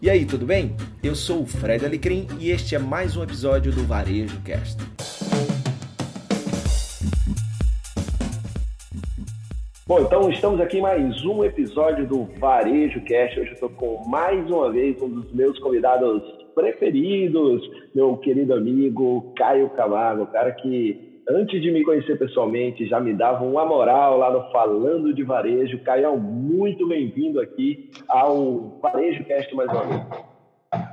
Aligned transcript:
E 0.00 0.10
aí, 0.10 0.26
tudo 0.26 0.44
bem? 0.44 0.76
Eu 1.02 1.14
sou 1.14 1.40
o 1.40 1.46
Fred 1.46 1.82
Alecrim 1.82 2.26
e 2.38 2.50
este 2.50 2.74
é 2.74 2.78
mais 2.78 3.16
um 3.16 3.22
episódio 3.22 3.72
do 3.72 3.82
Varejo 3.84 4.38
Cast. 4.42 4.76
Bom, 9.86 10.00
então 10.00 10.30
estamos 10.30 10.60
aqui 10.60 10.76
em 10.76 10.82
mais 10.82 11.24
um 11.24 11.42
episódio 11.42 12.06
do 12.06 12.24
Varejo 12.38 13.00
Cast. 13.04 13.40
Hoje 13.40 13.48
eu 13.48 13.54
estou 13.54 13.70
com 13.70 14.06
mais 14.06 14.46
uma 14.50 14.70
vez 14.70 15.00
um 15.00 15.08
dos 15.08 15.32
meus 15.32 15.58
convidados 15.60 16.22
preferidos, 16.54 17.62
meu 17.94 18.18
querido 18.18 18.52
amigo 18.52 19.32
Caio 19.34 19.70
Camargo, 19.70 20.26
cara 20.26 20.52
que 20.52 21.05
antes 21.28 21.60
de 21.60 21.70
me 21.70 21.84
conhecer 21.84 22.18
pessoalmente, 22.18 22.86
já 22.86 23.00
me 23.00 23.12
dava 23.12 23.44
uma 23.44 23.64
moral 23.64 24.18
lá 24.18 24.32
no 24.32 24.50
Falando 24.52 25.12
de 25.12 25.22
Varejo. 25.22 25.78
Caio, 25.80 26.16
muito 26.18 26.86
bem-vindo 26.86 27.40
aqui 27.40 27.90
ao 28.08 28.78
Varejo 28.80 29.24
Cast 29.24 29.54
mais 29.54 29.68
uma 29.70 29.82
vez. 29.82 30.02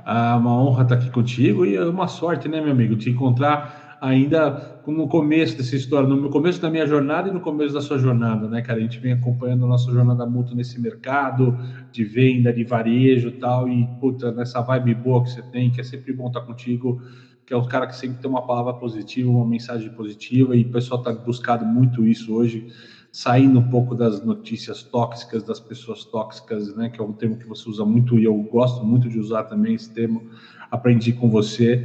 Ah, 0.04 0.36
uma 0.36 0.62
honra 0.62 0.82
estar 0.82 0.94
aqui 0.96 1.10
contigo 1.10 1.64
e 1.64 1.76
é 1.76 1.84
uma 1.84 2.08
sorte, 2.08 2.48
né, 2.48 2.60
meu 2.60 2.72
amigo, 2.72 2.96
te 2.96 3.10
encontrar 3.10 3.98
ainda 4.00 4.80
no 4.86 5.08
começo 5.08 5.56
dessa 5.56 5.76
história, 5.76 6.08
no 6.08 6.28
começo 6.28 6.60
da 6.60 6.68
minha 6.68 6.86
jornada 6.86 7.28
e 7.28 7.32
no 7.32 7.40
começo 7.40 7.72
da 7.72 7.80
sua 7.80 7.96
jornada, 7.96 8.48
né, 8.48 8.60
cara? 8.60 8.78
A 8.78 8.82
gente 8.82 8.98
vem 8.98 9.12
acompanhando 9.12 9.64
a 9.64 9.68
nossa 9.68 9.90
jornada 9.90 10.26
mútua 10.26 10.54
nesse 10.54 10.80
mercado 10.80 11.56
de 11.90 12.04
venda, 12.04 12.52
de 12.52 12.64
varejo 12.64 13.28
e 13.28 13.32
tal, 13.32 13.68
e, 13.68 13.86
puta, 14.00 14.30
nessa 14.32 14.60
vibe 14.60 14.94
boa 14.94 15.22
que 15.22 15.30
você 15.30 15.42
tem, 15.42 15.70
que 15.70 15.80
é 15.80 15.84
sempre 15.84 16.12
bom 16.12 16.26
estar 16.26 16.42
contigo 16.42 17.00
que 17.46 17.52
é 17.52 17.56
o 17.56 17.64
cara 17.66 17.86
que 17.86 17.96
sempre 17.96 18.18
tem 18.18 18.30
uma 18.30 18.42
palavra 18.42 18.74
positiva, 18.74 19.30
uma 19.30 19.46
mensagem 19.46 19.90
positiva, 19.90 20.56
e 20.56 20.62
o 20.62 20.70
pessoal 20.70 20.98
está 20.98 21.12
buscando 21.12 21.64
muito 21.66 22.06
isso 22.06 22.34
hoje, 22.34 22.64
saindo 23.12 23.60
um 23.60 23.68
pouco 23.68 23.94
das 23.94 24.20
notícias 24.22 24.82
tóxicas, 24.82 25.44
das 25.44 25.60
pessoas 25.60 26.04
tóxicas, 26.04 26.74
né, 26.74 26.88
que 26.90 27.00
é 27.00 27.04
um 27.04 27.12
termo 27.12 27.36
que 27.38 27.46
você 27.46 27.68
usa 27.68 27.84
muito 27.84 28.18
e 28.18 28.24
eu 28.24 28.34
gosto 28.42 28.84
muito 28.84 29.08
de 29.08 29.18
usar 29.18 29.44
também 29.44 29.74
esse 29.74 29.90
termo, 29.90 30.24
aprendi 30.70 31.12
com 31.12 31.30
você. 31.30 31.82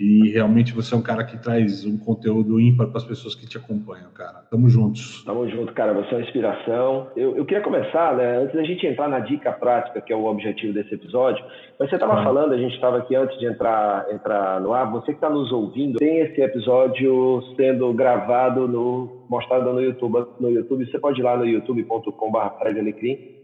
E 0.00 0.30
realmente 0.30 0.72
você 0.72 0.94
é 0.94 0.96
um 0.96 1.02
cara 1.02 1.22
que 1.24 1.36
traz 1.36 1.84
um 1.84 1.98
conteúdo 1.98 2.58
ímpar 2.58 2.86
para 2.86 2.96
as 2.96 3.04
pessoas 3.04 3.34
que 3.34 3.46
te 3.46 3.58
acompanham, 3.58 4.10
cara. 4.14 4.46
Tamo 4.50 4.66
juntos. 4.70 5.22
Tamo 5.24 5.46
junto, 5.50 5.74
cara. 5.74 5.92
Você 5.92 6.14
é 6.14 6.16
uma 6.16 6.24
inspiração. 6.24 7.08
Eu, 7.14 7.36
eu 7.36 7.44
queria 7.44 7.62
começar, 7.62 8.16
né? 8.16 8.38
Antes 8.38 8.54
da 8.54 8.64
gente 8.64 8.86
entrar 8.86 9.08
na 9.08 9.20
dica 9.20 9.52
prática, 9.52 10.00
que 10.00 10.10
é 10.10 10.16
o 10.16 10.24
objetivo 10.24 10.72
desse 10.72 10.94
episódio. 10.94 11.44
Mas 11.78 11.90
você 11.90 11.96
estava 11.96 12.18
ah. 12.18 12.24
falando, 12.24 12.54
a 12.54 12.56
gente 12.56 12.74
estava 12.74 12.96
aqui 12.96 13.14
antes 13.14 13.38
de 13.38 13.44
entrar, 13.44 14.10
entrar 14.10 14.58
no 14.62 14.72
ar. 14.72 14.90
Você 14.90 15.08
que 15.08 15.18
está 15.18 15.28
nos 15.28 15.52
ouvindo, 15.52 15.98
tem 15.98 16.20
esse 16.20 16.40
episódio 16.40 17.42
sendo 17.54 17.92
gravado 17.92 18.66
no 18.66 19.26
mostrado 19.28 19.70
no 19.70 19.82
YouTube. 19.82 20.26
No 20.40 20.48
YouTube, 20.48 20.90
você 20.90 20.98
pode 20.98 21.20
ir 21.20 21.22
lá 21.22 21.36
no 21.36 21.44
youtube.com/fred 21.44 22.78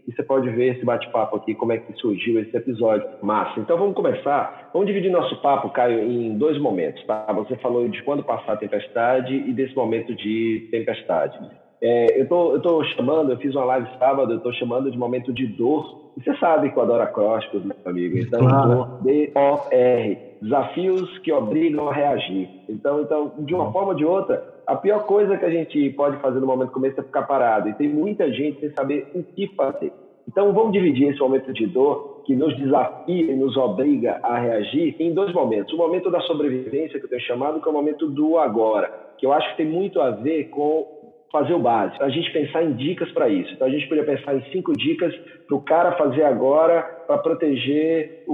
e 0.07 0.13
você 0.13 0.23
pode 0.23 0.49
ver 0.49 0.75
esse 0.75 0.85
bate-papo 0.85 1.35
aqui, 1.35 1.53
como 1.53 1.73
é 1.73 1.77
que 1.77 1.91
surgiu 1.99 2.39
esse 2.39 2.55
episódio. 2.55 3.05
Massa. 3.21 3.59
Então 3.59 3.77
vamos 3.77 3.93
começar. 3.93 4.69
Vamos 4.71 4.87
dividir 4.87 5.11
nosso 5.11 5.35
papo, 5.41 5.69
Caio, 5.69 5.99
em 5.99 6.37
dois 6.37 6.57
momentos, 6.59 7.03
tá? 7.05 7.25
Você 7.33 7.57
falou 7.57 7.87
de 7.89 8.01
quando 8.03 8.23
passar 8.23 8.53
a 8.53 8.57
tempestade 8.57 9.33
e 9.33 9.51
desse 9.51 9.75
momento 9.75 10.15
de 10.15 10.69
tempestade. 10.71 11.37
É, 11.81 12.21
eu 12.21 12.27
tô, 12.27 12.53
eu 12.53 12.61
tô 12.61 12.83
chamando, 12.85 13.31
eu 13.31 13.37
fiz 13.37 13.53
uma 13.53 13.65
live 13.65 13.87
sábado, 13.99 14.33
eu 14.33 14.39
tô 14.39 14.51
chamando 14.53 14.89
de 14.89 14.97
momento 14.97 15.33
de 15.33 15.45
dor. 15.45 16.07
E 16.15 16.23
você 16.23 16.35
sabe 16.37 16.71
que 16.71 16.77
eu 16.77 16.83
adoro 16.83 17.03
acrósticos, 17.03 17.63
meu 17.63 17.75
amigo. 17.85 18.17
Então, 18.17 18.39
claro. 18.39 18.69
dor, 18.69 19.03
D-O-R. 19.03 20.17
Desafios 20.41 21.17
que 21.19 21.31
obrigam 21.31 21.89
a 21.89 21.93
reagir. 21.93 22.49
Então, 22.69 23.01
então, 23.01 23.33
de 23.39 23.53
uma 23.53 23.71
forma 23.71 23.89
ou 23.89 23.95
de 23.95 24.05
outra, 24.05 24.56
a 24.67 24.75
pior 24.75 25.05
coisa 25.05 25.37
que 25.37 25.45
a 25.45 25.49
gente 25.49 25.89
pode 25.91 26.17
fazer 26.17 26.41
no 26.41 26.45
momento 26.45 26.73
começo 26.73 26.99
é 26.99 27.03
ficar 27.03 27.23
parado. 27.23 27.69
E 27.69 27.73
tem 27.73 27.87
muita 27.87 28.29
gente 28.31 28.59
sem 28.59 28.69
saber 28.71 29.09
o 29.15 29.23
que 29.23 29.47
fazer. 29.55 29.93
Então, 30.27 30.51
vamos 30.51 30.73
dividir 30.73 31.07
esse 31.07 31.19
momento 31.21 31.53
de 31.53 31.65
dor, 31.67 32.21
que 32.25 32.35
nos 32.35 32.53
desafia 32.57 33.31
e 33.31 33.35
nos 33.35 33.55
obriga 33.55 34.19
a 34.21 34.37
reagir, 34.37 34.93
em 34.99 35.13
dois 35.13 35.33
momentos. 35.33 35.73
O 35.73 35.77
momento 35.77 36.11
da 36.11 36.19
sobrevivência, 36.19 36.99
que 36.99 37.05
eu 37.05 37.09
tenho 37.09 37.21
chamado, 37.21 37.61
que 37.61 37.67
é 37.67 37.71
o 37.71 37.73
momento 37.73 38.09
do 38.09 38.37
agora, 38.37 38.91
que 39.17 39.25
eu 39.25 39.31
acho 39.31 39.49
que 39.51 39.57
tem 39.57 39.65
muito 39.65 40.01
a 40.01 40.11
ver 40.11 40.49
com 40.49 40.85
fazer 41.31 41.53
o 41.53 41.59
básico. 41.59 42.03
A 42.03 42.09
gente 42.09 42.29
pensar 42.33 42.61
em 42.61 42.73
dicas 42.73 43.09
para 43.13 43.29
isso. 43.29 43.53
Então, 43.53 43.67
a 43.67 43.69
gente 43.69 43.87
poderia 43.87 44.17
pensar 44.17 44.35
em 44.35 44.41
cinco 44.51 44.73
dicas 44.73 45.15
para 45.47 45.55
o 45.55 45.61
cara 45.61 45.93
fazer 45.93 46.23
agora, 46.23 46.81
para 47.07 47.17
proteger, 47.19 48.25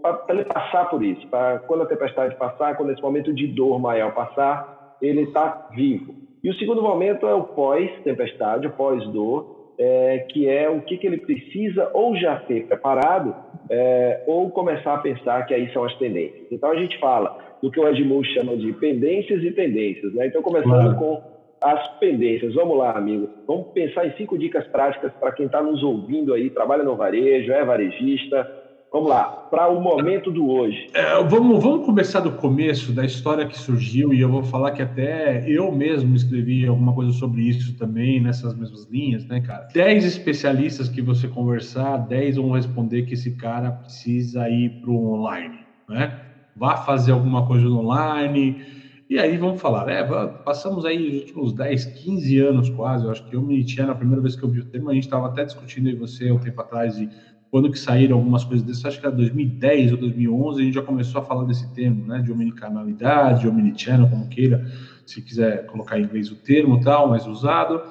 para 0.00 0.34
ele 0.34 0.44
passar 0.46 0.88
por 0.88 1.04
isso, 1.04 1.26
para 1.28 1.58
quando 1.58 1.82
a 1.82 1.86
tempestade 1.86 2.34
passar, 2.36 2.78
quando 2.78 2.92
esse 2.92 3.02
momento 3.02 3.30
de 3.34 3.46
dor 3.46 3.78
maior 3.78 4.14
passar, 4.14 4.81
ele 5.02 5.22
está 5.22 5.68
vivo. 5.74 6.14
E 6.42 6.48
o 6.48 6.54
segundo 6.54 6.82
momento 6.82 7.26
é 7.26 7.34
o 7.34 7.44
pós-tempestade, 7.44 8.66
o 8.66 8.70
pós-dor, 8.70 9.72
é, 9.78 10.26
que 10.30 10.48
é 10.48 10.68
o 10.70 10.80
que, 10.82 10.96
que 10.96 11.06
ele 11.06 11.18
precisa 11.18 11.90
ou 11.92 12.16
já 12.16 12.36
ter 12.36 12.66
preparado 12.66 13.34
é, 13.68 14.22
ou 14.26 14.50
começar 14.50 14.94
a 14.94 14.98
pensar 14.98 15.44
que 15.46 15.54
aí 15.54 15.72
são 15.72 15.84
as 15.84 15.94
tendências. 15.98 16.46
Então 16.50 16.70
a 16.70 16.76
gente 16.76 16.98
fala 16.98 17.38
do 17.62 17.70
que 17.70 17.78
o 17.78 17.88
Edmund 17.88 18.26
chama 18.34 18.56
de 18.56 18.72
pendências 18.74 19.42
e 19.42 19.50
tendências. 19.52 20.12
Né? 20.14 20.26
Então, 20.26 20.42
começando 20.42 20.96
com 20.98 21.22
as 21.62 21.98
pendências. 21.98 22.54
Vamos 22.54 22.76
lá, 22.76 22.96
amigo. 22.96 23.28
Vamos 23.46 23.68
pensar 23.68 24.06
em 24.06 24.12
cinco 24.16 24.36
dicas 24.36 24.66
práticas 24.66 25.12
para 25.14 25.32
quem 25.32 25.46
está 25.46 25.62
nos 25.62 25.82
ouvindo 25.82 26.34
aí, 26.34 26.50
trabalha 26.50 26.82
no 26.82 26.96
varejo, 26.96 27.52
é 27.52 27.64
varejista, 27.64 28.61
Vamos 28.92 29.08
lá, 29.08 29.24
para 29.24 29.68
o 29.70 29.80
momento 29.80 30.30
do 30.30 30.46
hoje. 30.50 30.90
É, 30.92 31.14
vamos, 31.24 31.62
vamos 31.62 31.86
começar 31.86 32.20
do 32.20 32.32
começo, 32.32 32.92
da 32.92 33.06
história 33.06 33.46
que 33.46 33.58
surgiu, 33.58 34.12
e 34.12 34.20
eu 34.20 34.28
vou 34.28 34.42
falar 34.42 34.72
que 34.72 34.82
até 34.82 35.48
eu 35.50 35.72
mesmo 35.72 36.14
escrevi 36.14 36.66
alguma 36.66 36.92
coisa 36.92 37.10
sobre 37.12 37.40
isso 37.40 37.74
também, 37.78 38.20
nessas 38.20 38.54
mesmas 38.54 38.86
linhas, 38.90 39.24
né, 39.24 39.40
cara? 39.40 39.66
Dez 39.72 40.04
especialistas 40.04 40.90
que 40.90 41.00
você 41.00 41.26
conversar, 41.26 42.06
dez 42.06 42.36
vão 42.36 42.50
responder 42.50 43.04
que 43.04 43.14
esse 43.14 43.34
cara 43.34 43.70
precisa 43.70 44.46
ir 44.50 44.68
para 44.82 44.90
o 44.90 45.14
online, 45.14 45.60
né? 45.88 46.20
Vá 46.54 46.76
fazer 46.76 47.12
alguma 47.12 47.46
coisa 47.46 47.66
online, 47.66 48.62
e 49.08 49.18
aí 49.18 49.36
vamos 49.36 49.60
falar, 49.60 49.88
é, 49.90 50.02
passamos 50.44 50.86
aí 50.86 51.08
os 51.08 51.20
últimos 51.20 51.52
10, 51.52 51.84
15 51.84 52.38
anos 52.40 52.70
quase, 52.70 53.04
eu 53.04 53.10
acho 53.10 53.22
que 53.26 53.36
eu 53.36 53.42
me 53.42 53.62
tinha 53.62 53.86
na 53.86 53.94
primeira 53.94 54.22
vez 54.22 54.34
que 54.36 54.42
eu 54.42 54.48
vi 54.48 54.60
o 54.60 54.64
tema, 54.64 54.90
a 54.90 54.94
gente 54.94 55.04
estava 55.04 55.26
até 55.26 55.44
discutindo 55.44 55.88
aí 55.88 55.94
você 55.94 56.30
um 56.30 56.38
tempo 56.38 56.60
atrás 56.60 56.96
de 56.96 57.10
quando 57.52 57.70
que 57.70 57.78
saíram 57.78 58.16
algumas 58.16 58.44
coisas 58.44 58.66
dessas, 58.66 58.86
acho 58.86 59.00
que 59.00 59.06
era 59.06 59.14
2010 59.14 59.92
ou 59.92 59.98
2011, 59.98 60.62
a 60.62 60.64
gente 60.64 60.74
já 60.74 60.80
começou 60.80 61.20
a 61.20 61.24
falar 61.24 61.44
desse 61.44 61.70
termo, 61.74 62.06
né, 62.06 62.18
de 62.22 62.32
omnicanalidade, 62.32 63.46
omnichannel, 63.46 64.08
como 64.08 64.26
queira, 64.26 64.64
se 65.04 65.20
quiser 65.20 65.66
colocar 65.66 65.98
em 65.98 66.04
inglês 66.04 66.30
o 66.30 66.36
termo 66.36 66.80
tal, 66.80 67.10
mais 67.10 67.26
usado, 67.26 67.82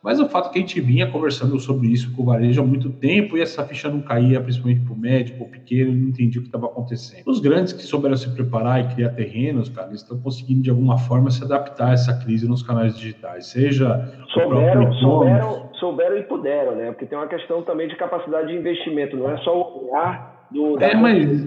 mas 0.00 0.20
o 0.20 0.28
fato 0.28 0.50
é 0.50 0.52
que 0.52 0.58
a 0.58 0.60
gente 0.60 0.80
vinha 0.80 1.10
conversando 1.10 1.58
sobre 1.58 1.88
isso 1.88 2.12
com 2.12 2.22
o 2.22 2.26
varejo 2.26 2.62
há 2.62 2.64
muito 2.64 2.90
tempo 2.90 3.36
e 3.36 3.40
essa 3.40 3.64
ficha 3.64 3.88
não 3.88 4.00
caía, 4.00 4.40
principalmente 4.40 4.82
para 4.82 4.94
o 4.94 4.96
médico, 4.96 5.42
o 5.42 5.48
pequeno, 5.48 5.92
não 5.92 6.10
entendia 6.10 6.38
o 6.40 6.42
que 6.44 6.48
estava 6.48 6.66
acontecendo. 6.66 7.24
Os 7.26 7.40
grandes 7.40 7.72
que 7.72 7.82
souberam 7.82 8.16
se 8.16 8.30
preparar 8.30 8.80
e 8.80 8.94
criar 8.94 9.10
terrenos, 9.10 9.68
cara, 9.68 9.88
eles 9.88 10.02
estão 10.02 10.16
conseguindo 10.20 10.62
de 10.62 10.70
alguma 10.70 10.96
forma 10.96 11.28
se 11.32 11.42
adaptar 11.42 11.90
a 11.90 11.92
essa 11.94 12.14
crise 12.14 12.46
nos 12.46 12.62
canais 12.62 12.96
digitais, 12.96 13.46
seja 13.48 14.14
souberam, 14.32 14.92
souberam, 14.94 15.67
souberam 15.78 16.18
e 16.18 16.22
puderam, 16.22 16.76
né? 16.76 16.90
Porque 16.92 17.06
tem 17.06 17.18
uma 17.18 17.26
questão 17.26 17.62
também 17.62 17.88
de 17.88 17.96
capacidade 17.96 18.48
de 18.48 18.54
investimento, 18.54 19.16
não 19.16 19.30
é 19.30 19.36
só 19.38 19.56
o 19.56 19.86
olhar 19.86 20.46
do. 20.50 20.80
É, 20.82 20.94
mas 20.94 21.46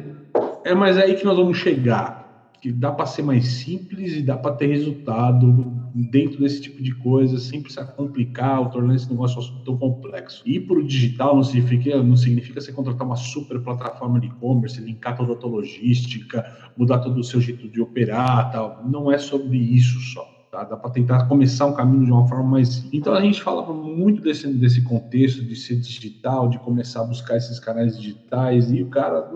é 0.63 0.73
mas 0.73 0.97
é 0.97 1.03
aí 1.03 1.15
que 1.15 1.25
nós 1.25 1.37
vamos 1.37 1.57
chegar 1.57 2.21
que 2.61 2.71
dá 2.71 2.91
para 2.91 3.07
ser 3.07 3.23
mais 3.23 3.47
simples 3.47 4.13
e 4.13 4.21
dá 4.21 4.37
para 4.37 4.55
ter 4.55 4.67
resultado 4.67 5.65
dentro 5.95 6.39
desse 6.39 6.61
tipo 6.61 6.81
de 6.81 6.93
coisa, 6.93 7.39
sem 7.39 7.59
precisar 7.59 7.85
complicar 7.85 8.59
ou 8.59 8.69
tornar 8.69 8.93
esse 8.93 9.09
negócio 9.09 9.41
tão 9.65 9.75
complexo. 9.75 10.43
E 10.45 10.59
para 10.59 10.77
o 10.77 10.83
digital 10.83 11.35
não 11.35 11.43
significa, 11.43 12.03
não 12.03 12.15
significa 12.15 12.61
você 12.61 12.71
contratar 12.71 13.05
uma 13.05 13.15
super 13.15 13.59
plataforma 13.61 14.19
de 14.19 14.27
e-commerce, 14.27 14.79
linkar 14.79 15.17
toda 15.17 15.33
a 15.33 15.35
tua 15.35 15.49
logística, 15.49 16.45
mudar 16.77 16.99
todo 16.99 17.19
o 17.19 17.23
seu 17.23 17.41
jeito 17.41 17.67
de 17.67 17.81
operar, 17.81 18.51
tal. 18.51 18.83
Não 18.85 19.11
é 19.11 19.17
sobre 19.17 19.57
isso 19.57 19.99
só. 20.13 20.40
Tá? 20.51 20.65
Dá 20.65 20.75
para 20.75 20.89
tentar 20.89 21.27
começar 21.27 21.65
um 21.65 21.73
caminho 21.73 22.03
de 22.03 22.11
uma 22.11 22.27
forma 22.27 22.43
mais. 22.43 22.85
Então 22.91 23.13
a 23.13 23.21
gente 23.21 23.41
falava 23.41 23.73
muito 23.73 24.21
desse, 24.21 24.45
desse 24.53 24.81
contexto 24.81 25.41
de 25.41 25.55
ser 25.55 25.77
digital, 25.77 26.49
de 26.49 26.59
começar 26.59 27.01
a 27.01 27.05
buscar 27.05 27.37
esses 27.37 27.57
canais 27.57 27.97
digitais, 27.97 28.69
e 28.69 28.83
o 28.83 28.87
cara, 28.87 29.31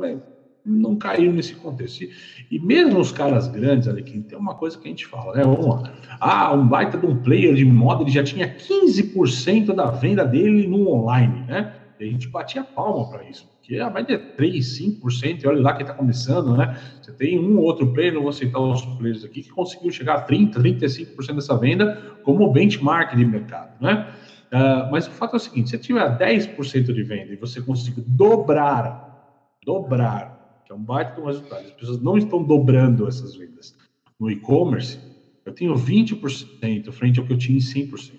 não 0.66 0.98
caiu 0.98 1.32
nesse 1.32 1.56
contexto. 1.56 2.04
E, 2.04 2.12
e 2.52 2.60
mesmo 2.60 3.00
os 3.00 3.14
caras 3.14 3.48
grandes, 3.48 3.88
ali, 3.88 4.04
que 4.04 4.20
tem 4.20 4.38
uma 4.38 4.56
coisa 4.56 4.78
que 4.78 4.88
a 4.88 4.90
gente 4.90 5.06
fala, 5.06 5.34
né? 5.38 5.44
Vamos 5.44 5.66
lá. 5.66 5.94
Ah, 6.20 6.54
um 6.54 6.68
baita 6.68 6.98
de 6.98 7.06
um 7.06 7.16
player 7.16 7.54
de 7.54 7.64
moda, 7.64 8.04
ele 8.04 8.12
já 8.12 8.24
tinha 8.24 8.54
15% 8.54 9.74
da 9.74 9.92
venda 9.92 10.26
dele 10.26 10.68
no 10.68 10.90
online, 10.90 11.46
né? 11.48 11.72
E 12.00 12.04
a 12.04 12.08
gente 12.08 12.28
batia 12.28 12.64
palma 12.64 13.10
para 13.10 13.24
isso, 13.24 13.48
porque 13.48 13.78
a 13.78 13.90
média 13.90 14.16
é 14.16 14.18
3, 14.18 14.80
5%, 14.80 15.44
e 15.44 15.48
olha 15.48 15.62
lá 15.62 15.74
quem 15.74 15.84
está 15.84 15.94
começando, 15.94 16.56
né? 16.58 16.78
Você 17.02 17.12
tem 17.14 17.40
um 17.40 17.58
ou 17.58 17.64
outro 17.64 17.94
player, 17.94 18.14
não 18.14 18.24
vou 18.24 18.34
citar 18.34 18.62
os 18.62 18.86
players 18.98 19.24
aqui, 19.24 19.44
que 19.44 19.50
conseguiu 19.50 19.92
chegar 19.92 20.16
a 20.16 20.26
30%, 20.26 20.54
35% 20.54 21.36
dessa 21.36 21.58
venda 21.58 22.02
como 22.24 22.52
benchmark 22.52 23.16
de 23.16 23.26
mercado, 23.26 23.82
né? 23.82 24.14
Uh, 24.52 24.92
mas 24.92 25.08
o 25.08 25.12
fato 25.12 25.34
é 25.34 25.38
o 25.38 25.40
seguinte: 25.40 25.70
se 25.70 25.78
tiver 25.78 26.18
10% 26.18 26.94
de 26.94 27.04
venda 27.04 27.34
e 27.34 27.36
você 27.36 27.62
conseguir 27.62 28.02
dobrar, 28.02 29.56
dobrar 29.66 30.36
que 30.66 30.72
é 30.72 30.76
um 30.76 30.84
baita 30.84 31.22
do 31.22 31.28
resultado. 31.28 31.66
As 31.66 31.72
pessoas 31.72 32.02
não 32.02 32.18
estão 32.18 32.44
dobrando 32.44 33.08
essas 33.08 33.36
vendas. 33.36 33.76
No 34.20 34.30
e-commerce, 34.32 35.00
eu 35.46 35.54
tenho 35.54 35.76
20% 35.76 36.92
frente 36.92 37.20
ao 37.20 37.26
que 37.26 37.34
eu 37.34 37.38
tinha 37.38 37.58
em 37.58 37.62
100%. 37.62 38.14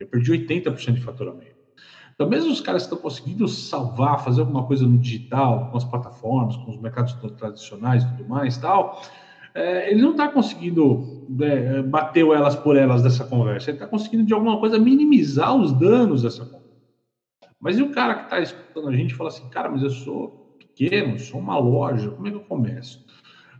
Eu 0.00 0.06
perdi 0.08 0.32
80% 0.32 0.94
de 0.94 1.00
faturamento. 1.00 1.51
Então, 2.22 2.30
mesmo 2.30 2.52
os 2.52 2.60
caras 2.60 2.82
que 2.82 2.94
estão 2.94 3.02
conseguindo 3.02 3.48
salvar, 3.48 4.22
fazer 4.22 4.42
alguma 4.42 4.62
coisa 4.62 4.86
no 4.86 4.96
digital, 4.96 5.70
com 5.70 5.76
as 5.76 5.84
plataformas, 5.84 6.56
com 6.56 6.70
os 6.70 6.76
mercados 6.76 7.14
tradicionais 7.36 8.04
e 8.04 8.08
tudo 8.10 8.28
mais 8.28 8.56
tal, 8.58 9.02
é, 9.52 9.90
ele 9.90 10.00
não 10.00 10.12
está 10.12 10.28
conseguindo 10.28 11.26
é, 11.40 11.82
bater 11.82 12.24
elas 12.24 12.54
por 12.54 12.76
elas 12.76 13.02
dessa 13.02 13.24
conversa. 13.24 13.70
Ele 13.70 13.76
está 13.76 13.88
conseguindo, 13.88 14.22
de 14.22 14.32
alguma 14.32 14.60
coisa, 14.60 14.78
minimizar 14.78 15.56
os 15.56 15.72
danos 15.72 16.22
dessa 16.22 16.44
conversa. 16.44 16.62
Mas 17.60 17.76
e 17.76 17.82
o 17.82 17.90
cara 17.90 18.14
que 18.14 18.24
está 18.24 18.38
escutando 18.38 18.88
a 18.88 18.96
gente 18.96 19.14
fala 19.16 19.28
assim, 19.28 19.48
cara, 19.48 19.68
mas 19.68 19.82
eu 19.82 19.90
sou 19.90 20.56
pequeno, 20.60 21.18
sou 21.18 21.40
uma 21.40 21.58
loja, 21.58 22.08
como 22.12 22.28
é 22.28 22.30
que 22.30 22.36
eu 22.36 22.42
começo? 22.42 23.04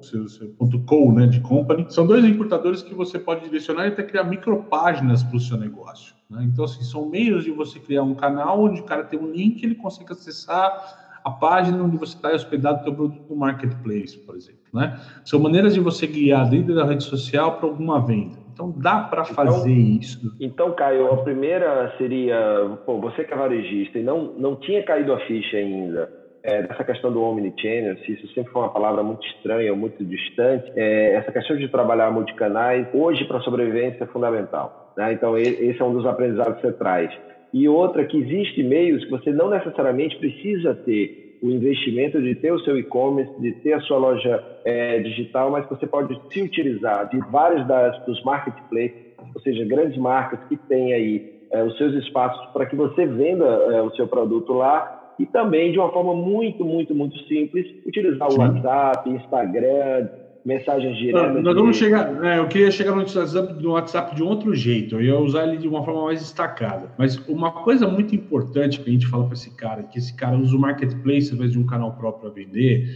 .com, 0.87 1.13
né, 1.13 1.27
de 1.27 1.39
company. 1.41 1.85
São 1.89 2.07
dois 2.07 2.25
importadores 2.25 2.81
que 2.81 2.95
você 2.95 3.19
pode 3.19 3.43
direcionar 3.43 3.85
e 3.85 3.89
até 3.89 4.03
criar 4.03 4.23
micropáginas 4.23 5.23
para 5.23 5.37
o 5.37 5.39
seu 5.39 5.55
negócio. 5.57 6.18
Né? 6.29 6.43
Então, 6.43 6.65
assim, 6.65 6.83
são 6.83 7.09
meios 7.09 7.43
de 7.43 7.51
você 7.51 7.79
criar 7.79 8.03
um 8.03 8.13
canal 8.13 8.61
onde 8.61 8.81
o 8.81 8.83
cara 8.83 9.03
tem 9.03 9.19
um 9.19 9.31
link, 9.31 9.63
ele 9.63 9.75
consegue 9.75 10.11
acessar 10.11 11.19
a 11.23 11.31
página 11.31 11.83
onde 11.83 11.97
você 11.97 12.15
está 12.15 12.29
hospedado 12.29 12.81
o 12.81 12.83
seu 12.83 12.93
produto 12.93 13.25
no 13.29 13.35
marketplace, 13.35 14.17
por 14.19 14.35
exemplo. 14.35 14.59
Né? 14.73 14.99
São 15.25 15.39
maneiras 15.39 15.73
de 15.73 15.79
você 15.79 16.07
guiar 16.07 16.49
dentro 16.49 16.75
da 16.75 16.85
rede 16.85 17.03
social 17.03 17.57
para 17.57 17.67
alguma 17.67 17.99
venda. 17.99 18.37
Então 18.53 18.71
dá 18.77 18.99
para 19.01 19.23
então, 19.23 19.35
fazer 19.35 19.71
então, 19.71 19.99
isso. 19.99 20.35
Então, 20.39 20.73
Caio, 20.73 21.11
a 21.13 21.17
primeira 21.23 21.93
seria, 21.97 22.77
pô, 22.85 22.99
você 22.99 23.23
que 23.23 23.33
é 23.33 23.37
varejista 23.37 23.97
e 23.97 24.03
não, 24.03 24.33
não 24.37 24.55
tinha 24.55 24.83
caído 24.83 25.13
a 25.13 25.19
ficha 25.21 25.57
ainda 25.57 26.18
é, 26.43 26.63
dessa 26.63 26.83
questão 26.83 27.11
do 27.11 27.21
omnichannel, 27.21 27.97
se 27.97 28.13
isso 28.13 28.27
sempre 28.33 28.51
foi 28.51 28.61
uma 28.61 28.71
palavra 28.71 29.03
muito 29.03 29.25
estranha 29.27 29.71
ou 29.71 29.77
muito 29.77 30.03
distante, 30.03 30.71
é, 30.75 31.15
essa 31.15 31.31
questão 31.31 31.57
de 31.57 31.67
trabalhar 31.67 32.11
multicanais, 32.11 32.87
hoje 32.93 33.25
para 33.25 33.37
a 33.37 33.41
sobrevivência 33.41 34.03
é 34.03 34.07
fundamental. 34.07 34.93
Né? 34.97 35.13
Então, 35.13 35.37
esse 35.37 35.81
é 35.81 35.85
um 35.85 35.93
dos 35.93 36.05
aprendizados 36.05 36.55
que 36.55 36.61
você 36.61 36.73
traz. 36.73 37.11
E 37.51 37.67
outra, 37.67 38.05
que 38.05 38.17
existe 38.17 38.63
meios 38.63 39.03
que 39.03 39.11
você 39.11 39.31
não 39.31 39.49
necessariamente 39.49 40.17
precisa 40.17 40.75
ter 40.75 41.37
o 41.41 41.49
investimento 41.49 42.21
de 42.21 42.35
ter 42.35 42.51
o 42.51 42.59
seu 42.59 42.77
e-commerce, 42.77 43.31
de 43.39 43.53
ter 43.61 43.73
a 43.73 43.79
sua 43.81 43.97
loja 43.97 44.43
é, 44.65 44.99
digital, 44.99 45.49
mas 45.49 45.67
você 45.69 45.87
pode 45.87 46.19
se 46.31 46.41
utilizar 46.41 47.09
de 47.09 47.17
vários 47.31 47.65
das, 47.65 47.97
dos 48.05 48.21
marketplaces, 48.23 49.13
ou 49.33 49.41
seja, 49.41 49.63
grandes 49.65 49.97
marcas 49.97 50.39
que 50.49 50.57
têm 50.57 50.93
aí 50.93 51.39
é, 51.51 51.63
os 51.63 51.77
seus 51.77 51.93
espaços 51.95 52.45
para 52.51 52.65
que 52.65 52.75
você 52.75 53.05
venda 53.05 53.45
é, 53.45 53.81
o 53.81 53.89
seu 53.91 54.07
produto 54.07 54.53
lá 54.53 54.98
e 55.19 55.25
também 55.25 55.71
de 55.71 55.77
uma 55.77 55.91
forma 55.91 56.15
muito, 56.15 56.63
muito, 56.63 56.95
muito 56.95 57.17
simples, 57.27 57.67
utilizar 57.85 58.29
o 58.29 58.31
Sim. 58.31 58.39
WhatsApp, 58.39 59.09
Instagram, 59.09 60.07
mensagens 60.45 60.97
diretas. 60.97 61.43
Nós 61.43 61.55
vamos 61.55 61.77
chegar. 61.77 62.23
É, 62.23 62.39
eu 62.39 62.47
queria 62.47 62.71
chegar 62.71 62.91
no 62.91 62.99
WhatsApp, 62.99 63.61
no 63.61 63.71
WhatsApp 63.71 64.15
de 64.15 64.23
um 64.23 64.27
outro 64.27 64.55
jeito. 64.55 64.95
Eu 64.95 65.01
ia 65.01 65.19
usar 65.19 65.45
ele 65.45 65.57
de 65.57 65.67
uma 65.67 65.83
forma 65.83 66.05
mais 66.05 66.19
destacada. 66.19 66.89
Mas 66.97 67.17
uma 67.27 67.51
coisa 67.51 67.85
muito 67.87 68.15
importante 68.15 68.79
que 68.79 68.89
a 68.89 68.93
gente 68.93 69.07
fala 69.07 69.25
para 69.25 69.33
esse 69.33 69.55
cara, 69.55 69.83
que 69.83 69.99
esse 69.99 70.15
cara 70.15 70.37
usa 70.37 70.55
o 70.55 70.59
marketplace 70.59 71.29
ao 71.29 71.35
invés 71.35 71.51
de 71.51 71.59
um 71.59 71.65
canal 71.65 71.91
próprio 71.93 72.31
a 72.31 72.33
vender, 72.33 72.87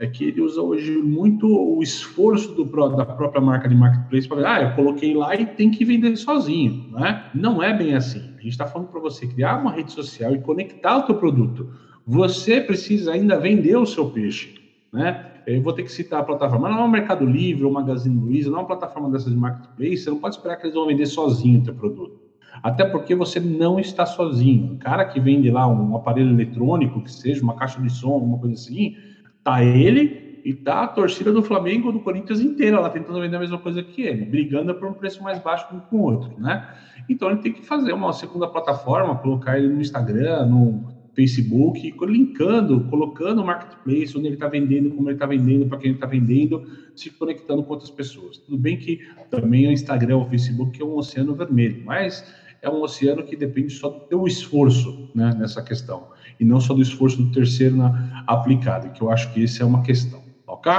é 0.00 0.06
que 0.06 0.24
ele 0.24 0.40
usa 0.40 0.62
hoje 0.62 0.96
muito 0.96 1.46
o 1.46 1.82
esforço 1.82 2.54
do, 2.54 2.64
da 2.96 3.04
própria 3.04 3.38
marca 3.38 3.68
de 3.68 3.74
marketplace 3.74 4.26
para 4.26 4.50
ah, 4.50 4.62
eu 4.62 4.74
coloquei 4.74 5.14
lá 5.14 5.36
e 5.36 5.44
tem 5.44 5.70
que 5.70 5.84
vender 5.84 6.16
sozinho, 6.16 6.86
né? 6.92 7.26
Não 7.34 7.62
é 7.62 7.76
bem 7.76 7.94
assim. 7.94 8.18
A 8.18 8.40
gente 8.40 8.48
está 8.48 8.66
falando 8.66 8.88
para 8.88 8.98
você 8.98 9.26
criar 9.26 9.60
uma 9.60 9.72
rede 9.72 9.92
social 9.92 10.34
e 10.34 10.40
conectar 10.40 10.96
o 10.96 11.02
teu 11.02 11.16
produto. 11.16 11.68
Você 12.06 12.62
precisa 12.62 13.12
ainda 13.12 13.38
vender 13.38 13.76
o 13.76 13.84
seu 13.84 14.08
peixe, 14.08 14.54
né? 14.90 15.26
Eu 15.46 15.60
vou 15.60 15.74
ter 15.74 15.82
que 15.82 15.92
citar 15.92 16.20
a 16.20 16.24
plataforma. 16.24 16.70
Não 16.70 16.80
é 16.80 16.84
o 16.84 16.88
Mercado 16.88 17.26
Livre 17.26 17.64
ou 17.64 17.70
Magazine 17.70 18.18
Luiza, 18.18 18.50
não 18.50 18.56
é 18.56 18.60
uma 18.62 18.66
plataforma 18.66 19.10
dessas 19.10 19.30
de 19.30 19.38
marketplace. 19.38 19.98
Você 19.98 20.10
não 20.10 20.18
pode 20.18 20.36
esperar 20.36 20.56
que 20.56 20.62
eles 20.64 20.74
vão 20.74 20.86
vender 20.86 21.06
sozinho 21.06 21.60
o 21.60 21.64
teu 21.64 21.74
produto. 21.74 22.18
Até 22.62 22.86
porque 22.86 23.14
você 23.14 23.38
não 23.38 23.78
está 23.78 24.06
sozinho. 24.06 24.74
O 24.74 24.78
cara 24.78 25.04
que 25.04 25.20
vende 25.20 25.50
lá 25.50 25.66
um 25.66 25.94
aparelho 25.94 26.30
eletrônico, 26.30 27.02
que 27.02 27.12
seja 27.12 27.42
uma 27.42 27.54
caixa 27.54 27.80
de 27.80 27.90
som, 27.90 28.12
alguma 28.12 28.38
coisa 28.38 28.54
assim, 28.54 28.96
tá 29.42 29.62
ele 29.64 30.40
e 30.44 30.54
tá 30.54 30.82
a 30.82 30.86
torcida 30.86 31.32
do 31.32 31.42
Flamengo 31.42 31.92
do 31.92 32.00
Corinthians 32.00 32.40
inteira 32.40 32.80
lá 32.80 32.88
tentando 32.88 33.20
vender 33.20 33.36
a 33.36 33.40
mesma 33.40 33.58
coisa 33.58 33.82
que 33.82 34.02
ele, 34.02 34.24
brigando 34.24 34.74
por 34.74 34.88
um 34.88 34.94
preço 34.94 35.22
mais 35.22 35.38
baixo 35.38 35.66
com 35.68 35.96
o 35.96 36.00
outro, 36.00 36.32
né? 36.38 36.62
Então 37.08 37.30
ele 37.30 37.40
tem 37.40 37.52
que 37.52 37.62
fazer 37.62 37.92
uma 37.92 38.12
segunda 38.12 38.48
plataforma, 38.48 39.16
colocar 39.16 39.58
ele 39.58 39.68
no 39.68 39.80
Instagram, 39.80 40.46
no 40.46 40.82
Facebook, 41.14 41.92
linkando, 42.06 42.84
colocando 42.84 43.42
o 43.42 43.44
marketplace, 43.44 44.16
onde 44.16 44.28
ele 44.28 44.34
está 44.34 44.48
vendendo, 44.48 44.90
como 44.90 45.08
ele 45.08 45.16
está 45.16 45.26
vendendo, 45.26 45.66
para 45.66 45.78
quem 45.78 45.88
ele 45.88 45.96
está 45.96 46.06
vendendo, 46.06 46.62
se 46.94 47.10
conectando 47.10 47.62
com 47.62 47.72
outras 47.72 47.90
pessoas. 47.90 48.38
Tudo 48.38 48.56
bem 48.56 48.78
que 48.78 49.00
também 49.28 49.68
o 49.68 49.72
Instagram, 49.72 50.18
o 50.18 50.28
Facebook 50.28 50.80
é 50.80 50.84
um 50.84 50.96
oceano 50.96 51.34
vermelho, 51.34 51.82
mas 51.84 52.24
é 52.62 52.68
um 52.68 52.82
oceano 52.82 53.22
que 53.22 53.36
depende 53.36 53.70
só 53.70 53.88
do 53.88 54.00
teu 54.00 54.26
esforço 54.26 55.10
né, 55.14 55.34
nessa 55.38 55.62
questão, 55.62 56.08
e 56.38 56.44
não 56.44 56.60
só 56.60 56.74
do 56.74 56.82
esforço 56.82 57.22
do 57.22 57.30
terceiro 57.32 57.76
na, 57.76 58.22
aplicado, 58.26 58.90
que 58.90 59.02
eu 59.02 59.10
acho 59.10 59.32
que 59.32 59.44
essa 59.44 59.62
é 59.62 59.66
uma 59.66 59.82
questão, 59.82 60.22
ok? 60.46 60.72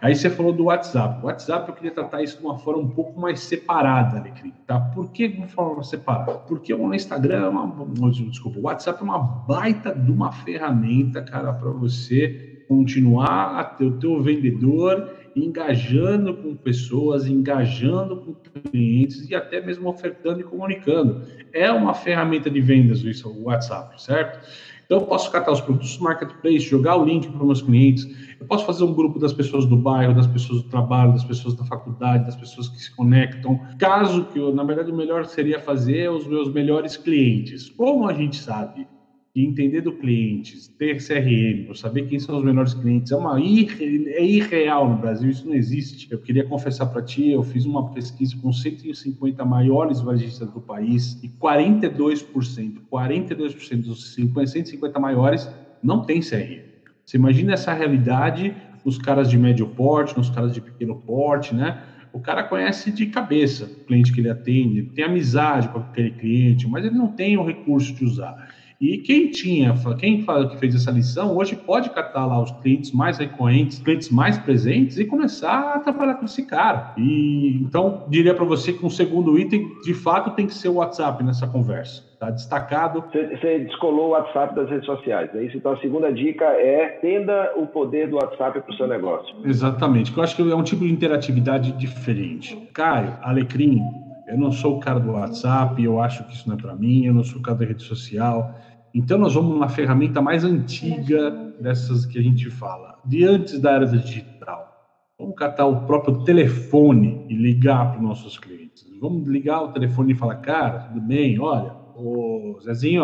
Aí 0.00 0.14
você 0.14 0.28
falou 0.28 0.52
do 0.52 0.64
WhatsApp. 0.64 1.22
O 1.22 1.26
WhatsApp 1.26 1.68
eu 1.68 1.74
queria 1.74 1.90
tratar 1.90 2.22
isso 2.22 2.38
de 2.38 2.44
uma 2.44 2.58
forma 2.58 2.82
um 2.82 2.90
pouco 2.90 3.18
mais 3.18 3.40
separada, 3.40 4.18
Alecrim, 4.18 4.52
tá? 4.66 4.78
Por 4.78 5.10
que 5.10 5.28
de 5.28 5.38
uma 5.38 5.48
forma 5.48 5.82
separada? 5.82 6.34
Porque 6.34 6.74
o 6.74 6.94
Instagram 6.94 7.44
é 7.44 7.48
uma... 7.48 8.10
Desculpa, 8.10 8.58
o 8.58 8.62
WhatsApp 8.62 9.00
é 9.00 9.04
uma 9.04 9.18
baita 9.18 9.94
de 9.94 10.10
uma 10.10 10.30
ferramenta, 10.30 11.22
cara, 11.22 11.52
para 11.52 11.70
você 11.70 12.64
continuar 12.68 13.58
a 13.58 13.64
ter 13.64 13.84
o 13.84 13.98
teu 13.98 14.22
vendedor 14.22 15.10
engajando 15.36 16.34
com 16.34 16.54
pessoas, 16.54 17.26
engajando 17.26 18.16
com 18.16 18.34
clientes 18.70 19.28
e 19.28 19.34
até 19.34 19.60
mesmo 19.60 19.88
ofertando 19.88 20.40
e 20.40 20.44
comunicando. 20.44 21.22
É 21.52 21.70
uma 21.70 21.94
ferramenta 21.94 22.50
de 22.50 22.60
vendas 22.60 23.02
isso, 23.02 23.28
o 23.28 23.44
WhatsApp, 23.44 24.00
certo? 24.02 24.46
Então, 24.84 24.98
eu 24.98 25.06
posso 25.06 25.30
catar 25.30 25.50
os 25.52 25.60
produtos 25.60 25.96
do 25.96 26.04
marketplace, 26.04 26.60
jogar 26.60 26.96
o 26.96 27.04
link 27.04 27.26
para 27.28 27.40
os 27.40 27.46
meus 27.46 27.62
clientes, 27.62 28.06
eu 28.38 28.46
posso 28.46 28.66
fazer 28.66 28.84
um 28.84 28.92
grupo 28.92 29.18
das 29.18 29.32
pessoas 29.32 29.64
do 29.64 29.76
bairro, 29.76 30.14
das 30.14 30.26
pessoas 30.26 30.62
do 30.62 30.68
trabalho, 30.68 31.12
das 31.12 31.24
pessoas 31.24 31.54
da 31.54 31.64
faculdade, 31.64 32.26
das 32.26 32.36
pessoas 32.36 32.68
que 32.68 32.78
se 32.78 32.94
conectam. 32.94 33.58
Caso 33.78 34.26
que, 34.26 34.38
eu, 34.38 34.54
na 34.54 34.62
verdade, 34.62 34.90
o 34.90 34.94
melhor 34.94 35.24
seria 35.24 35.58
fazer 35.58 36.10
os 36.10 36.26
meus 36.26 36.52
melhores 36.52 36.96
clientes. 36.96 37.70
Como 37.70 38.06
a 38.06 38.12
gente 38.12 38.36
sabe 38.36 38.86
e 39.34 39.44
entender 39.44 39.80
do 39.80 39.92
cliente, 39.92 40.70
ter 40.78 40.98
CRM, 41.04 41.74
saber 41.74 42.06
quem 42.06 42.20
são 42.20 42.38
os 42.38 42.44
melhores 42.44 42.72
clientes, 42.72 43.10
é 43.10 43.16
uma 43.16 43.40
irre, 43.40 44.06
é 44.10 44.24
irreal 44.24 44.88
no 44.88 44.96
Brasil, 44.96 45.28
isso 45.28 45.44
não 45.44 45.54
existe. 45.54 46.10
Eu 46.12 46.20
queria 46.20 46.44
confessar 46.44 46.86
para 46.86 47.02
ti, 47.02 47.30
eu 47.30 47.42
fiz 47.42 47.64
uma 47.64 47.90
pesquisa 47.90 48.36
com 48.40 48.52
150 48.52 49.44
maiores 49.44 50.00
varejistas 50.00 50.48
do 50.50 50.60
país 50.60 51.20
e 51.20 51.28
42%, 51.28 52.82
42% 52.90 53.82
dos 53.82 54.14
50, 54.14 54.46
150 54.46 55.00
maiores 55.00 55.50
não 55.82 56.02
tem 56.04 56.20
CRM. 56.20 56.62
Você 57.04 57.16
imagina 57.16 57.54
essa 57.54 57.72
realidade 57.72 58.54
nos 58.84 58.98
caras 58.98 59.28
de 59.28 59.36
médio 59.36 59.66
porte, 59.66 60.16
nos 60.16 60.30
caras 60.30 60.54
de 60.54 60.60
pequeno 60.60 60.94
porte, 60.94 61.54
né? 61.54 61.82
O 62.12 62.20
cara 62.20 62.44
conhece 62.44 62.92
de 62.92 63.06
cabeça 63.06 63.64
o 63.64 63.84
cliente 63.84 64.12
que 64.12 64.20
ele 64.20 64.30
atende, 64.30 64.84
tem 64.94 65.04
amizade 65.04 65.68
com 65.70 65.80
aquele 65.80 66.12
cliente, 66.12 66.68
mas 66.68 66.84
ele 66.84 66.94
não 66.94 67.08
tem 67.08 67.36
o 67.36 67.44
recurso 67.44 67.92
de 67.92 68.04
usar. 68.04 68.48
E 68.84 68.98
quem 68.98 69.30
tinha, 69.30 69.74
quem 69.98 70.20
fala 70.24 70.46
que 70.46 70.58
fez 70.58 70.74
essa 70.74 70.90
lição, 70.90 71.34
hoje 71.34 71.56
pode 71.56 71.88
catar 71.88 72.26
lá 72.26 72.42
os 72.42 72.50
clientes 72.50 72.92
mais 72.92 73.16
recorrentes, 73.16 73.78
clientes 73.78 74.10
mais 74.10 74.36
presentes 74.36 74.98
e 74.98 75.06
começar 75.06 75.76
a 75.76 75.78
trabalhar 75.78 76.16
com 76.16 76.26
esse 76.26 76.44
cara. 76.44 76.92
E 76.98 77.62
então 77.62 78.04
diria 78.10 78.34
para 78.34 78.44
você 78.44 78.74
que 78.74 78.84
um 78.84 78.90
segundo 78.90 79.38
item, 79.38 79.66
de 79.82 79.94
fato, 79.94 80.32
tem 80.32 80.46
que 80.46 80.52
ser 80.52 80.68
o 80.68 80.74
WhatsApp 80.74 81.24
nessa 81.24 81.46
conversa. 81.46 82.04
Tá 82.20 82.28
destacado. 82.28 83.02
Você 83.10 83.60
descolou 83.60 84.08
o 84.08 84.10
WhatsApp 84.10 84.54
das 84.54 84.68
redes 84.68 84.84
sociais, 84.84 85.34
é 85.34 85.44
isso? 85.44 85.56
Então 85.56 85.72
a 85.72 85.78
segunda 85.78 86.12
dica 86.12 86.44
é 86.44 86.98
tenda 87.00 87.54
o 87.56 87.66
poder 87.66 88.10
do 88.10 88.16
WhatsApp 88.16 88.60
para 88.60 88.70
o 88.70 88.76
seu 88.76 88.86
negócio. 88.86 89.34
Exatamente, 89.46 90.12
que 90.12 90.18
eu 90.18 90.22
acho 90.22 90.36
que 90.36 90.42
é 90.42 90.54
um 90.54 90.62
tipo 90.62 90.84
de 90.84 90.92
interatividade 90.92 91.72
diferente. 91.72 92.54
Caio, 92.74 93.16
Alecrim, 93.22 93.80
eu 94.26 94.38
não 94.38 94.50
sou 94.52 94.76
o 94.76 94.80
cara 94.80 94.98
do 94.98 95.12
WhatsApp, 95.12 95.82
eu 95.82 96.00
acho 96.00 96.24
que 96.24 96.34
isso 96.34 96.48
não 96.48 96.56
é 96.56 96.60
para 96.60 96.74
mim, 96.74 97.04
eu 97.04 97.14
não 97.14 97.22
sou 97.22 97.38
o 97.38 97.42
cara 97.42 97.58
da 97.58 97.64
rede 97.64 97.82
social. 97.82 98.54
Então 98.94 99.18
nós 99.18 99.34
vamos 99.34 99.50
numa 99.50 99.68
ferramenta 99.68 100.22
mais 100.22 100.44
antiga 100.44 101.32
dessas 101.60 102.06
que 102.06 102.16
a 102.16 102.22
gente 102.22 102.48
fala, 102.48 103.00
de 103.04 103.24
antes 103.24 103.58
da 103.60 103.72
era 103.72 103.86
digital. 103.86 104.72
Vamos 105.18 105.34
catar 105.34 105.66
o 105.66 105.84
próprio 105.84 106.22
telefone 106.22 107.26
e 107.28 107.34
ligar 107.34 107.90
para 107.90 107.96
os 107.96 108.02
nossos 108.02 108.38
clientes. 108.38 108.86
Vamos 109.00 109.28
ligar 109.28 109.62
o 109.62 109.72
telefone 109.72 110.12
e 110.12 110.16
falar, 110.16 110.36
cara, 110.36 110.78
tudo 110.78 111.00
bem? 111.00 111.40
Olha, 111.40 111.74
o 111.96 112.60
Zezinho, 112.62 113.02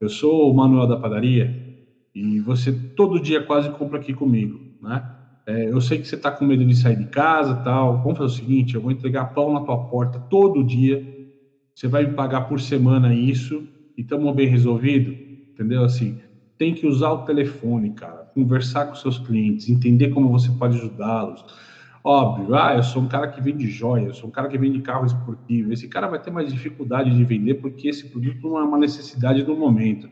eu 0.00 0.08
sou 0.08 0.48
o 0.48 0.54
Manuel 0.54 0.86
da 0.86 0.96
padaria 0.96 1.52
e 2.14 2.38
você 2.38 2.72
todo 2.72 3.20
dia 3.20 3.42
quase 3.42 3.70
compra 3.70 3.98
aqui 3.98 4.14
comigo, 4.14 4.60
né? 4.80 5.04
É, 5.44 5.68
eu 5.68 5.80
sei 5.80 5.98
que 5.98 6.06
você 6.06 6.14
está 6.14 6.30
com 6.30 6.44
medo 6.44 6.64
de 6.64 6.76
sair 6.76 6.96
de 6.96 7.06
casa 7.06 7.56
tal. 7.56 8.00
Vamos 8.00 8.18
fazer 8.18 8.32
o 8.32 8.36
seguinte: 8.36 8.76
eu 8.76 8.80
vou 8.80 8.92
entregar 8.92 9.34
pão 9.34 9.52
na 9.52 9.62
tua 9.62 9.78
porta 9.88 10.20
todo 10.30 10.62
dia. 10.62 11.04
Você 11.74 11.88
vai 11.88 12.06
me 12.06 12.14
pagar 12.14 12.42
por 12.42 12.60
semana 12.60 13.12
isso 13.12 13.66
estamos 14.02 14.34
bem 14.34 14.46
resolvido, 14.46 15.16
entendeu? 15.52 15.84
Assim, 15.84 16.18
tem 16.58 16.74
que 16.74 16.86
usar 16.86 17.10
o 17.10 17.24
telefone, 17.24 17.90
cara, 17.92 18.24
conversar 18.34 18.86
com 18.86 18.94
seus 18.94 19.18
clientes, 19.18 19.68
entender 19.68 20.10
como 20.10 20.30
você 20.30 20.50
pode 20.52 20.76
ajudá-los. 20.76 21.44
Óbvio, 22.04 22.54
ah, 22.54 22.74
eu 22.74 22.82
sou 22.82 23.02
um 23.02 23.08
cara 23.08 23.28
que 23.28 23.40
vende 23.40 23.68
joia, 23.68 24.06
eu 24.06 24.14
sou 24.14 24.28
um 24.28 24.32
cara 24.32 24.48
que 24.48 24.58
vende 24.58 24.80
carro 24.80 25.06
esportivo. 25.06 25.72
Esse 25.72 25.88
cara 25.88 26.08
vai 26.08 26.20
ter 26.20 26.30
mais 26.30 26.52
dificuldade 26.52 27.14
de 27.14 27.24
vender 27.24 27.54
porque 27.54 27.88
esse 27.88 28.10
produto 28.10 28.48
não 28.48 28.58
é 28.58 28.64
uma 28.64 28.78
necessidade 28.78 29.42
do 29.44 29.56
momento. 29.56 30.10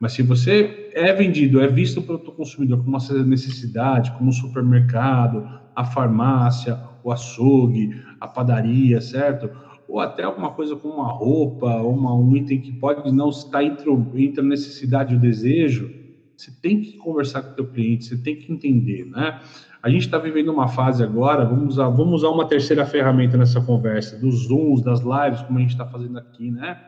Mas 0.00 0.12
se 0.12 0.22
você 0.22 0.90
é 0.94 1.12
vendido, 1.12 1.60
é 1.60 1.66
visto 1.68 2.02
pelo 2.02 2.18
consumidor 2.20 2.84
como 2.84 2.96
uma 2.96 3.24
necessidade, 3.24 4.12
como 4.12 4.30
um 4.30 4.32
supermercado, 4.32 5.44
a 5.74 5.84
farmácia, 5.84 6.80
o 7.02 7.12
açougue, 7.12 7.90
a 8.20 8.26
padaria, 8.26 9.00
certo? 9.00 9.50
Ou 9.88 9.98
até 9.98 10.22
alguma 10.22 10.52
coisa 10.52 10.76
como 10.76 10.94
uma 10.94 11.10
roupa, 11.10 11.66
uma, 11.76 12.14
um 12.14 12.36
item 12.36 12.60
que 12.60 12.72
pode 12.72 13.10
não 13.10 13.30
estar 13.30 13.64
entre, 13.64 13.90
entre 14.16 14.40
a 14.40 14.44
necessidade 14.44 15.14
e 15.14 15.16
o 15.16 15.20
desejo, 15.20 15.90
você 16.36 16.52
tem 16.62 16.82
que 16.82 16.98
conversar 16.98 17.42
com 17.42 17.52
o 17.52 17.54
teu 17.54 17.66
cliente, 17.66 18.04
você 18.04 18.16
tem 18.16 18.36
que 18.36 18.52
entender, 18.52 19.06
né? 19.06 19.40
A 19.82 19.88
gente 19.88 20.02
está 20.02 20.18
vivendo 20.18 20.52
uma 20.52 20.68
fase 20.68 21.02
agora, 21.02 21.44
vamos 21.44 21.74
usar, 21.74 21.88
vamos 21.88 22.14
usar 22.16 22.28
uma 22.28 22.46
terceira 22.46 22.84
ferramenta 22.84 23.36
nessa 23.36 23.60
conversa, 23.60 24.18
dos 24.18 24.46
Zooms, 24.46 24.82
das 24.82 25.00
lives, 25.00 25.40
como 25.42 25.58
a 25.58 25.62
gente 25.62 25.70
está 25.70 25.86
fazendo 25.86 26.18
aqui, 26.18 26.50
né? 26.50 26.80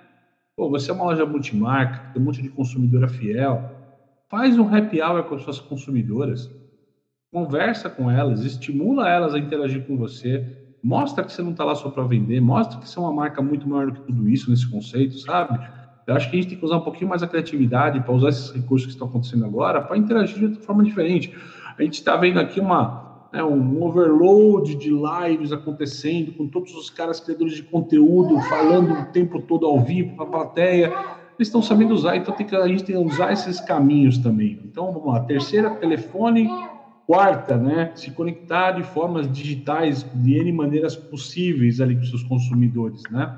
Pô, 0.56 0.68
você 0.68 0.90
é 0.90 0.94
uma 0.94 1.04
loja 1.04 1.24
multimarca, 1.24 2.12
tem 2.12 2.20
um 2.20 2.24
monte 2.26 2.42
de 2.42 2.48
consumidora 2.50 3.08
fiel. 3.08 3.70
Faz 4.28 4.58
um 4.58 4.68
happy 4.72 5.00
hour 5.00 5.22
com 5.24 5.36
as 5.36 5.42
suas 5.42 5.58
consumidoras. 5.58 6.50
Conversa 7.32 7.88
com 7.88 8.10
elas, 8.10 8.44
estimula 8.44 9.08
elas 9.08 9.34
a 9.34 9.38
interagir 9.38 9.86
com 9.86 9.96
você. 9.96 10.69
Mostra 10.82 11.24
que 11.24 11.32
você 11.32 11.42
não 11.42 11.50
está 11.50 11.64
lá 11.64 11.74
só 11.74 11.90
para 11.90 12.02
vender, 12.04 12.40
mostra 12.40 12.78
que 12.78 12.88
você 12.88 12.98
é 12.98 13.02
uma 13.02 13.12
marca 13.12 13.42
muito 13.42 13.68
maior 13.68 13.86
do 13.86 13.92
que 13.92 14.00
tudo 14.00 14.28
isso 14.28 14.50
nesse 14.50 14.68
conceito, 14.68 15.18
sabe? 15.18 15.58
Eu 16.06 16.14
acho 16.16 16.30
que 16.30 16.36
a 16.36 16.40
gente 16.40 16.50
tem 16.50 16.58
que 16.58 16.64
usar 16.64 16.78
um 16.78 16.82
pouquinho 16.82 17.08
mais 17.08 17.22
a 17.22 17.28
criatividade 17.28 18.00
para 18.00 18.12
usar 18.12 18.30
esses 18.30 18.50
recursos 18.50 18.86
que 18.86 18.92
estão 18.92 19.06
acontecendo 19.06 19.44
agora 19.44 19.82
para 19.82 19.96
interagir 19.96 20.48
de 20.48 20.58
forma 20.58 20.82
diferente. 20.82 21.34
A 21.78 21.82
gente 21.82 21.94
está 21.94 22.16
vendo 22.16 22.40
aqui 22.40 22.58
uma, 22.58 23.28
né, 23.32 23.44
um 23.44 23.82
overload 23.82 24.74
de 24.74 24.90
lives 24.90 25.52
acontecendo, 25.52 26.32
com 26.32 26.48
todos 26.48 26.74
os 26.74 26.90
caras 26.90 27.20
criadores 27.20 27.54
de 27.54 27.62
conteúdo 27.62 28.40
falando 28.42 28.92
o 28.92 29.04
tempo 29.12 29.40
todo 29.42 29.66
ao 29.66 29.80
vivo 29.80 30.16
para 30.16 30.24
a 30.24 30.28
plateia. 30.28 30.86
Eles 31.38 31.48
estão 31.48 31.62
sabendo 31.62 31.94
usar, 31.94 32.16
então 32.16 32.34
tem 32.34 32.46
que, 32.46 32.56
a 32.56 32.66
gente 32.66 32.84
tem 32.84 32.96
que 32.96 33.12
usar 33.14 33.32
esses 33.32 33.60
caminhos 33.60 34.18
também. 34.18 34.60
Então 34.64 34.92
vamos 34.92 35.12
lá, 35.12 35.20
terceira, 35.20 35.70
telefone. 35.70 36.48
Quarta, 37.10 37.56
né, 37.56 37.90
se 37.96 38.12
conectar 38.12 38.70
de 38.70 38.84
formas 38.84 39.28
digitais 39.32 40.06
de 40.14 40.38
N 40.38 40.52
maneiras 40.52 40.94
possíveis 40.94 41.80
ali 41.80 41.96
com 41.96 42.04
seus 42.04 42.22
consumidores, 42.22 43.02
né? 43.10 43.36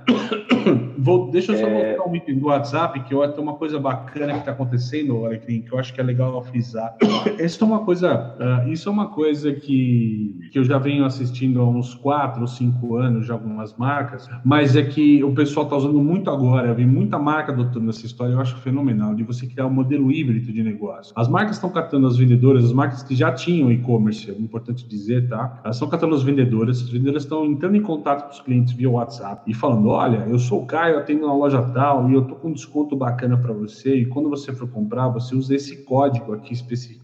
Vou, 1.03 1.31
deixa 1.31 1.53
eu 1.53 1.59
só 1.59 1.67
é... 1.67 1.97
voltar 1.97 2.11
um 2.11 2.17
item 2.17 2.39
do 2.39 2.47
WhatsApp, 2.47 3.01
que 3.01 3.13
eu, 3.13 3.33
tem 3.33 3.43
uma 3.43 3.55
coisa 3.55 3.79
bacana 3.79 4.35
que 4.35 4.39
está 4.39 4.53
acontecendo, 4.53 5.25
Alecrim, 5.25 5.63
que 5.63 5.73
eu 5.73 5.79
acho 5.79 5.93
que 5.93 6.01
é 6.01 6.05
legal 6.05 6.41
frisar. 6.45 6.97
Isso 7.39 7.63
é 7.63 7.67
uma 7.67 7.81
coisa, 7.81 8.35
uh, 8.39 8.69
isso 8.69 8.89
é 8.89 8.93
uma 8.93 9.09
coisa 9.09 9.53
que, 9.53 10.49
que 10.53 10.59
eu 10.59 10.65
já 10.65 10.79
venho 10.79 11.05
assistindo 11.05 11.61
há 11.61 11.69
uns 11.69 11.95
4 11.95 12.41
ou 12.41 12.47
5 12.47 12.97
anos 12.97 13.27
de 13.27 13.33
algumas 13.33 13.77
marcas, 13.77 14.29
mas 14.45 14.77
é 14.77 14.83
que 14.83 15.23
o 15.25 15.33
pessoal 15.35 15.65
está 15.65 15.77
usando 15.77 16.01
muito 16.01 16.31
agora, 16.31 16.69
eu 16.69 16.75
vi 16.75 16.87
muita 16.87 17.19
marca 17.19 17.53
adotando 17.53 17.91
essa 17.91 18.05
história, 18.07 18.33
eu 18.33 18.41
acho 18.41 18.57
fenomenal, 18.59 19.15
de 19.15 19.23
você 19.23 19.47
criar 19.47 19.67
um 19.67 19.71
modelo 19.71 20.11
híbrido 20.13 20.53
de 20.53 20.63
negócio. 20.63 21.13
As 21.17 21.29
marcas 21.29 21.57
estão 21.57 21.71
catando 21.71 22.07
as 22.07 22.17
vendedoras, 22.17 22.65
as 22.65 22.73
marcas 22.73 23.03
que 23.03 23.15
já 23.15 23.33
tinham 23.33 23.73
e-commerce, 23.73 24.31
é 24.31 24.35
importante 24.35 24.87
dizer, 24.87 25.29
tá? 25.29 25.61
Elas 25.65 25.77
estão 25.77 25.89
catando 25.89 26.15
as 26.15 26.23
vendedoras, 26.23 26.81
as 26.81 26.89
vendedoras 26.89 27.25
estão 27.25 27.45
entrando 27.45 27.77
em 27.77 27.83
contato 27.83 28.25
com 28.25 28.33
os 28.33 28.41
clientes 28.41 28.73
via 28.73 28.91
WhatsApp 28.91 29.43
e 29.47 29.55
falando, 29.55 29.89
olha, 29.89 30.27
eu 30.29 30.39
sou 30.39 30.63
o 30.63 30.67
Caio, 30.67 30.92
eu 30.93 31.05
tenho 31.05 31.25
uma 31.25 31.35
loja 31.35 31.63
tal 31.75 32.09
e 32.11 32.15
eu 32.15 32.23
tô 32.25 32.35
com 32.37 32.49
um 32.49 32.53
desconto 32.53 32.97
bacana 32.97 33.37
para 33.37 33.53
você 33.53 33.97
e 33.97 34.07
quando 34.07 34.31
você 34.31 34.53
for 34.53 34.69
comprar, 34.69 35.09
você 35.09 35.35
usa 35.35 35.55
esse 35.55 35.85
código 35.85 36.33
aqui 36.33 36.53
específico. 36.53 37.03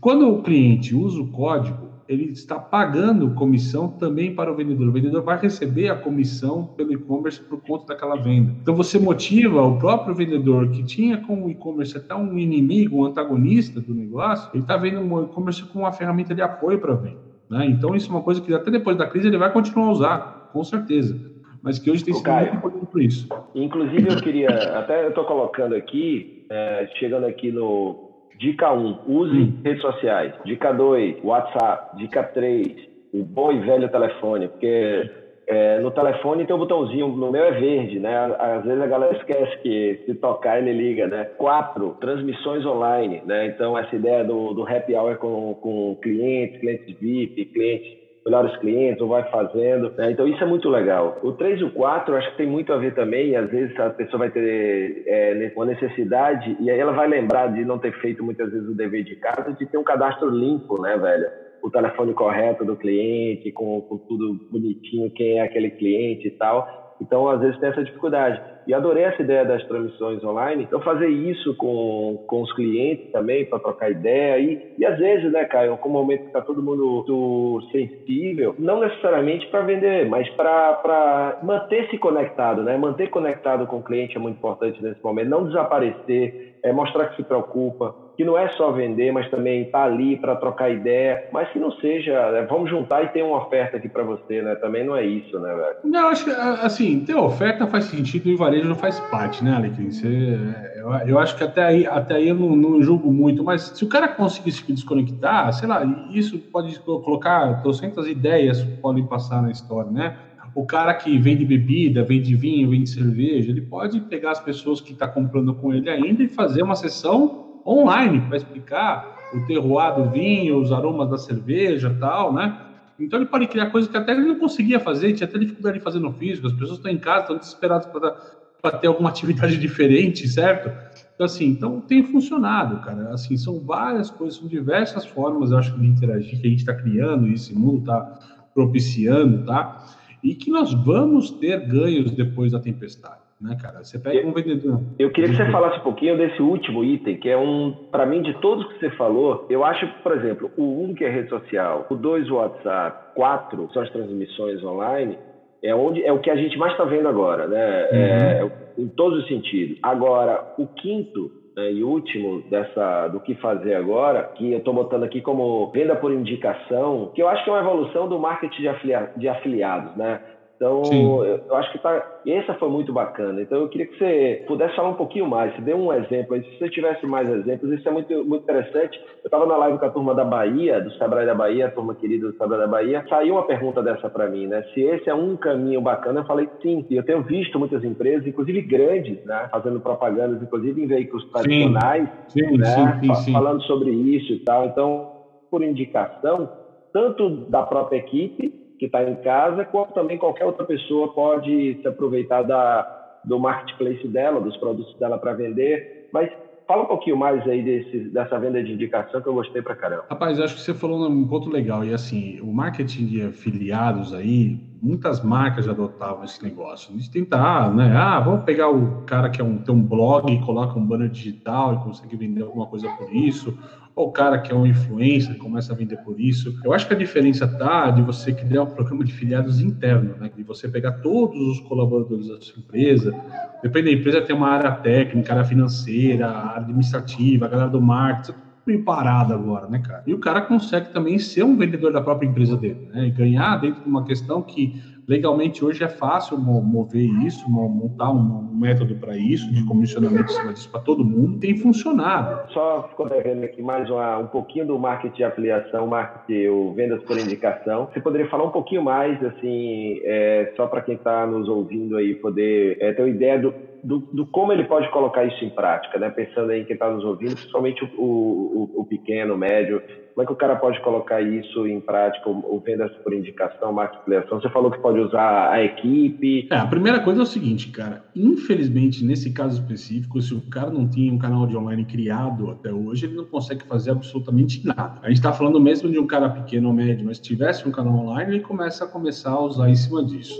Quando 0.00 0.28
o 0.28 0.42
cliente 0.42 0.94
usa 0.94 1.20
o 1.20 1.28
código, 1.28 1.88
ele 2.08 2.24
está 2.24 2.58
pagando 2.58 3.34
comissão 3.34 3.86
também 3.86 4.34
para 4.34 4.50
o 4.50 4.56
vendedor. 4.56 4.88
O 4.88 4.92
vendedor 4.92 5.22
vai 5.22 5.38
receber 5.38 5.90
a 5.90 5.94
comissão 5.94 6.64
pelo 6.76 6.92
e-commerce 6.92 7.38
por 7.38 7.60
conta 7.60 7.88
daquela 7.88 8.16
venda. 8.16 8.56
Então 8.62 8.74
você 8.74 8.98
motiva 8.98 9.62
o 9.62 9.78
próprio 9.78 10.14
vendedor 10.14 10.70
que 10.70 10.82
tinha 10.82 11.18
com 11.18 11.44
o 11.44 11.50
e-commerce 11.50 11.96
até 11.96 12.14
um 12.14 12.38
inimigo, 12.38 12.96
um 12.96 13.04
antagonista 13.04 13.80
do 13.80 13.94
negócio, 13.94 14.50
ele 14.54 14.62
está 14.62 14.76
vendo 14.76 15.00
o 15.02 15.22
e-commerce 15.22 15.62
como 15.66 15.84
uma 15.84 15.92
ferramenta 15.92 16.34
de 16.34 16.40
apoio 16.40 16.80
para 16.80 16.94
a 16.94 16.96
venda. 16.96 17.28
Né? 17.50 17.66
Então 17.66 17.94
isso 17.94 18.08
é 18.10 18.14
uma 18.14 18.22
coisa 18.22 18.40
que 18.40 18.52
até 18.54 18.70
depois 18.70 18.96
da 18.96 19.06
crise 19.06 19.28
ele 19.28 19.38
vai 19.38 19.52
continuar 19.52 19.86
a 19.86 19.92
usar, 19.92 20.50
com 20.52 20.64
certeza. 20.64 21.37
Mas 21.68 21.78
que 21.78 21.90
hoje 21.90 22.02
tem 22.02 22.14
sido 22.14 22.30
muito 22.32 22.56
importante 22.56 22.86
por 22.86 23.02
isso. 23.02 23.28
Inclusive 23.54 24.08
eu 24.08 24.16
queria, 24.22 24.48
até 24.48 25.04
eu 25.04 25.10
estou 25.10 25.24
colocando 25.24 25.74
aqui, 25.74 26.46
é, 26.48 26.88
chegando 26.94 27.26
aqui 27.26 27.52
no 27.52 28.08
Dica 28.38 28.72
1, 28.72 29.00
use 29.06 29.36
hum. 29.36 29.60
redes 29.62 29.82
sociais. 29.82 30.32
Dica 30.46 30.72
2, 30.72 31.22
WhatsApp. 31.22 31.98
Dica 31.98 32.22
3, 32.22 32.74
o 33.12 33.22
bom 33.22 33.52
e 33.52 33.58
velho 33.60 33.86
telefone, 33.90 34.48
porque 34.48 35.10
é, 35.46 35.78
no 35.80 35.90
telefone 35.90 36.46
tem 36.46 36.56
um 36.56 36.58
botãozinho, 36.58 37.08
no 37.08 37.30
meu 37.30 37.44
é 37.44 37.50
verde, 37.52 37.98
né? 38.00 38.16
Às 38.38 38.64
vezes 38.64 38.82
a 38.82 38.86
galera 38.86 39.14
esquece 39.18 39.58
que 39.58 40.00
se 40.06 40.14
tocar 40.14 40.58
ele 40.58 40.72
liga, 40.72 41.06
né? 41.06 41.24
Quatro, 41.36 41.98
transmissões 42.00 42.64
online, 42.64 43.22
né? 43.26 43.44
Então 43.44 43.76
essa 43.76 43.94
ideia 43.94 44.24
do, 44.24 44.54
do 44.54 44.62
happy 44.62 44.94
hour 44.94 45.18
com, 45.18 45.52
com 45.60 45.98
clientes, 46.00 46.60
clientes 46.60 46.98
VIP, 46.98 47.44
clientes 47.44 48.07
melhores 48.24 48.56
clientes, 48.58 49.00
ou 49.00 49.08
vai 49.08 49.28
fazendo. 49.30 49.90
Né? 49.96 50.10
Então, 50.10 50.26
isso 50.26 50.42
é 50.42 50.46
muito 50.46 50.68
legal. 50.68 51.18
O 51.22 51.32
3 51.32 51.60
e 51.60 51.64
o 51.64 51.70
4, 51.70 52.16
acho 52.16 52.30
que 52.32 52.36
tem 52.38 52.46
muito 52.46 52.72
a 52.72 52.76
ver 52.76 52.94
também, 52.94 53.36
às 53.36 53.50
vezes 53.50 53.78
a 53.78 53.90
pessoa 53.90 54.20
vai 54.20 54.30
ter 54.30 55.02
é, 55.06 55.52
uma 55.56 55.66
necessidade, 55.66 56.56
e 56.60 56.70
aí 56.70 56.78
ela 56.78 56.92
vai 56.92 57.08
lembrar 57.08 57.48
de 57.48 57.64
não 57.64 57.78
ter 57.78 57.92
feito 58.00 58.22
muitas 58.22 58.50
vezes 58.50 58.68
o 58.68 58.74
dever 58.74 59.04
de 59.04 59.16
casa, 59.16 59.52
de 59.52 59.66
ter 59.66 59.78
um 59.78 59.84
cadastro 59.84 60.28
limpo, 60.30 60.80
né, 60.80 60.96
velho? 60.96 61.26
O 61.62 61.70
telefone 61.70 62.14
correto 62.14 62.64
do 62.64 62.76
cliente, 62.76 63.50
com, 63.50 63.80
com 63.82 63.98
tudo 63.98 64.34
bonitinho, 64.50 65.10
quem 65.10 65.38
é 65.38 65.42
aquele 65.42 65.70
cliente 65.70 66.28
e 66.28 66.30
tal. 66.30 66.87
Então, 67.00 67.28
às 67.28 67.40
vezes, 67.40 67.58
tem 67.58 67.68
essa 67.68 67.84
dificuldade. 67.84 68.40
E 68.66 68.74
adorei 68.74 69.04
essa 69.04 69.22
ideia 69.22 69.44
das 69.44 69.64
transmissões 69.66 70.22
online. 70.22 70.64
Então, 70.64 70.80
fazer 70.80 71.08
isso 71.08 71.54
com, 71.56 72.24
com 72.26 72.42
os 72.42 72.52
clientes 72.54 73.10
também, 73.12 73.46
para 73.46 73.58
trocar 73.58 73.90
ideia. 73.90 74.38
E, 74.38 74.74
e 74.78 74.84
às 74.84 74.98
vezes, 74.98 75.32
né, 75.32 75.44
Caio, 75.44 75.76
com 75.78 75.88
o 75.88 75.92
momento 75.92 76.20
que 76.22 76.26
está 76.26 76.40
todo 76.40 76.62
mundo 76.62 77.62
sensível, 77.70 78.54
não 78.58 78.80
necessariamente 78.80 79.46
para 79.46 79.62
vender, 79.62 80.08
mas 80.08 80.28
para 80.30 81.38
manter-se 81.42 81.96
conectado, 81.98 82.62
né? 82.62 82.76
Manter 82.76 83.08
conectado 83.08 83.66
com 83.66 83.78
o 83.78 83.82
cliente 83.82 84.16
é 84.16 84.20
muito 84.20 84.36
importante 84.36 84.82
nesse 84.82 85.02
momento. 85.02 85.28
Não 85.28 85.44
desaparecer, 85.44 86.58
é 86.62 86.72
mostrar 86.72 87.06
que 87.06 87.16
se 87.16 87.22
preocupa 87.22 88.07
que 88.18 88.24
não 88.24 88.36
é 88.36 88.48
só 88.48 88.72
vender, 88.72 89.12
mas 89.12 89.30
também 89.30 89.62
estar 89.62 89.78
tá 89.78 89.84
ali 89.84 90.16
para 90.16 90.34
trocar 90.34 90.68
ideia, 90.68 91.28
mas 91.32 91.48
que 91.52 91.58
não 91.60 91.70
seja, 91.70 92.32
né, 92.32 92.44
vamos 92.50 92.68
juntar 92.68 93.04
e 93.04 93.08
ter 93.10 93.22
uma 93.22 93.38
oferta 93.38 93.76
aqui 93.76 93.88
para 93.88 94.02
você, 94.02 94.42
né? 94.42 94.56
Também 94.56 94.84
não 94.84 94.96
é 94.96 95.06
isso, 95.06 95.38
né, 95.38 95.54
velho? 95.54 95.76
Não, 95.84 96.08
acho 96.08 96.24
que, 96.24 96.30
assim, 96.32 96.98
ter 97.04 97.14
oferta 97.14 97.64
faz 97.68 97.84
sentido 97.84 98.28
e 98.28 98.34
varejo 98.34 98.68
não 98.68 98.74
faz 98.74 98.98
parte, 98.98 99.44
né, 99.44 99.54
Alecrim? 99.54 99.92
Você, 99.92 100.36
eu, 100.74 100.92
eu, 101.06 101.18
acho 101.20 101.36
que 101.36 101.44
até 101.44 101.62
aí, 101.62 101.86
até 101.86 102.16
aí 102.16 102.30
eu 102.30 102.34
não, 102.34 102.56
não, 102.56 102.82
julgo 102.82 103.12
muito, 103.12 103.44
mas 103.44 103.70
se 103.76 103.84
o 103.84 103.88
cara 103.88 104.08
conseguir 104.08 104.50
se 104.50 104.72
desconectar, 104.72 105.52
sei 105.52 105.68
lá, 105.68 105.84
isso 106.10 106.40
pode 106.50 106.76
colocar 106.80 107.62
trocentas 107.62 108.08
ideias 108.08 108.64
podem 108.82 109.06
passar 109.06 109.40
na 109.40 109.52
história, 109.52 109.92
né? 109.92 110.16
O 110.56 110.66
cara 110.66 110.92
que 110.92 111.16
vende 111.18 111.44
bebida, 111.44 112.02
vende 112.02 112.34
vinho, 112.34 112.70
vende 112.70 112.90
cerveja, 112.90 113.52
ele 113.52 113.60
pode 113.60 114.00
pegar 114.00 114.32
as 114.32 114.40
pessoas 114.40 114.80
que 114.80 114.90
estão 114.90 115.06
tá 115.06 115.14
comprando 115.14 115.54
com 115.54 115.72
ele 115.72 115.88
ainda 115.88 116.24
e 116.24 116.26
fazer 116.26 116.64
uma 116.64 116.74
sessão 116.74 117.47
online 117.68 118.20
para 118.22 118.38
explicar 118.38 119.18
o 119.34 119.44
terroir 119.46 119.94
do 119.94 120.10
vinho, 120.10 120.60
os 120.60 120.72
aromas 120.72 121.10
da 121.10 121.18
cerveja 121.18 121.94
tal, 122.00 122.32
né? 122.32 122.60
Então 122.98 123.18
ele 123.18 123.28
pode 123.28 123.46
criar 123.46 123.70
coisas 123.70 123.90
que 123.90 123.96
até 123.96 124.12
ele 124.12 124.22
não 124.22 124.38
conseguia 124.38 124.80
fazer, 124.80 125.12
tinha 125.12 125.28
até 125.28 125.38
dificuldade 125.38 125.78
de 125.78 125.84
fazer 125.84 126.00
no 126.00 126.12
físico, 126.12 126.46
as 126.46 126.52
pessoas 126.52 126.78
estão 126.78 126.90
em 126.90 126.98
casa, 126.98 127.20
estão 127.20 127.36
desesperadas 127.36 127.86
para 127.86 128.78
ter 128.78 128.86
alguma 128.88 129.10
atividade 129.10 129.56
diferente, 129.56 130.26
certo? 130.26 130.72
Então, 131.14 131.26
assim, 131.26 131.46
então 131.46 131.80
tem 131.80 132.02
funcionado, 132.02 132.80
cara. 132.80 133.10
Assim, 133.10 133.36
são 133.36 133.60
várias 133.60 134.10
coisas, 134.10 134.38
são 134.38 134.48
diversas 134.48 135.04
formas, 135.06 135.52
eu 135.52 135.58
acho, 135.58 135.78
de 135.78 135.86
interagir 135.86 136.40
que 136.40 136.46
a 136.46 136.50
gente 136.50 136.60
está 136.60 136.74
criando, 136.74 137.28
e 137.28 137.34
esse 137.34 137.56
mundo 137.56 137.80
está 137.80 138.18
propiciando, 138.54 139.44
tá? 139.44 139.84
E 140.22 140.34
que 140.34 140.50
nós 140.50 140.72
vamos 140.72 141.30
ter 141.30 141.66
ganhos 141.68 142.10
depois 142.10 142.50
da 142.50 142.58
tempestade 142.58 143.27
né, 143.40 143.56
cara? 143.60 143.84
Você 143.84 143.98
pega 143.98 144.26
um 144.26 144.32
vendedor. 144.32 144.80
Eu 144.98 145.10
queria 145.10 145.30
que 145.30 145.36
você 145.36 145.50
falasse 145.50 145.78
um 145.78 145.82
pouquinho 145.82 146.16
desse 146.16 146.42
último 146.42 146.84
item, 146.84 147.16
que 147.18 147.28
é 147.28 147.36
um, 147.36 147.72
para 147.90 148.04
mim, 148.04 148.22
de 148.22 148.34
todos 148.40 148.66
que 148.72 148.80
você 148.80 148.90
falou, 148.90 149.46
eu 149.48 149.64
acho, 149.64 149.86
por 150.02 150.12
exemplo, 150.12 150.50
o 150.56 150.84
um 150.84 150.94
que 150.94 151.04
é 151.04 151.10
rede 151.10 151.28
social, 151.28 151.86
o 151.88 151.94
dois 151.94 152.28
WhatsApp, 152.30 153.14
quatro 153.14 153.68
são 153.72 153.82
as 153.82 153.90
transmissões 153.90 154.62
online, 154.64 155.18
é 155.62 155.74
onde 155.74 156.04
é 156.04 156.12
o 156.12 156.20
que 156.20 156.30
a 156.30 156.36
gente 156.36 156.56
mais 156.58 156.72
está 156.72 156.84
vendo 156.84 157.08
agora, 157.08 157.46
né? 157.46 157.88
Uhum. 157.90 157.98
É, 157.98 158.50
em 158.78 158.88
todos 158.88 159.22
os 159.22 159.28
sentidos. 159.28 159.78
Agora, 159.82 160.54
o 160.56 160.66
quinto 160.66 161.32
né, 161.56 161.72
e 161.72 161.82
último 161.82 162.42
dessa 162.48 163.08
do 163.08 163.18
que 163.18 163.34
fazer 163.36 163.74
agora, 163.74 164.22
que 164.36 164.52
eu 164.52 164.58
estou 164.58 164.72
botando 164.72 165.02
aqui 165.02 165.20
como 165.20 165.70
venda 165.72 165.96
por 165.96 166.12
indicação, 166.12 167.10
que 167.14 167.20
eu 167.20 167.28
acho 167.28 167.42
que 167.42 167.50
é 167.50 167.52
uma 167.52 167.62
evolução 167.62 168.08
do 168.08 168.18
marketing 168.18 168.62
de, 168.62 169.20
de 169.20 169.28
afiliados, 169.28 169.96
né? 169.96 170.20
Então, 170.58 170.82
Sim. 170.86 171.40
eu 171.48 171.54
acho 171.54 171.70
que 171.70 171.78
tá, 171.78 172.04
essa 172.26 172.52
foi 172.54 172.68
muito 172.68 172.92
bacana. 172.92 173.40
Então, 173.40 173.58
eu 173.58 173.68
queria 173.68 173.86
que 173.86 173.96
você 173.96 174.42
pudesse 174.44 174.74
falar 174.74 174.88
um 174.88 174.94
pouquinho 174.94 175.24
mais, 175.24 175.54
se 175.54 175.62
dê 175.62 175.72
um 175.72 175.92
exemplo. 175.92 176.36
Se 176.36 176.58
você 176.58 176.68
tivesse 176.68 177.06
mais 177.06 177.30
exemplos, 177.30 177.70
isso 177.70 177.88
é 177.88 177.92
muito, 177.92 178.24
muito 178.24 178.42
interessante. 178.42 178.98
Eu 179.22 179.28
estava 179.28 179.46
na 179.46 179.56
live 179.56 179.78
com 179.78 179.84
a 179.84 179.90
turma 179.90 180.16
da 180.16 180.24
Bahia, 180.24 180.80
do 180.80 180.90
Sebrae 180.94 181.24
da 181.24 181.34
Bahia, 181.34 181.66
a 181.66 181.70
turma 181.70 181.94
querida 181.94 182.26
do 182.26 182.36
Sebrae 182.36 182.58
da 182.58 182.66
Bahia, 182.66 183.04
saiu 183.08 183.34
uma 183.34 183.46
pergunta 183.46 183.80
dessa 183.84 184.10
para 184.10 184.28
mim, 184.28 184.48
né? 184.48 184.64
Se 184.74 184.80
esse 184.80 185.08
é 185.08 185.14
um 185.14 185.36
caminho 185.36 185.80
bacana, 185.80 186.20
eu 186.20 186.26
falei 186.26 186.48
sim. 186.60 186.84
E 186.90 186.96
eu 186.96 187.04
tenho 187.04 187.22
visto 187.22 187.56
muitas 187.56 187.84
empresas, 187.84 188.26
inclusive 188.26 188.60
grandes, 188.62 189.24
né? 189.24 189.46
Fazendo 189.52 189.80
propagandas, 189.80 190.42
inclusive 190.42 190.82
em 190.82 190.88
veículos 190.88 191.24
tradicionais, 191.30 192.08
sim. 192.26 192.40
Sim, 192.40 192.58
né? 192.58 192.98
Sim, 193.00 193.14
sim, 193.14 193.32
falando 193.32 193.62
sobre 193.62 193.92
isso 193.92 194.32
e 194.32 194.40
tal. 194.40 194.66
Então, 194.66 195.06
por 195.48 195.62
indicação, 195.62 196.50
tanto 196.92 197.48
da 197.48 197.62
própria 197.62 197.98
equipe, 197.98 198.52
que 198.78 198.86
está 198.86 199.02
em 199.02 199.16
casa, 199.16 199.64
como 199.64 199.86
também 199.86 200.16
qualquer 200.16 200.44
outra 200.44 200.64
pessoa 200.64 201.12
pode 201.12 201.78
se 201.80 201.88
aproveitar 201.88 202.42
da, 202.42 203.20
do 203.24 203.38
marketplace 203.38 204.06
dela, 204.08 204.40
dos 204.40 204.56
produtos 204.56 204.94
dela 204.98 205.18
para 205.18 205.34
vender. 205.34 206.08
Mas 206.12 206.30
fala 206.66 206.82
um 206.82 206.86
pouquinho 206.86 207.16
mais 207.16 207.46
aí 207.48 207.62
desse, 207.62 208.10
dessa 208.10 208.38
venda 208.38 208.62
de 208.62 208.72
indicação 208.72 209.20
que 209.20 209.28
eu 209.28 209.34
gostei 209.34 209.62
para 209.62 209.74
caramba. 209.74 210.04
Rapaz, 210.08 210.38
acho 210.38 210.54
que 210.54 210.60
você 210.60 210.74
falou 210.74 211.08
um 211.08 211.26
ponto 211.26 211.50
legal. 211.50 211.84
E 211.84 211.92
assim, 211.92 212.38
o 212.40 212.52
marketing 212.52 213.06
de 213.06 213.22
afiliados 213.22 214.14
aí, 214.14 214.60
muitas 214.80 215.22
marcas 215.24 215.64
já 215.64 215.72
adotavam 215.72 216.24
esse 216.24 216.42
negócio. 216.42 216.92
Gente 216.94 217.10
tentar, 217.10 217.74
né? 217.74 217.92
Ah, 217.96 218.20
vamos 218.20 218.44
pegar 218.44 218.68
o 218.68 219.02
cara 219.06 219.30
que 219.30 219.40
é 219.40 219.44
um, 219.44 219.58
tem 219.58 219.74
um 219.74 219.82
blog 219.82 220.30
e 220.32 220.40
coloca 220.40 220.78
um 220.78 220.86
banner 220.86 221.08
digital 221.08 221.74
e 221.74 221.78
consegue 221.78 222.16
vender 222.16 222.42
alguma 222.42 222.66
coisa 222.66 222.88
por 222.90 223.12
isso 223.12 223.58
o 224.02 224.12
cara 224.12 224.38
que 224.38 224.52
é 224.52 224.54
um 224.54 224.66
influencer 224.66 225.36
começa 225.38 225.72
a 225.72 225.76
vender 225.76 225.96
por 225.98 226.20
isso. 226.20 226.58
Eu 226.64 226.72
acho 226.72 226.86
que 226.86 226.94
a 226.94 226.96
diferença 226.96 227.46
tá 227.46 227.90
de 227.90 228.02
você 228.02 228.32
criar 228.32 228.62
um 228.62 228.66
programa 228.66 229.04
de 229.04 229.12
filiados 229.12 229.60
interno, 229.60 230.14
né? 230.18 230.30
De 230.34 230.42
você 230.42 230.68
pegar 230.68 230.92
todos 230.92 231.38
os 231.40 231.60
colaboradores 231.60 232.28
da 232.28 232.40
sua 232.40 232.58
empresa. 232.58 233.14
Depende 233.62 233.86
da 233.86 233.92
empresa, 234.00 234.22
tem 234.22 234.36
uma 234.36 234.48
área 234.48 234.70
técnica, 234.72 235.32
área 235.32 235.44
financeira, 235.44 236.54
administrativa, 236.54 237.46
a 237.46 237.48
galera 237.48 237.70
do 237.70 237.80
marketing, 237.80 238.38
meio 238.66 238.84
parado 238.84 239.32
agora, 239.32 239.66
né, 239.66 239.80
cara? 239.80 240.02
E 240.06 240.14
o 240.14 240.18
cara 240.18 240.42
consegue 240.42 240.92
também 240.92 241.18
ser 241.18 241.42
um 241.42 241.56
vendedor 241.56 241.92
da 241.92 242.00
própria 242.00 242.28
empresa 242.28 242.56
dele, 242.56 242.88
né? 242.92 243.06
E 243.06 243.10
ganhar 243.10 243.56
dentro 243.56 243.82
de 243.82 243.88
uma 243.88 244.04
questão 244.04 244.42
que 244.42 244.80
Legalmente, 245.08 245.64
hoje 245.64 245.82
é 245.82 245.88
fácil 245.88 246.36
mover 246.38 247.08
isso, 247.24 247.50
montar 247.50 248.10
um 248.10 248.46
método 248.52 248.94
para 248.96 249.16
isso, 249.16 249.50
de 249.54 249.64
comissionamento 249.64 250.34
disso 250.50 250.70
para 250.70 250.80
todo 250.80 251.02
mundo, 251.02 251.38
tem 251.38 251.56
funcionado. 251.56 252.52
Só 252.52 252.90
correndo 252.94 253.42
aqui 253.42 253.62
mais 253.62 253.88
uma, 253.88 254.18
um 254.18 254.26
pouquinho 254.26 254.66
do 254.66 254.78
marketing 254.78 255.16
de 255.16 255.24
afiliação, 255.24 255.86
marketing, 255.86 256.48
o 256.48 256.74
vendas 256.74 257.02
por 257.04 257.18
indicação. 257.18 257.88
Você 257.90 258.02
poderia 258.02 258.28
falar 258.28 258.44
um 258.44 258.50
pouquinho 258.50 258.82
mais, 258.82 259.22
assim, 259.24 259.98
é, 260.04 260.52
só 260.54 260.66
para 260.66 260.82
quem 260.82 260.96
está 260.96 261.26
nos 261.26 261.48
ouvindo 261.48 261.96
aí 261.96 262.14
poder 262.14 262.76
é, 262.78 262.92
ter 262.92 263.00
uma 263.00 263.08
ideia 263.08 263.38
do, 263.38 263.54
do, 263.82 263.98
do, 264.12 264.26
como 264.26 264.52
ele 264.52 264.64
pode 264.64 264.90
colocar 264.90 265.24
isso 265.24 265.44
em 265.44 265.50
prática, 265.50 265.98
né? 265.98 266.10
Pensando 266.10 266.52
em 266.52 266.64
quem 266.64 266.74
está 266.74 266.90
nos 266.90 267.04
ouvindo, 267.04 267.34
principalmente 267.34 267.84
o, 267.84 268.04
o, 268.04 268.80
o, 268.80 268.84
pequeno, 268.84 269.34
o 269.34 269.38
médio, 269.38 269.82
como 270.14 270.22
é 270.22 270.26
que 270.26 270.32
o 270.32 270.36
cara 270.36 270.56
pode 270.56 270.80
colocar 270.80 271.20
isso 271.20 271.66
em 271.66 271.80
prática, 271.80 272.28
o 272.28 272.60
vendas 272.64 272.90
por 273.04 273.12
indicação, 273.12 273.72
marketing 273.72 274.26
Você 274.28 274.48
falou 274.48 274.70
que 274.70 274.78
pode 274.78 274.98
usar 274.98 275.50
a 275.50 275.62
equipe. 275.62 276.48
É, 276.50 276.56
a 276.56 276.66
primeira 276.66 277.00
coisa 277.00 277.20
é 277.20 277.22
o 277.22 277.26
seguinte, 277.26 277.68
cara. 277.70 278.04
Infelizmente, 278.16 279.04
nesse 279.04 279.32
caso 279.32 279.60
específico, 279.60 280.20
se 280.20 280.34
o 280.34 280.40
cara 280.50 280.70
não 280.70 280.88
tinha 280.88 281.12
um 281.12 281.18
canal 281.18 281.46
de 281.46 281.56
online 281.56 281.84
criado 281.84 282.50
até 282.50 282.72
hoje, 282.72 283.06
ele 283.06 283.14
não 283.14 283.26
consegue 283.26 283.64
fazer 283.64 283.92
absolutamente 283.92 284.66
nada. 284.66 285.00
A 285.02 285.08
gente 285.08 285.18
está 285.18 285.32
falando 285.32 285.60
mesmo 285.60 285.90
de 285.90 285.98
um 285.98 286.06
cara 286.06 286.28
pequeno 286.28 286.68
ou 286.68 286.74
médio, 286.74 287.06
mas 287.06 287.18
se 287.18 287.22
tivesse 287.22 287.68
um 287.68 287.70
canal 287.70 287.94
online, 287.94 288.32
ele 288.32 288.40
começa 288.40 288.84
a 288.84 288.88
começar 288.88 289.30
a 289.30 289.40
usar 289.40 289.70
em 289.70 289.76
cima 289.76 290.04
disso. 290.04 290.34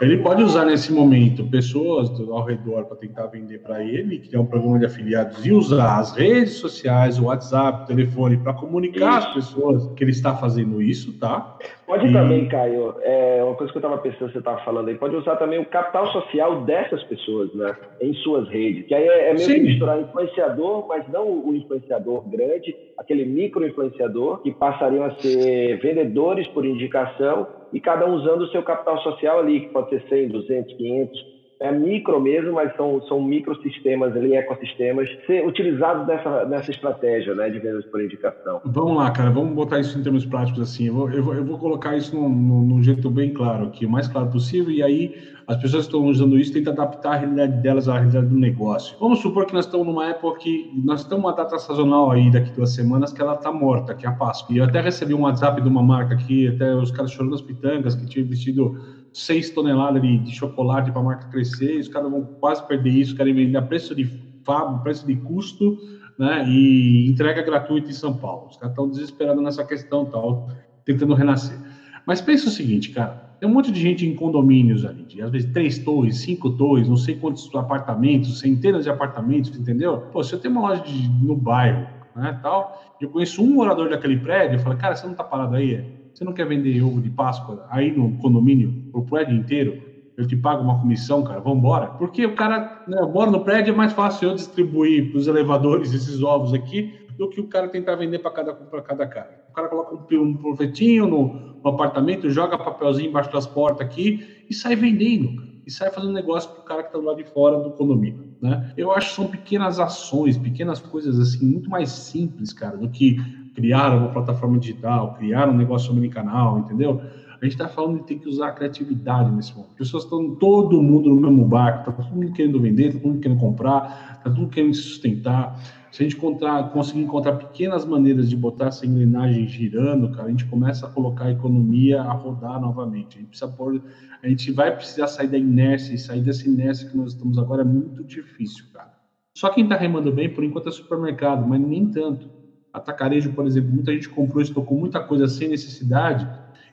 Ele 0.00 0.18
pode 0.18 0.42
usar 0.42 0.64
nesse 0.64 0.92
momento 0.92 1.44
pessoas 1.44 2.10
ao 2.20 2.44
redor 2.44 2.84
para 2.84 2.96
tentar 2.96 3.26
vender 3.26 3.58
para 3.58 3.82
ele, 3.82 4.18
criar 4.18 4.40
um 4.40 4.46
programa 4.46 4.78
de 4.78 4.86
afiliados 4.86 5.44
e 5.46 5.52
usar 5.52 5.98
as 5.98 6.16
redes 6.16 6.54
sociais, 6.54 7.18
o 7.18 7.26
WhatsApp, 7.26 7.84
o 7.84 7.86
telefone 7.86 8.36
para 8.36 8.52
comunicar 8.52 9.18
às 9.18 9.34
pessoas 9.34 9.86
que 9.94 10.04
ele 10.04 10.10
está 10.10 10.34
fazendo 10.34 10.82
isso, 10.82 11.18
tá? 11.18 11.58
Pode 11.86 12.06
e... 12.08 12.12
também, 12.12 12.46
Caio, 12.48 12.94
é 13.02 13.42
uma 13.44 13.54
coisa 13.54 13.72
que 13.72 13.78
eu 13.78 13.80
estava 13.80 13.98
pensando, 13.98 14.32
você 14.32 14.38
estava 14.38 14.64
falando 14.64 14.88
aí, 14.88 14.94
pode 14.96 15.14
usar 15.16 15.36
também 15.36 15.58
o 15.58 15.66
capital 15.66 16.10
social 16.12 16.62
dessas 16.62 17.02
pessoas, 17.04 17.52
né, 17.54 17.76
em 18.00 18.14
suas 18.14 18.48
redes, 18.48 18.86
que 18.86 18.94
aí 18.94 19.06
é, 19.06 19.30
é 19.30 19.34
meio 19.34 19.46
Sim. 19.46 19.54
que 19.54 19.60
misturar 19.60 20.00
influenciador, 20.00 20.86
mas 20.88 21.06
não 21.08 21.28
o 21.28 21.54
influenciador 21.54 22.28
grande, 22.28 22.74
aquele 22.98 23.24
micro 23.24 23.66
influenciador, 23.66 24.38
que 24.42 24.52
passariam 24.52 25.04
a 25.04 25.14
ser 25.16 25.78
vendedores 25.80 26.46
por 26.48 26.64
indicação 26.64 27.46
e 27.74 27.80
cada 27.80 28.06
um 28.06 28.14
usando 28.14 28.42
o 28.42 28.48
seu 28.48 28.62
capital 28.62 28.96
social 29.02 29.40
ali, 29.40 29.62
que 29.62 29.72
pode 29.72 29.88
ser 29.88 30.00
100, 30.08 30.28
200, 30.28 30.76
500, 30.76 31.33
é 31.60 31.72
micro 31.72 32.20
mesmo, 32.20 32.52
mas 32.52 32.74
são, 32.76 33.00
são 33.02 33.22
microsistemas 33.22 34.16
ali, 34.16 34.34
ecossistemas, 34.34 35.08
ser 35.26 35.46
utilizados 35.46 36.06
nessa, 36.06 36.44
nessa 36.44 36.70
estratégia 36.70 37.34
né, 37.34 37.48
de 37.48 37.58
vendas 37.58 37.84
por 37.86 38.02
indicação. 38.02 38.60
Vamos 38.64 38.96
lá, 38.96 39.10
cara, 39.10 39.30
vamos 39.30 39.54
botar 39.54 39.80
isso 39.80 39.98
em 39.98 40.02
termos 40.02 40.26
práticos 40.26 40.60
assim. 40.60 40.88
Eu 40.88 40.94
vou, 40.94 41.10
eu 41.10 41.22
vou, 41.22 41.34
eu 41.34 41.44
vou 41.44 41.58
colocar 41.58 41.96
isso 41.96 42.14
num, 42.14 42.28
num, 42.28 42.82
jeito 42.82 43.08
bem 43.10 43.32
claro 43.32 43.66
aqui, 43.66 43.86
o 43.86 43.90
mais 43.90 44.08
claro 44.08 44.28
possível, 44.28 44.70
e 44.70 44.82
aí 44.82 45.14
as 45.46 45.56
pessoas 45.58 45.86
que 45.86 45.94
estão 45.94 46.08
usando 46.08 46.38
isso 46.38 46.52
tentam 46.52 46.72
adaptar 46.72 47.12
a 47.12 47.16
realidade 47.16 47.62
delas 47.62 47.88
à 47.88 47.94
realidade 47.94 48.26
do 48.26 48.36
negócio. 48.36 48.96
Vamos 48.98 49.20
supor 49.20 49.46
que 49.46 49.54
nós 49.54 49.66
estamos 49.66 49.86
numa 49.86 50.08
época 50.08 50.40
que 50.40 50.70
nós 50.84 51.00
estamos 51.00 51.24
uma 51.24 51.32
data 51.32 51.58
sazonal 51.58 52.10
aí 52.10 52.30
daqui 52.30 52.50
duas 52.50 52.74
semanas 52.74 53.12
que 53.12 53.22
ela 53.22 53.34
está 53.34 53.52
morta, 53.52 53.94
que 53.94 54.04
é 54.04 54.08
a 54.08 54.12
Páscoa. 54.12 54.54
E 54.54 54.58
eu 54.58 54.64
até 54.64 54.80
recebi 54.80 55.14
um 55.14 55.22
WhatsApp 55.22 55.60
de 55.62 55.68
uma 55.68 55.82
marca 55.82 56.14
aqui, 56.14 56.48
até 56.48 56.74
os 56.74 56.90
caras 56.90 57.12
chorando 57.12 57.34
as 57.34 57.42
pitangas, 57.42 57.94
que 57.94 58.06
tinha 58.06 58.24
investido 58.24 58.78
6 59.14 59.50
toneladas 59.50 60.02
de, 60.02 60.18
de 60.18 60.32
chocolate 60.32 60.90
para 60.90 61.00
a 61.00 61.04
marca 61.04 61.28
crescer, 61.28 61.78
os 61.78 61.88
caras 61.88 62.10
vão 62.10 62.28
quase 62.40 62.66
perder 62.66 62.90
isso, 62.90 63.14
querem 63.14 63.34
vender 63.34 63.56
a 63.56 63.62
preço 63.62 63.94
de 63.94 64.04
fábrica, 64.44 64.82
preço 64.82 65.06
de 65.06 65.16
custo, 65.16 65.78
né? 66.18 66.44
E 66.48 67.08
entrega 67.08 67.42
gratuita 67.42 67.90
em 67.90 67.94
São 67.94 68.16
Paulo. 68.16 68.48
Os 68.48 68.56
caras 68.56 68.72
estão 68.72 68.88
desesperados 68.88 69.42
nessa 69.42 69.64
questão 69.64 70.04
tal, 70.04 70.46
tentando 70.84 71.14
renascer. 71.14 71.60
Mas 72.06 72.20
pensa 72.20 72.48
o 72.48 72.52
seguinte, 72.52 72.90
cara, 72.90 73.24
tem 73.40 73.48
um 73.48 73.52
monte 73.52 73.70
de 73.70 73.80
gente 73.80 74.06
em 74.06 74.14
condomínios 74.14 74.84
ali, 74.84 75.04
de, 75.04 75.22
às 75.22 75.30
vezes 75.30 75.50
três 75.50 75.78
torres, 75.78 76.22
cinco 76.22 76.50
torres, 76.50 76.88
não 76.88 76.96
sei 76.96 77.14
quantos 77.16 77.48
apartamentos, 77.54 78.38
centenas 78.40 78.84
de 78.84 78.90
apartamentos, 78.90 79.56
entendeu? 79.58 79.98
Pô, 80.12 80.22
se 80.22 80.34
eu 80.34 80.40
tenho 80.40 80.52
uma 80.52 80.68
loja 80.68 80.82
de, 80.82 81.08
no 81.08 81.36
bairro, 81.36 81.88
né, 82.14 82.38
tal, 82.42 82.72
eu 83.00 83.10
conheço 83.10 83.42
um 83.42 83.54
morador 83.54 83.88
daquele 83.88 84.18
prédio, 84.18 84.56
eu 84.56 84.60
falo, 84.60 84.76
cara, 84.76 84.94
você 84.94 85.06
não 85.06 85.14
tá 85.14 85.24
parado 85.24 85.56
aí? 85.56 85.93
Você 86.14 86.24
não 86.24 86.32
quer 86.32 86.46
vender 86.46 86.80
ovo 86.80 87.00
de 87.02 87.10
Páscoa 87.10 87.66
aí 87.68 87.90
no 87.90 88.16
condomínio, 88.18 88.72
pro 88.92 89.02
prédio 89.02 89.36
inteiro? 89.36 89.82
Eu 90.16 90.24
te 90.24 90.36
pago 90.36 90.62
uma 90.62 90.80
comissão, 90.80 91.24
cara, 91.24 91.40
vamos 91.40 91.58
embora. 91.58 91.88
Porque 91.88 92.24
o 92.24 92.36
cara, 92.36 92.84
né, 92.86 92.98
eu 93.00 93.08
moro 93.08 93.32
no 93.32 93.40
prédio, 93.40 93.74
é 93.74 93.76
mais 93.76 93.92
fácil 93.92 94.28
eu 94.28 94.34
distribuir 94.36 95.10
para 95.10 95.18
os 95.18 95.26
elevadores 95.26 95.92
esses 95.92 96.22
ovos 96.22 96.54
aqui 96.54 96.94
do 97.18 97.28
que 97.28 97.40
o 97.40 97.48
cara 97.48 97.66
tentar 97.66 97.96
vender 97.96 98.20
para 98.20 98.30
cada, 98.30 98.54
cada 98.54 99.06
cara. 99.08 99.44
O 99.50 99.52
cara 99.52 99.68
coloca 99.68 99.96
um, 99.96 100.22
um 100.22 100.36
profetinho 100.36 101.08
no, 101.08 101.34
no, 101.64 101.68
apartamento, 101.68 102.30
joga 102.30 102.56
papelzinho 102.56 103.08
embaixo 103.08 103.32
das 103.32 103.46
portas 103.46 103.84
aqui 103.84 104.24
e 104.48 104.54
sai 104.54 104.76
vendendo, 104.76 105.34
cara. 105.34 105.54
E 105.66 105.70
sai 105.70 105.90
fazendo 105.90 106.12
negócio 106.12 106.48
para 106.50 106.60
o 106.60 106.64
cara 106.64 106.82
que 106.82 106.88
está 106.90 106.98
do 106.98 107.06
lado 107.06 107.16
de 107.16 107.24
fora 107.24 107.58
do 107.58 107.70
condomínio, 107.70 108.36
né? 108.40 108.72
Eu 108.76 108.92
acho 108.92 109.08
que 109.08 109.14
são 109.16 109.26
pequenas 109.26 109.80
ações, 109.80 110.36
pequenas 110.36 110.78
coisas 110.78 111.18
assim, 111.18 111.44
muito 111.44 111.70
mais 111.70 111.90
simples, 111.90 112.52
cara, 112.52 112.76
do 112.76 112.88
que 112.88 113.16
criar 113.54 113.96
uma 113.96 114.08
plataforma 114.08 114.58
digital, 114.58 115.14
criar 115.14 115.48
um 115.48 115.56
negócio 115.56 115.92
omnicanal, 115.92 116.58
entendeu? 116.58 117.00
A 117.40 117.44
gente 117.44 117.54
está 117.54 117.68
falando 117.68 117.98
de 117.98 118.04
ter 118.04 118.14
que 118.16 118.28
usar 118.28 118.48
a 118.48 118.52
criatividade 118.52 119.30
nesse 119.30 119.52
momento. 119.52 119.72
As 119.72 119.78
pessoas 119.78 120.04
estão 120.04 120.34
todo 120.36 120.80
mundo 120.82 121.10
no 121.10 121.20
mesmo 121.20 121.44
barco, 121.44 121.90
está 121.90 122.02
todo 122.02 122.14
mundo 122.14 122.32
querendo 122.32 122.60
vender, 122.60 122.88
está 122.88 122.98
todo 122.98 123.08
mundo 123.10 123.20
querendo 123.20 123.38
comprar, 123.38 124.16
está 124.16 124.30
todo 124.30 124.38
mundo 124.38 124.50
querendo 124.50 124.74
se 124.74 124.82
sustentar. 124.82 125.60
Se 125.92 126.02
a 126.02 126.04
gente 126.04 126.16
encontrar, 126.16 126.70
conseguir 126.70 127.02
encontrar 127.02 127.34
pequenas 127.34 127.84
maneiras 127.84 128.28
de 128.28 128.36
botar 128.36 128.66
essa 128.66 128.84
engrenagem 128.86 129.46
girando, 129.46 130.10
cara, 130.10 130.28
a 130.28 130.30
gente 130.30 130.46
começa 130.46 130.86
a 130.86 130.90
colocar 130.90 131.26
a 131.26 131.30
economia 131.32 132.00
a 132.00 132.12
rodar 132.12 132.60
novamente. 132.60 133.18
A 133.18 133.20
gente 133.20 133.28
precisa 133.28 133.50
pôr, 133.50 133.80
a 134.22 134.28
gente 134.28 134.50
vai 134.50 134.74
precisar 134.74 135.06
sair 135.06 135.28
da 135.28 135.38
inércia 135.38 135.94
e 135.94 135.98
sair 135.98 136.22
dessa 136.22 136.48
inércia 136.48 136.88
que 136.88 136.96
nós 136.96 137.12
estamos 137.12 137.38
agora 137.38 137.62
é 137.62 137.64
muito 137.64 138.02
difícil, 138.02 138.64
cara. 138.72 138.94
Só 139.36 139.50
quem 139.50 139.64
está 139.64 139.76
remando 139.76 140.10
bem, 140.10 140.32
por 140.32 140.42
enquanto, 140.42 140.68
é 140.68 140.72
supermercado, 140.72 141.46
mas 141.46 141.60
nem 141.60 141.86
tanto. 141.90 142.28
Atacarejo, 142.74 143.32
por 143.32 143.46
exemplo, 143.46 143.70
muita 143.70 143.92
gente 143.92 144.08
comprou 144.08 144.40
e 144.40 144.44
estocou 144.44 144.76
muita 144.76 145.00
coisa 145.00 145.28
sem 145.28 145.48
necessidade 145.48 146.28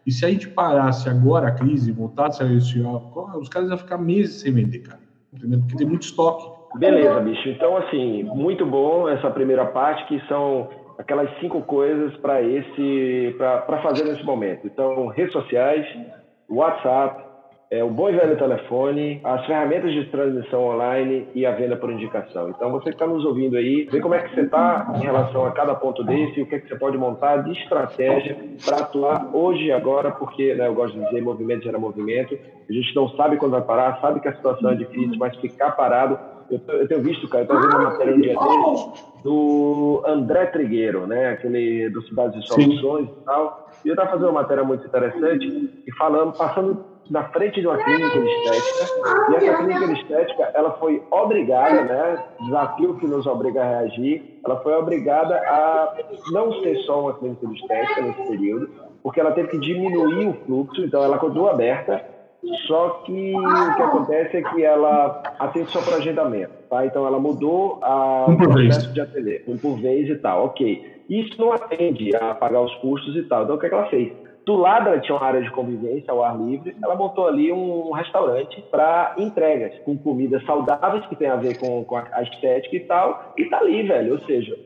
e 0.05 0.11
se 0.11 0.25
a 0.25 0.29
gente 0.29 0.47
parasse 0.49 1.07
agora 1.07 1.49
a 1.49 1.51
crise, 1.51 1.91
voltasse 1.91 2.41
a 2.41 2.51
esse, 2.51 2.79
os 2.79 3.49
caras 3.49 3.69
iam 3.69 3.77
ficar 3.77 3.97
meses 3.97 4.41
sem 4.41 4.51
vender, 4.51 4.79
cara. 4.79 4.99
Entendeu? 5.31 5.59
Porque 5.59 5.75
tem 5.77 5.87
muito 5.87 6.03
estoque. 6.03 6.59
Beleza, 6.77 7.19
bicho. 7.19 7.47
Então, 7.49 7.77
assim, 7.77 8.23
muito 8.23 8.65
bom 8.65 9.07
essa 9.07 9.29
primeira 9.29 9.65
parte, 9.65 10.05
que 10.07 10.19
são 10.27 10.69
aquelas 10.97 11.29
cinco 11.39 11.61
coisas 11.61 12.15
para 12.17 12.41
esse 12.41 13.35
para 13.37 13.81
fazer 13.81 14.03
nesse 14.05 14.23
momento. 14.23 14.65
Então, 14.65 15.07
redes 15.07 15.33
sociais, 15.33 15.85
WhatsApp, 16.49 17.23
é, 17.71 17.81
o 17.81 17.89
bom 17.89 18.09
e 18.09 18.11
velho 18.11 18.37
telefone, 18.37 19.21
as 19.23 19.45
ferramentas 19.45 19.93
de 19.93 20.03
transmissão 20.07 20.65
online 20.65 21.25
e 21.33 21.45
a 21.45 21.51
venda 21.51 21.77
por 21.77 21.89
indicação. 21.89 22.49
Então, 22.49 22.69
você 22.69 22.89
que 22.89 22.95
está 22.95 23.07
nos 23.07 23.23
ouvindo 23.23 23.55
aí, 23.55 23.87
vê 23.89 24.01
como 24.01 24.13
é 24.13 24.19
que 24.19 24.35
você 24.35 24.41
está 24.41 24.91
em 24.93 24.99
relação 24.99 25.45
a 25.45 25.51
cada 25.51 25.73
ponto 25.73 26.03
desse 26.03 26.41
e 26.41 26.43
o 26.43 26.45
que, 26.45 26.55
é 26.55 26.59
que 26.59 26.67
você 26.67 26.75
pode 26.75 26.97
montar 26.97 27.37
de 27.37 27.53
estratégia 27.53 28.37
para 28.65 28.79
atuar 28.79 29.33
hoje 29.33 29.67
e 29.67 29.71
agora, 29.71 30.11
porque 30.11 30.53
né, 30.53 30.67
eu 30.67 30.73
gosto 30.73 30.99
de 30.99 31.05
dizer, 31.05 31.21
movimento 31.21 31.63
gera 31.63 31.79
movimento. 31.79 32.37
A 32.69 32.73
gente 32.73 32.93
não 32.93 33.07
sabe 33.11 33.37
quando 33.37 33.53
vai 33.53 33.61
parar, 33.61 34.01
sabe 34.01 34.19
que 34.19 34.27
a 34.27 34.35
situação 34.35 34.71
é 34.71 34.75
difícil, 34.75 35.15
mas 35.17 35.33
ficar 35.37 35.71
parado 35.71 36.19
eu, 36.51 36.59
eu, 36.67 36.87
tenho 36.87 37.01
visto, 37.01 37.29
cara, 37.29 37.45
eu 37.45 37.45
estou 37.45 37.61
vendo 37.61 37.77
uma 37.77 37.91
matéria 37.91 38.13
um 38.13 38.19
dia 38.19 38.35
dele 38.35 38.93
do 39.23 40.03
André 40.05 40.47
Trigueiro, 40.47 41.07
né? 41.07 41.29
Aquele 41.29 41.89
do 41.89 42.01
Cidades 42.03 42.41
de 42.41 42.47
Soluções 42.47 43.07
Sim. 43.07 43.15
e 43.21 43.23
tal. 43.23 43.69
E 43.85 43.87
eu 43.87 43.93
estava 43.93 44.11
fazendo 44.11 44.29
uma 44.29 44.41
matéria 44.41 44.63
muito 44.63 44.85
interessante 44.85 45.47
e 45.87 45.91
falando, 45.93 46.33
passando 46.37 46.90
na 47.09 47.23
frente 47.29 47.59
de 47.59 47.67
uma 47.67 47.77
clínica 47.77 48.19
de 48.19 48.27
estética. 48.27 49.31
E 49.31 49.35
essa 49.35 49.57
clínica 49.57 49.87
de 49.87 49.93
estética, 50.01 50.51
ela 50.53 50.71
foi 50.73 51.01
obrigada, 51.11 51.83
né? 51.83 52.23
Desafio 52.41 52.95
que 52.97 53.07
nos 53.07 53.25
obriga 53.25 53.61
a 53.61 53.69
reagir. 53.69 54.39
Ela 54.45 54.57
foi 54.61 54.73
obrigada 54.73 55.35
a 55.35 55.95
não 56.31 56.53
ser 56.61 56.77
só 56.79 57.01
uma 57.01 57.13
clínica 57.13 57.47
de 57.47 57.55
estética 57.55 58.01
nesse 58.01 58.23
período, 58.27 58.69
porque 59.03 59.19
ela 59.19 59.31
teve 59.31 59.49
que 59.49 59.59
diminuir 59.59 60.27
o 60.27 60.33
fluxo. 60.45 60.81
Então, 60.83 61.03
ela 61.03 61.17
continua 61.17 61.51
aberta, 61.51 62.03
só 62.67 63.01
que 63.05 63.35
o 63.35 63.75
que 63.75 63.81
acontece 63.81 64.37
é 64.37 64.41
que 64.41 64.63
ela 64.63 65.21
atende 65.37 65.69
só 65.69 65.81
para 65.81 65.97
agendamento, 65.97 66.51
tá? 66.69 66.85
Então 66.85 67.05
ela 67.05 67.19
mudou 67.19 67.77
a, 67.83 68.25
um 68.27 68.35
processo 68.35 68.91
de 68.91 68.99
atender, 68.99 69.43
um 69.47 69.57
por 69.57 69.79
vez 69.79 70.09
e 70.09 70.15
tal, 70.15 70.45
ok. 70.45 71.01
Isso 71.07 71.39
não 71.39 71.51
atende 71.51 72.15
a 72.15 72.33
pagar 72.33 72.61
os 72.61 72.73
custos 72.75 73.15
e 73.15 73.23
tal. 73.23 73.43
Então 73.43 73.57
o 73.57 73.59
que, 73.59 73.67
é 73.67 73.69
que 73.69 73.75
ela 73.75 73.89
fez? 73.89 74.11
Do 74.45 74.55
lado 74.55 74.89
ela 74.89 74.99
tinha 74.99 75.15
uma 75.15 75.25
área 75.25 75.41
de 75.41 75.51
convivência 75.51 76.11
ao 76.11 76.23
ar 76.23 76.37
livre, 76.37 76.75
ela 76.83 76.95
montou 76.95 77.27
ali 77.27 77.51
um 77.51 77.91
restaurante 77.91 78.61
para 78.71 79.15
entregas, 79.17 79.77
com 79.85 79.97
comidas 79.97 80.43
saudáveis 80.45 81.05
que 81.05 81.15
tem 81.15 81.27
a 81.27 81.35
ver 81.35 81.59
com, 81.59 81.83
com 81.83 81.97
a 81.97 82.23
estética 82.23 82.75
e 82.75 82.79
tal, 82.81 83.33
e 83.37 83.45
tá 83.45 83.59
ali, 83.59 83.83
velho. 83.83 84.13
Ou 84.13 84.19
seja, 84.21 84.57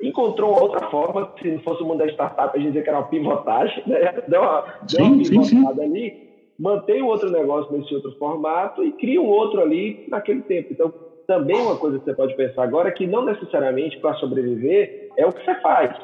encontrou 0.00 0.60
outra 0.60 0.88
forma, 0.88 1.32
se 1.40 1.50
não 1.50 1.58
fosse 1.60 1.82
o 1.82 1.86
mundo 1.86 1.98
da 1.98 2.06
startup, 2.06 2.50
a 2.54 2.58
gente 2.58 2.68
dizia 2.68 2.82
que 2.82 2.88
era 2.88 2.98
uma 2.98 3.08
pivotagem, 3.08 3.82
né? 3.86 4.12
Deu 4.28 4.40
uma, 4.40 4.64
deu 4.88 5.04
uma 5.04 5.24
sim, 5.24 5.30
pivotada 5.30 5.44
sim, 5.44 5.64
sim. 5.64 5.82
ali 5.82 6.28
mantém 6.58 7.02
o 7.02 7.06
outro 7.06 7.30
negócio 7.30 7.76
nesse 7.76 7.94
outro 7.94 8.10
formato 8.18 8.82
e 8.82 8.92
cria 8.92 9.22
um 9.22 9.28
outro 9.28 9.60
ali 9.60 10.04
naquele 10.08 10.42
tempo. 10.42 10.72
Então, 10.72 10.92
também 11.26 11.60
uma 11.60 11.76
coisa 11.76 11.98
que 11.98 12.04
você 12.04 12.14
pode 12.14 12.34
pensar 12.34 12.64
agora 12.64 12.88
é 12.88 12.92
que 12.92 13.06
não 13.06 13.24
necessariamente 13.24 13.98
para 13.98 14.14
sobreviver 14.14 15.10
é 15.16 15.24
o 15.24 15.32
que 15.32 15.44
você 15.44 15.54
faz, 15.60 15.94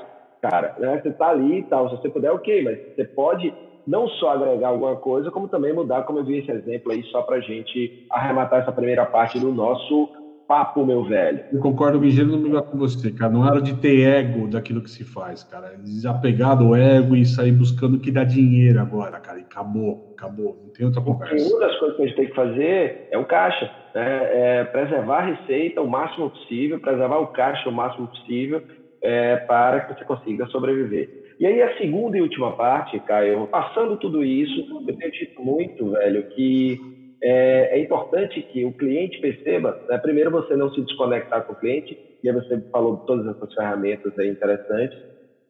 cara. 0.51 0.75
Né? 0.79 1.01
Você 1.01 1.09
está 1.09 1.29
ali 1.29 1.61
e 1.61 1.63
tal, 1.63 1.89
se 1.89 1.97
você 1.97 2.09
puder, 2.11 2.31
ok, 2.31 2.63
mas 2.63 2.79
você 2.95 3.05
pode 3.05 3.53
não 3.87 4.09
só 4.09 4.31
agregar 4.31 4.69
alguma 4.69 4.97
coisa, 4.97 5.31
como 5.31 5.49
também 5.49 5.73
mudar, 5.73 6.03
como 6.03 6.19
eu 6.19 6.25
vi 6.25 6.39
esse 6.39 6.51
exemplo 6.51 6.93
aí, 6.93 7.03
só 7.05 7.23
para 7.23 7.37
a 7.37 7.41
gente 7.41 8.07
arrematar 8.11 8.61
essa 8.61 8.73
primeira 8.73 9.05
parte 9.07 9.39
do 9.39 9.53
nosso 9.53 10.09
papo, 10.47 10.85
meu 10.85 11.05
velho. 11.05 11.41
Eu 11.51 11.61
concordo 11.61 11.99
ligeiro 11.99 12.31
com 12.65 12.77
você, 12.77 13.11
cara. 13.11 13.33
Não 13.33 13.47
era 13.47 13.63
de 13.63 13.75
ter 13.77 14.03
ego 14.03 14.47
daquilo 14.47 14.83
que 14.83 14.91
se 14.91 15.03
faz, 15.03 15.43
cara. 15.43 15.75
Desapegar 15.83 16.59
do 16.59 16.75
ego 16.77 17.17
e 17.17 17.25
sair 17.25 17.53
buscando 17.53 17.97
o 17.97 18.01
que 18.01 18.11
dá 18.11 18.25
dinheiro 18.25 18.79
agora, 18.79 19.19
cara. 19.21 19.39
E 19.39 19.43
acabou, 19.43 20.13
acabou. 20.15 20.61
Não 20.63 20.71
tem 20.71 20.85
outra 20.85 21.01
conversa. 21.01 21.49
Uma 21.49 21.61
das 21.61 21.79
coisas 21.79 21.97
que 21.97 22.03
a 22.03 22.07
gente 22.07 22.17
tem 22.17 22.27
que 22.27 22.35
fazer 22.35 23.09
é 23.11 23.17
o 23.17 23.25
caixa. 23.25 23.71
Né? 23.95 24.59
É 24.59 24.65
preservar 24.65 25.19
a 25.19 25.27
receita 25.27 25.81
o 25.81 25.89
máximo 25.89 26.29
possível, 26.29 26.79
preservar 26.79 27.19
o 27.19 27.29
caixa 27.29 27.69
o 27.71 27.73
máximo 27.73 28.07
possível 28.09 28.63
é, 29.05 29.37
para 29.37 29.81
que 29.81 29.95
você 29.95 30.05
consiga 30.05 30.47
sobreviver. 30.47 31.25
E 31.39 31.47
aí 31.47 31.63
a 31.63 31.77
segunda 31.77 32.17
e 32.17 32.23
última 32.23 32.57
parte, 32.57 32.99
Caio, 33.01 33.47
passando 33.49 33.99
tudo 33.99 34.25
isso, 34.25 34.83
eu 34.89 34.97
tenho 34.97 35.13
dito 35.13 35.43
muito, 35.43 35.91
velho, 35.91 36.23
que 36.31 36.81
é, 37.23 37.79
é, 37.79 37.83
importante 37.83 38.41
que 38.41 38.65
o 38.65 38.73
cliente 38.73 39.21
perceba, 39.21 39.79
né, 39.89 39.99
primeiro 39.99 40.31
você 40.31 40.57
não 40.57 40.73
se 40.73 40.81
desconectar 40.81 41.45
com 41.45 41.53
o 41.53 41.57
cliente, 41.57 41.99
e 42.23 42.29
aí 42.29 42.35
você 42.35 42.59
falou 42.73 42.97
de 42.97 43.07
todas 43.07 43.37
essas 43.37 43.53
ferramentas 43.53 44.19
aí 44.19 44.29
interessantes, 44.29 44.99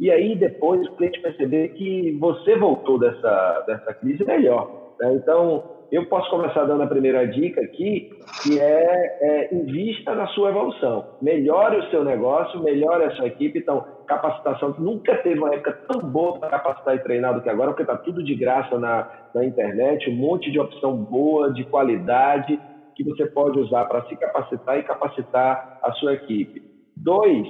e 0.01 0.11
aí 0.11 0.35
depois 0.35 0.85
o 0.88 0.97
cliente 0.97 1.21
perceber 1.21 1.69
que 1.69 2.12
você 2.19 2.57
voltou 2.57 2.99
dessa, 2.99 3.64
dessa 3.67 3.95
crise 3.95 4.25
melhor. 4.25 4.95
Né? 4.99 5.14
Então, 5.14 5.84
eu 5.92 6.07
posso 6.07 6.29
começar 6.31 6.64
dando 6.64 6.83
a 6.83 6.87
primeira 6.87 7.27
dica 7.27 7.61
aqui, 7.61 8.11
que 8.42 8.59
é, 8.59 9.18
é 9.20 9.55
invista 9.55 10.14
na 10.14 10.27
sua 10.29 10.51
evolução. 10.51 11.07
Melhore 11.20 11.79
o 11.79 11.90
seu 11.90 12.05
negócio, 12.05 12.62
melhore 12.62 13.05
a 13.05 13.11
sua 13.12 13.27
equipe. 13.27 13.59
Então, 13.59 13.85
capacitação, 14.07 14.75
nunca 14.79 15.16
teve 15.18 15.38
uma 15.38 15.55
época 15.55 15.73
tão 15.88 16.01
boa 16.01 16.38
para 16.38 16.51
capacitar 16.51 16.97
e 16.97 17.01
treinar 17.01 17.35
do 17.35 17.42
que 17.42 17.49
agora, 17.49 17.70
porque 17.70 17.83
está 17.83 17.97
tudo 17.97 18.23
de 18.23 18.35
graça 18.35 18.79
na, 18.79 19.09
na 19.35 19.44
internet, 19.44 20.11
um 20.11 20.16
monte 20.16 20.51
de 20.51 20.59
opção 20.59 20.97
boa, 20.97 21.53
de 21.53 21.64
qualidade, 21.64 22.59
que 22.94 23.05
você 23.05 23.27
pode 23.27 23.59
usar 23.59 23.85
para 23.87 24.03
se 24.07 24.16
capacitar 24.16 24.79
e 24.79 24.83
capacitar 24.83 25.79
a 25.83 25.92
sua 25.92 26.14
equipe. 26.14 26.62
Dois, 26.97 27.47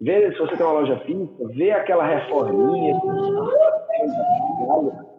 vê 0.00 0.32
se 0.32 0.38
você 0.38 0.56
tem 0.56 0.66
uma 0.66 0.80
loja 0.80 0.96
física, 1.00 1.48
vê 1.54 1.70
aquela 1.70 2.04
reforminha, 2.04 3.00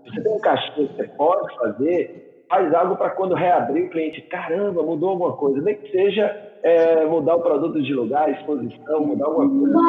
você 0.06 0.22
tem 0.22 0.34
um 0.34 0.40
caixinho 0.40 0.88
que 0.90 0.96
você 0.96 1.08
pode 1.10 1.56
fazer, 1.56 2.31
faz 2.52 2.74
algo 2.74 2.98
para 2.98 3.12
quando 3.12 3.34
reabrir 3.34 3.86
o 3.86 3.90
cliente, 3.90 4.22
caramba, 4.24 4.84
mudou 4.84 5.12
alguma 5.12 5.32
coisa, 5.32 5.62
nem 5.62 5.74
que 5.76 5.90
seja 5.90 6.52
é, 6.62 7.06
mudar 7.06 7.38
o 7.38 7.42
produto 7.42 7.82
de 7.82 7.94
lugar, 7.94 8.30
exposição, 8.30 9.08
mudar 9.08 9.28
alguma 9.28 9.50
coisa. 9.50 9.80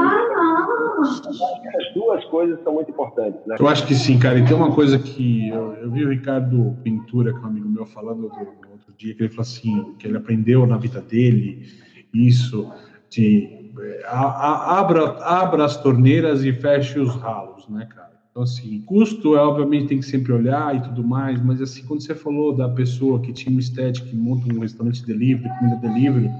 As 1.76 1.92
duas 1.92 2.24
coisas 2.26 2.62
são 2.62 2.74
muito 2.74 2.92
importantes. 2.92 3.40
Né? 3.46 3.56
Eu 3.58 3.66
acho 3.66 3.84
que 3.84 3.94
sim, 3.96 4.16
cara. 4.16 4.38
E 4.38 4.44
tem 4.44 4.56
uma 4.56 4.72
coisa 4.72 4.96
que 4.96 5.48
eu, 5.48 5.74
eu 5.74 5.90
vi 5.90 6.04
o 6.04 6.10
Ricardo 6.10 6.76
Pintura, 6.84 7.32
que 7.32 7.38
é 7.38 7.42
um 7.42 7.46
amigo 7.46 7.68
meu, 7.68 7.84
falando 7.84 8.28
do, 8.28 8.70
outro 8.70 8.94
dia, 8.96 9.12
que 9.12 9.22
ele 9.22 9.30
falou 9.30 9.42
assim, 9.42 9.94
que 9.98 10.06
ele 10.06 10.16
aprendeu 10.16 10.64
na 10.64 10.76
vida 10.76 11.00
dele 11.00 11.66
isso 12.14 12.72
de 13.10 13.72
é, 13.80 14.04
a, 14.06 14.20
a, 14.20 14.78
abra, 14.78 15.18
abra 15.24 15.64
as 15.64 15.76
torneiras 15.76 16.44
e 16.44 16.52
feche 16.52 17.00
os 17.00 17.16
ralos, 17.16 17.68
né, 17.68 17.88
cara? 17.92 18.11
Então, 18.32 18.44
assim, 18.44 18.80
custo, 18.86 19.36
é, 19.36 19.40
obviamente, 19.40 19.88
tem 19.88 19.98
que 19.98 20.06
sempre 20.06 20.32
olhar 20.32 20.74
e 20.74 20.80
tudo 20.80 21.06
mais, 21.06 21.38
mas, 21.44 21.60
assim, 21.60 21.84
quando 21.84 22.00
você 22.00 22.14
falou 22.14 22.56
da 22.56 22.66
pessoa 22.66 23.20
que 23.20 23.30
tinha 23.30 23.52
uma 23.52 23.60
estética, 23.60 24.06
que 24.06 24.16
monta 24.16 24.50
um 24.50 24.60
restaurante 24.60 25.04
delivery, 25.04 25.50
comida 25.58 25.76
delivery, 25.76 26.30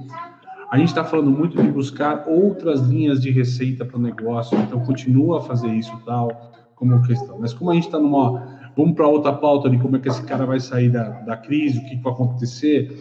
a 0.71 0.77
gente 0.79 0.87
está 0.87 1.03
falando 1.03 1.29
muito 1.29 1.61
de 1.61 1.67
buscar 1.69 2.27
outras 2.27 2.81
linhas 2.81 3.21
de 3.21 3.29
receita 3.29 3.85
para 3.85 3.95
o 3.95 4.01
negócio, 4.01 4.57
então 4.57 4.79
continua 4.79 5.37
a 5.37 5.41
fazer 5.41 5.67
isso 5.67 5.95
tal, 6.03 6.51
como 6.75 6.99
questão. 7.03 7.37
Mas 7.39 7.53
como 7.53 7.69
a 7.69 7.75
gente 7.75 7.85
está 7.85 7.99
numa. 7.99 8.71
Vamos 8.75 8.95
para 8.95 9.07
outra 9.07 9.31
pauta 9.31 9.69
de 9.69 9.77
como 9.77 9.97
é 9.97 9.99
que 9.99 10.09
esse 10.09 10.23
cara 10.23 10.47
vai 10.47 10.59
sair 10.59 10.89
da, 10.89 11.09
da 11.21 11.37
crise, 11.37 11.77
o 11.77 11.83
que, 11.83 11.97
que 11.97 12.03
vai 12.03 12.11
acontecer. 12.11 12.91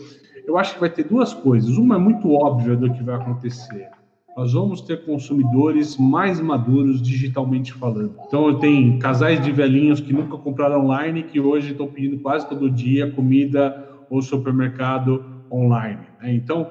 Eu 0.47 0.59
acho 0.59 0.75
que 0.75 0.81
vai 0.81 0.91
ter 0.91 1.05
duas 1.05 1.33
coisas. 1.33 1.79
Uma 1.79 1.95
é 1.95 1.99
muito 1.99 2.31
óbvia 2.31 2.77
do 2.77 2.93
que 2.93 3.03
vai 3.03 3.15
acontecer 3.15 3.89
nós 4.37 4.53
vamos 4.53 4.81
ter 4.81 5.05
consumidores 5.05 5.97
mais 5.99 6.41
maduros 6.41 7.03
digitalmente 7.03 7.73
falando. 7.73 8.15
Então, 8.27 8.49
eu 8.49 8.55
tenho 8.59 8.99
casais 8.99 9.43
de 9.43 9.53
velhinhos 9.53 10.01
que 10.01 10.13
nunca 10.13 10.39
compraram 10.39 10.85
online, 10.85 11.23
que 11.23 11.39
hoje 11.39 11.73
estão 11.73 11.87
pedindo 11.87 12.19
quase 12.19 12.49
todo 12.49 12.71
dia 12.71 13.11
comida 13.11 13.89
ou 14.09 14.23
supermercado 14.23 15.25
online. 15.51 16.01
Né? 16.21 16.35
Então, 16.35 16.71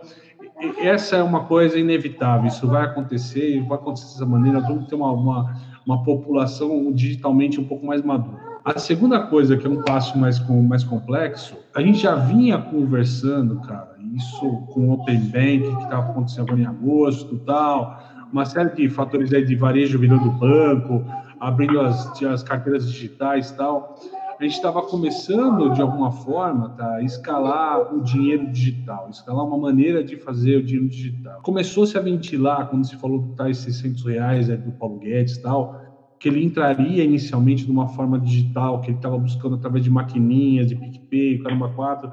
essa 0.80 1.18
é 1.18 1.24
uma 1.24 1.46
coisa 1.46 1.78
inevitável, 1.80 2.48
isso 2.48 2.68
vai 2.68 2.86
acontecer 2.86 3.58
e 3.58 3.60
vai 3.60 3.78
acontecer 3.78 4.14
dessa 4.14 4.26
maneira. 4.26 4.60
Nós 4.60 4.68
vamos 4.68 4.88
ter 4.88 4.96
uma, 4.96 5.12
uma, 5.12 5.56
uma 5.86 6.04
população 6.04 6.92
digitalmente 6.92 7.60
um 7.60 7.66
pouco 7.66 7.86
mais 7.86 8.02
madura. 8.02 8.52
A 8.64 8.78
segunda 8.78 9.20
coisa, 9.20 9.58
que 9.58 9.66
é 9.66 9.70
um 9.70 9.82
passo 9.82 10.18
mais, 10.20 10.40
mais 10.48 10.84
complexo, 10.84 11.58
a 11.76 11.82
gente 11.82 12.00
já 12.00 12.16
vinha 12.16 12.60
conversando, 12.60 13.60
cara, 13.62 13.91
isso 14.16 14.50
com 14.74 14.90
o 14.90 14.94
Open 14.94 15.20
Bank, 15.20 15.62
que 15.62 15.84
estava 15.84 16.10
acontecendo 16.10 16.44
agora 16.44 16.62
em 16.62 16.66
agosto 16.66 17.38
tal, 17.40 18.00
uma 18.32 18.46
série 18.46 18.76
de 18.76 18.90
fatores 18.90 19.34
aí 19.34 19.46
de 19.46 19.56
varejo 19.56 20.00
virando 20.00 20.30
banco, 20.32 21.04
abrindo 21.40 21.80
as, 21.82 22.22
as 22.24 22.44
carteiras 22.44 22.92
digitais 22.92 23.52
tal. 23.52 23.96
A 24.40 24.44
gente 24.44 24.56
estava 24.56 24.82
começando, 24.82 25.72
de 25.72 25.82
alguma 25.84 26.12
forma, 26.12 26.70
tá, 26.70 26.96
a 26.96 27.04
escalar 27.04 27.94
o 27.94 28.02
dinheiro 28.02 28.52
digital, 28.52 29.08
escalar 29.12 29.46
uma 29.46 29.58
maneira 29.58 30.04
de 30.04 30.16
fazer 30.16 30.58
o 30.58 30.64
dinheiro 30.64 30.90
digital. 30.90 31.42
Começou-se 31.44 31.96
a 31.96 32.02
ventilar, 32.02 32.68
quando 32.68 32.88
se 32.88 32.96
falou 32.96 33.22
que 33.22 33.36
tais 33.36 33.58
600 33.60 34.04
reais 34.06 34.48
do 34.48 34.72
Paulo 34.72 34.98
Guedes 34.98 35.38
tal, 35.38 35.80
que 36.18 36.28
ele 36.28 36.44
entraria 36.44 37.04
inicialmente 37.04 37.66
de 37.66 37.72
uma 37.72 37.88
forma 37.90 38.20
digital, 38.20 38.82
que 38.82 38.90
ele 38.90 38.98
estava 38.98 39.18
buscando 39.18 39.56
através 39.56 39.84
de 39.84 39.92
maquininhas, 39.92 40.70
de 40.70 40.76
PicPay, 40.76 41.40
Caramba 41.40 41.70
4, 41.70 42.12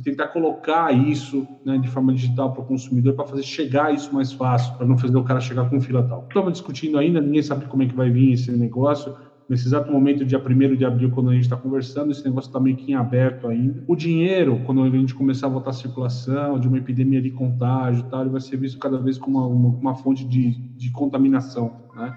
de 0.00 0.04
tentar 0.04 0.28
colocar 0.28 0.90
isso 0.92 1.46
né, 1.64 1.76
de 1.76 1.88
forma 1.88 2.12
digital 2.12 2.52
para 2.52 2.62
o 2.62 2.64
consumidor, 2.64 3.14
para 3.14 3.26
fazer 3.26 3.42
chegar 3.42 3.94
isso 3.94 4.12
mais 4.14 4.32
fácil, 4.32 4.74
para 4.74 4.86
não 4.86 4.96
fazer 4.96 5.16
o 5.16 5.22
cara 5.22 5.40
chegar 5.40 5.68
com 5.68 5.78
fila 5.78 6.02
tal. 6.02 6.24
Estamos 6.26 6.52
discutindo 6.54 6.98
ainda, 6.98 7.20
ninguém 7.20 7.42
sabe 7.42 7.66
como 7.66 7.82
é 7.82 7.86
que 7.86 7.94
vai 7.94 8.10
vir 8.10 8.32
esse 8.32 8.50
negócio, 8.50 9.14
Nesse 9.50 9.66
exato 9.66 9.90
momento, 9.90 10.24
dia 10.24 10.38
1 10.38 10.76
de 10.76 10.84
abril, 10.84 11.10
quando 11.10 11.30
a 11.30 11.32
gente 11.32 11.42
está 11.42 11.56
conversando, 11.56 12.12
esse 12.12 12.24
negócio 12.24 12.46
está 12.46 12.60
meio 12.60 12.76
que 12.76 12.92
em 12.92 12.94
aberto 12.94 13.48
ainda. 13.48 13.82
O 13.88 13.96
dinheiro, 13.96 14.60
quando 14.64 14.80
a 14.80 14.88
gente 14.88 15.12
começar 15.12 15.48
a 15.48 15.50
voltar 15.50 15.70
a 15.70 15.72
circulação 15.72 16.56
de 16.60 16.68
uma 16.68 16.78
epidemia 16.78 17.20
de 17.20 17.32
contágio, 17.32 18.04
tal, 18.04 18.20
ele 18.20 18.30
vai 18.30 18.40
ser 18.40 18.56
visto 18.58 18.78
cada 18.78 18.96
vez 18.96 19.18
como 19.18 19.38
uma, 19.38 19.46
uma, 19.48 19.68
uma 19.76 19.94
fonte 19.96 20.24
de, 20.24 20.52
de 20.52 20.92
contaminação, 20.92 21.72
né? 21.96 22.16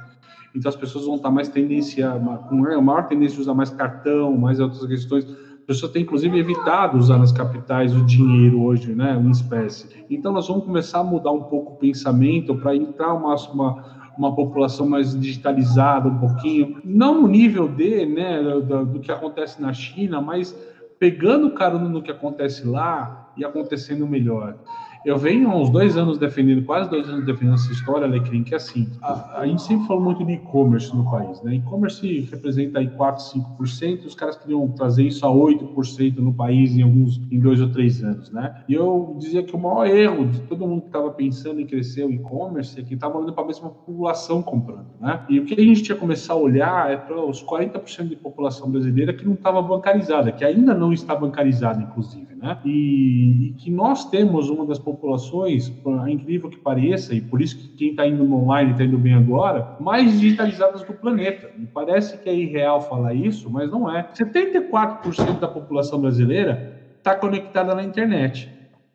Então 0.56 0.70
as 0.70 0.76
pessoas 0.76 1.06
vão 1.06 1.16
estar 1.16 1.30
tá 1.30 1.34
mais 1.34 1.50
tendência, 1.50 2.08
com 2.48 2.66
a 2.68 2.82
maior 2.84 3.08
tendência 3.08 3.38
de 3.38 3.42
usar 3.42 3.56
mais 3.56 3.72
cartão, 3.72 4.38
mais 4.38 4.60
outras 4.60 4.86
questões. 4.86 5.26
As 5.64 5.68
pessoas 5.68 5.94
têm, 5.94 6.02
inclusive, 6.02 6.38
evitado 6.38 6.98
usar 6.98 7.18
nas 7.18 7.32
capitais 7.32 7.96
o 7.96 8.04
dinheiro 8.04 8.62
hoje, 8.62 8.94
né, 8.94 9.18
em 9.18 9.32
espécie. 9.32 9.88
Então, 10.10 10.34
nós 10.34 10.46
vamos 10.46 10.66
começar 10.66 11.00
a 11.00 11.04
mudar 11.06 11.32
um 11.32 11.44
pouco 11.44 11.74
o 11.74 11.76
pensamento 11.78 12.54
para 12.54 12.76
entrar 12.76 13.14
uma, 13.14 13.34
uma, 13.34 14.12
uma 14.18 14.36
população 14.36 14.90
mais 14.90 15.18
digitalizada 15.18 16.10
um 16.10 16.18
pouquinho, 16.18 16.82
não 16.84 17.22
no 17.22 17.30
nível 17.30 17.70
de, 17.70 18.06
né, 18.06 18.44
do, 18.44 18.86
do 18.86 19.00
que 19.00 19.10
acontece 19.10 19.62
na 19.62 19.72
China, 19.72 20.20
mas 20.20 20.54
pegando 21.00 21.52
carona 21.52 21.88
no 21.88 22.02
que 22.02 22.12
acontece 22.12 22.68
lá 22.68 23.32
e 23.38 23.46
acontecendo 23.46 24.06
melhor. 24.06 24.58
Eu 25.06 25.18
venho 25.18 25.52
há 25.52 25.56
uns 25.56 25.70
dois 25.70 25.98
anos 25.98 26.18
defendendo, 26.18 26.64
quase 26.64 26.90
dois 26.90 27.10
anos 27.10 27.26
defendendo 27.26 27.56
essa 27.56 27.72
história, 27.74 28.08
Alecrim, 28.08 28.42
que 28.42 28.54
é 28.54 28.58
assim, 28.58 28.90
a, 29.02 29.42
a 29.42 29.46
gente 29.46 29.62
sempre 29.62 29.86
falou 29.86 30.02
muito 30.02 30.24
de 30.24 30.32
e-commerce 30.32 30.96
no 30.96 31.10
país, 31.12 31.42
né? 31.44 31.56
E-commerce 31.56 32.22
representa 32.32 32.80
aí 32.80 32.88
4, 32.88 33.22
5%, 33.60 34.06
os 34.06 34.16
caras 34.16 34.38
queriam 34.38 34.66
trazer 34.70 35.04
isso 35.04 35.26
a 35.26 35.30
8% 35.30 36.20
no 36.20 36.34
país 36.34 36.74
em 36.78 36.84
alguns, 36.84 37.22
em 37.30 37.38
dois 37.38 37.60
ou 37.60 37.70
três 37.70 38.02
anos, 38.02 38.32
né? 38.32 38.64
E 38.66 38.74
eu 38.74 39.18
dizia 39.20 39.44
que 39.44 39.54
o 39.54 39.60
maior 39.60 39.86
erro 39.88 40.26
de 40.26 40.40
todo 40.44 40.66
mundo 40.66 40.84
que 40.84 40.88
estava 40.88 41.12
pensando 41.12 41.60
em 41.60 41.68
crescer 41.68 42.06
o 42.06 42.12
e-commerce 42.12 42.80
é 42.80 42.84
que 42.84 42.94
estava 42.94 43.18
olhando 43.18 43.34
para 43.34 43.44
a 43.44 43.48
mesma 43.48 43.70
população 43.72 44.42
comprando, 44.42 44.88
né? 45.02 45.22
E 45.28 45.38
o 45.38 45.46
que 45.46 45.60
a 45.60 45.64
gente 45.64 45.84
tinha 45.84 45.96
que 45.96 46.02
começar 46.02 46.32
a 46.32 46.38
olhar 46.38 46.90
é 46.90 46.96
para 46.96 47.22
os 47.22 47.44
40% 47.44 48.08
de 48.08 48.16
população 48.16 48.72
brasileira 48.72 49.14
que 49.14 49.26
não 49.26 49.34
estava 49.34 49.62
bancarizada, 49.62 50.32
que 50.32 50.46
ainda 50.46 50.74
não 50.74 50.94
está 50.94 51.14
bancarizada, 51.14 51.82
inclusive, 51.82 52.33
né? 52.44 52.60
E, 52.66 53.48
e 53.48 53.54
que 53.54 53.72
nós 53.72 54.10
temos 54.10 54.50
uma 54.50 54.66
das 54.66 54.78
populações, 54.78 55.70
por 55.70 56.10
incrível 56.10 56.50
que 56.50 56.58
pareça, 56.58 57.16
e 57.16 57.22
por 57.22 57.42
isso 57.42 57.58
que 57.58 57.70
quem 57.70 57.92
está 57.92 58.06
indo 58.06 58.26
no 58.26 58.44
online 58.44 58.72
está 58.72 58.84
indo 58.84 58.98
bem 58.98 59.14
agora, 59.14 59.78
mais 59.80 60.20
digitalizadas 60.20 60.84
do 60.84 60.94
planeta. 60.94 61.50
Me 61.58 61.66
parece 61.66 62.18
que 62.18 62.28
é 62.28 62.36
irreal 62.36 62.82
falar 62.82 63.14
isso, 63.14 63.50
mas 63.50 63.72
não 63.72 63.90
é. 63.90 64.10
74% 64.14 65.40
da 65.40 65.48
população 65.48 66.02
brasileira 66.02 66.82
está 66.98 67.16
conectada 67.16 67.74
na 67.74 67.82
internet. 67.82 68.50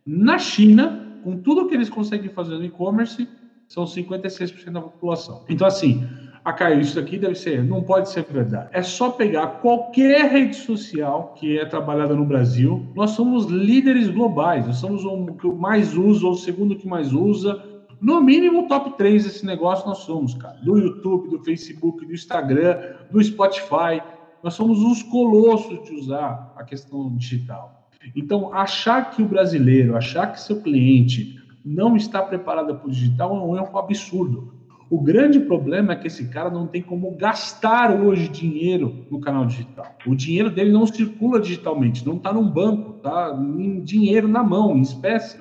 Na 0.07 0.39
China, 0.39 1.19
com 1.25 1.39
tudo 1.39 1.69
que 1.69 1.75
eles 1.75 1.89
conseguem 1.89 2.29
fazer 2.29 2.59
no 2.59 2.67
e-commerce, 2.67 3.27
são 3.67 3.85
56% 3.85 4.71
da 4.73 4.83
população. 4.83 5.45
Então, 5.49 5.67
assim, 5.67 6.07
ah, 6.49 6.53
Caio, 6.55 6.81
isso 6.81 6.99
aqui 6.99 7.19
deve 7.19 7.35
ser, 7.35 7.63
não 7.63 7.83
pode 7.83 8.09
ser 8.09 8.25
verdade. 8.25 8.71
É 8.73 8.83
só 8.83 9.11
pegar 9.11 9.61
qualquer 9.61 10.31
rede 10.31 10.57
social 10.57 11.35
que 11.37 11.59
é 11.59 11.67
trabalhada 11.67 12.15
no 12.15 12.25
Brasil. 12.25 12.87
Nós 12.95 13.11
somos 13.11 13.45
líderes 13.47 14.09
globais, 14.09 14.67
nós 14.67 14.77
somos 14.77 15.05
o 15.05 15.27
que 15.35 15.47
mais 15.47 15.95
usa, 15.95 16.25
ou 16.25 16.33
o 16.33 16.37
segundo 16.37 16.75
que 16.75 16.89
mais 16.89 17.13
usa. 17.13 17.63
No 18.01 18.23
mínimo, 18.23 18.67
top 18.67 18.97
3 18.97 19.25
desse 19.25 19.45
negócio 19.45 19.87
nós 19.87 19.99
somos, 19.99 20.33
cara. 20.35 20.59
Do 20.63 20.79
YouTube, 20.79 21.29
do 21.29 21.45
Facebook, 21.45 22.07
do 22.07 22.15
Instagram, 22.15 22.79
do 23.11 23.23
Spotify. 23.23 24.01
Nós 24.43 24.55
somos 24.55 24.83
os 24.83 25.03
colossos 25.03 25.83
de 25.85 25.95
usar 25.97 26.55
a 26.57 26.65
questão 26.65 27.15
digital. 27.15 27.91
Então, 28.17 28.55
achar 28.55 29.11
que 29.11 29.23
o 29.23 29.29
brasileiro, 29.29 29.97
achar 29.97 30.33
que 30.33 30.41
seu 30.41 30.63
cliente 30.63 31.37
não 31.63 31.95
está 31.95 32.23
preparado 32.23 32.75
para 32.75 32.87
o 32.87 32.91
digital 32.91 33.37
é 33.55 33.61
um 33.61 33.77
absurdo. 33.77 34.58
O 34.91 35.01
grande 35.03 35.39
problema 35.41 35.93
é 35.93 35.97
que 35.97 36.07
esse 36.07 36.29
cara 36.29 36.49
não 36.49 36.67
tem 36.67 36.81
como 36.81 37.11
gastar 37.15 37.95
hoje 38.01 38.27
dinheiro 38.29 39.07
no 39.11 39.21
canal 39.21 39.45
digital. 39.45 39.95
O 40.07 40.15
dinheiro 40.15 40.51
dele 40.51 40.73
não 40.73 40.87
circula 40.87 41.39
digitalmente, 41.39 42.07
não 42.07 42.17
está 42.17 42.33
num 42.33 42.49
banco, 42.49 42.97
está 42.97 43.39
em 43.39 43.81
dinheiro 43.83 44.27
na 44.27 44.43
mão, 44.43 44.77
em 44.77 44.81
espécie. 44.81 45.39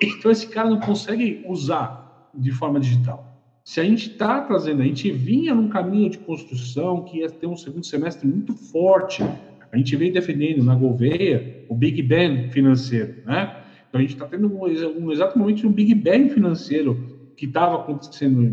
Então 0.00 0.30
esse 0.30 0.46
cara 0.48 0.70
não 0.70 0.78
consegue 0.78 1.44
usar 1.48 2.30
de 2.32 2.52
forma 2.52 2.78
digital. 2.78 3.34
Se 3.64 3.80
a 3.80 3.84
gente 3.84 4.10
está 4.10 4.42
trazendo, 4.42 4.82
a 4.82 4.84
gente 4.84 5.10
vinha 5.10 5.54
num 5.54 5.68
caminho 5.68 6.10
de 6.10 6.18
construção 6.18 7.02
que 7.02 7.18
ia 7.18 7.30
ter 7.30 7.46
um 7.46 7.56
segundo 7.56 7.84
semestre 7.84 8.28
muito 8.28 8.54
forte. 8.54 9.24
A 9.72 9.76
gente 9.76 9.96
veio 9.96 10.12
defendendo 10.12 10.62
na 10.62 10.74
Gouveia 10.74 11.64
o 11.68 11.74
Big 11.74 12.00
Bang 12.02 12.50
financeiro, 12.50 13.22
né? 13.26 13.56
Então 13.88 13.98
a 13.98 14.02
gente 14.02 14.14
está 14.14 14.26
tendo 14.26 14.52
um, 14.52 15.04
um, 15.04 15.10
exato 15.10 15.38
momento 15.38 15.58
de 15.58 15.66
um 15.66 15.72
Big 15.72 15.94
Bang 15.94 16.28
financeiro 16.28 17.13
que 17.36 17.46
estava 17.46 17.76
acontecendo 17.76 18.50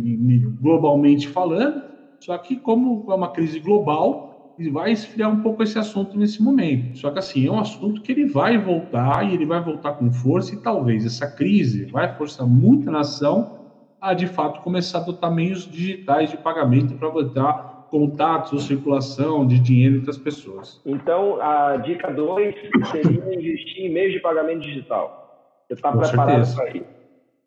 globalmente 0.60 1.28
falando, 1.28 1.82
só 2.20 2.38
que 2.38 2.56
como 2.56 3.06
é 3.12 3.16
uma 3.16 3.32
crise 3.32 3.60
global, 3.60 4.56
vai 4.72 4.92
esfriar 4.92 5.30
um 5.32 5.42
pouco 5.42 5.64
esse 5.64 5.80
assunto 5.80 6.18
nesse 6.18 6.42
momento. 6.42 6.98
Só 6.98 7.10
que 7.10 7.20
assim, 7.20 7.48
é 7.48 7.52
um 7.52 7.60
assunto 7.60 8.02
que 8.02 8.12
ele 8.12 8.26
vai 8.26 8.58
voltar 8.58 9.28
e 9.28 9.34
ele 9.34 9.46
vai 9.46 9.64
voltar 9.64 9.94
com 9.94 10.12
força 10.12 10.54
e 10.54 10.58
talvez 10.62 11.06
essa 11.06 11.28
crise 11.28 11.86
vai 11.86 12.16
forçar 12.16 12.46
muita 12.46 12.92
nação 12.92 13.60
a 14.00 14.14
de 14.14 14.28
fato 14.28 14.62
começar 14.62 14.98
a 14.98 15.02
adotar 15.02 15.32
meios 15.32 15.70
digitais 15.70 16.32
de 16.32 16.38
pagamento 16.38 16.96
para 16.96 17.10
botar 17.10 17.88
contatos 17.92 18.54
ou 18.54 18.60
circulação 18.60 19.46
de 19.46 19.60
dinheiro 19.60 19.98
entre 19.98 20.10
as 20.10 20.18
pessoas. 20.18 20.82
Então, 20.86 21.40
a 21.42 21.78
dica 21.78 22.12
2 22.12 22.56
seria 22.90 23.36
investir 23.36 23.86
em 23.86 23.92
meios 23.92 24.14
de 24.14 24.20
pagamento 24.20 24.62
digital. 24.62 25.64
Você 25.68 25.74
está 25.74 25.92
preparado 25.92 26.56
para 26.56 26.70
isso? 26.72 27.01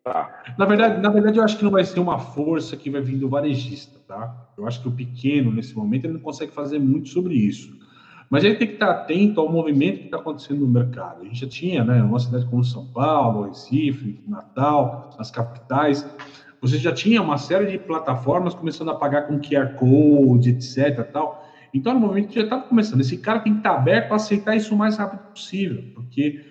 Tá. 0.05 0.43
Na 0.55 0.65
verdade, 0.65 1.01
na 1.01 1.09
verdade, 1.09 1.39
eu 1.39 1.43
acho 1.43 1.57
que 1.57 1.63
não 1.63 1.71
vai 1.71 1.83
ser 1.83 1.99
uma 1.99 2.19
força 2.19 2.77
que 2.77 2.91
vai 2.91 3.01
vir 3.01 3.17
do 3.17 3.27
varejista, 3.27 3.99
tá? 4.07 4.51
Eu 4.55 4.67
acho 4.67 4.79
que 4.79 4.87
o 4.87 4.91
pequeno, 4.91 5.51
nesse 5.51 5.75
momento, 5.75 6.05
ele 6.05 6.13
não 6.13 6.19
consegue 6.19 6.51
fazer 6.51 6.77
muito 6.77 7.09
sobre 7.09 7.33
isso. 7.33 7.75
Mas 8.29 8.43
ele 8.43 8.53
tem 8.53 8.67
que 8.67 8.75
estar 8.75 8.91
atento 8.91 9.41
ao 9.41 9.51
movimento 9.51 10.01
que 10.01 10.05
está 10.05 10.17
acontecendo 10.17 10.59
no 10.59 10.67
mercado. 10.67 11.21
A 11.21 11.25
gente 11.25 11.39
já 11.39 11.47
tinha, 11.47 11.83
né, 11.83 12.03
uma 12.03 12.19
cidade 12.19 12.45
como 12.45 12.63
São 12.63 12.85
Paulo, 12.85 13.47
Recife, 13.47 14.23
Natal, 14.27 15.09
as 15.17 15.31
capitais, 15.31 16.07
você 16.61 16.77
já 16.77 16.91
tinha 16.91 17.19
uma 17.19 17.39
série 17.39 17.65
de 17.71 17.79
plataformas 17.79 18.53
começando 18.53 18.91
a 18.91 18.95
pagar 18.95 19.23
com 19.23 19.39
QR 19.39 19.73
Code, 19.73 20.51
etc. 20.51 21.03
Tal. 21.11 21.43
Então, 21.73 21.95
no 21.95 21.99
momento 21.99 22.31
já 22.31 22.41
estava 22.41 22.61
começando, 22.61 23.01
esse 23.01 23.17
cara 23.17 23.39
tem 23.39 23.53
que 23.53 23.59
estar 23.59 23.73
aberto 23.73 24.11
a 24.11 24.17
aceitar 24.17 24.55
isso 24.55 24.75
o 24.75 24.77
mais 24.77 24.97
rápido 24.97 25.31
possível, 25.31 25.83
porque 25.95 26.44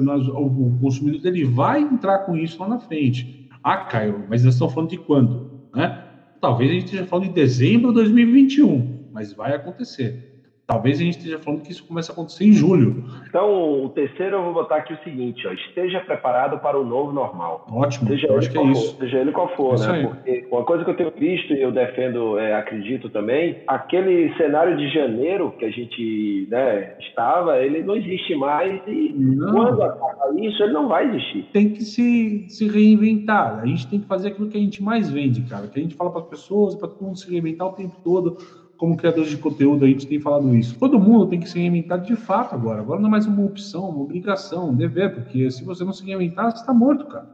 nós, 0.00 0.26
o 0.28 0.78
consumidor 0.80 1.20
dele 1.20 1.44
vai 1.44 1.80
entrar 1.80 2.20
com 2.20 2.36
isso 2.36 2.60
lá 2.60 2.68
na 2.68 2.78
frente. 2.78 3.48
Ah, 3.62 3.78
Caio, 3.78 4.24
mas 4.28 4.44
nós 4.44 4.54
estamos 4.54 4.74
falando 4.74 4.90
de 4.90 4.98
quando? 4.98 5.50
Né? 5.74 6.04
Talvez 6.40 6.70
a 6.70 6.74
gente 6.74 6.84
esteja 6.84 7.06
falando 7.06 7.28
de 7.28 7.34
dezembro 7.34 7.88
de 7.88 7.94
2021, 7.94 9.08
mas 9.12 9.32
vai 9.32 9.54
acontecer. 9.54 10.35
Talvez 10.66 10.98
a 10.98 11.04
gente 11.04 11.18
esteja 11.18 11.38
falando 11.38 11.62
que 11.62 11.70
isso 11.70 11.86
comece 11.86 12.10
a 12.10 12.12
acontecer 12.12 12.44
em 12.44 12.52
julho. 12.52 13.04
Então, 13.28 13.84
o 13.84 13.88
terceiro 13.90 14.36
eu 14.36 14.42
vou 14.42 14.52
botar 14.52 14.78
aqui 14.78 14.94
o 14.94 14.98
seguinte: 15.04 15.46
ó, 15.46 15.52
esteja 15.52 16.00
preparado 16.00 16.58
para 16.58 16.76
o 16.76 16.84
novo 16.84 17.12
normal. 17.12 17.64
Ótimo, 17.70 18.08
seja 18.08 18.26
eu 18.26 18.36
acho 18.36 18.50
que 18.50 18.58
é 18.58 18.62
isso. 18.64 18.96
For, 18.96 19.04
seja 19.04 19.18
ele 19.18 19.30
qual 19.30 19.48
for, 19.54 19.74
isso 19.76 19.92
né? 19.92 20.02
Porque 20.08 20.48
uma 20.50 20.64
coisa 20.64 20.84
que 20.84 20.90
eu 20.90 20.96
tenho 20.96 21.12
visto 21.12 21.52
e 21.52 21.62
eu 21.62 21.70
defendo, 21.70 22.36
é, 22.36 22.52
acredito 22.54 23.08
também, 23.10 23.62
aquele 23.68 24.34
cenário 24.36 24.76
de 24.76 24.92
janeiro 24.92 25.54
que 25.56 25.64
a 25.64 25.70
gente 25.70 26.48
né, 26.50 26.96
estava, 26.98 27.58
ele 27.58 27.84
não 27.84 27.94
existe 27.94 28.34
mais 28.34 28.80
e 28.88 29.14
não. 29.16 29.52
quando 29.52 29.82
acaba 29.82 30.34
isso, 30.40 30.60
ele 30.64 30.72
não 30.72 30.88
vai 30.88 31.08
existir. 31.08 31.48
Tem 31.52 31.68
que 31.68 31.82
se, 31.82 32.46
se 32.48 32.68
reinventar. 32.68 33.60
A 33.60 33.66
gente 33.66 33.86
tem 33.86 34.00
que 34.00 34.06
fazer 34.06 34.28
aquilo 34.28 34.48
que 34.48 34.58
a 34.58 34.60
gente 34.60 34.82
mais 34.82 35.08
vende, 35.08 35.42
cara. 35.42 35.68
Que 35.68 35.78
a 35.78 35.82
gente 35.82 35.94
fala 35.94 36.10
para 36.10 36.22
as 36.22 36.26
pessoas, 36.26 36.74
para 36.74 36.88
todo 36.88 37.04
mundo 37.04 37.18
se 37.18 37.30
reinventar 37.30 37.68
o 37.68 37.72
tempo 37.72 37.94
todo 38.02 38.65
como 38.76 38.96
criadores 38.96 39.30
de 39.30 39.36
conteúdo, 39.38 39.84
a 39.84 39.88
gente 39.88 40.06
tem 40.06 40.20
falado 40.20 40.54
isso. 40.54 40.78
Todo 40.78 40.98
mundo 40.98 41.26
tem 41.26 41.40
que 41.40 41.48
se 41.48 41.58
reinventar 41.58 42.00
de 42.00 42.14
fato 42.16 42.54
agora. 42.54 42.80
Agora 42.80 43.00
não 43.00 43.08
é 43.08 43.10
mais 43.10 43.26
uma 43.26 43.44
opção, 43.44 43.88
uma 43.88 44.02
obrigação, 44.02 44.70
um 44.70 44.74
dever, 44.74 45.14
porque 45.14 45.50
se 45.50 45.64
você 45.64 45.84
não 45.84 45.92
se 45.92 46.04
reinventar, 46.04 46.50
você 46.50 46.60
está 46.60 46.72
morto, 46.72 47.06
cara. 47.06 47.26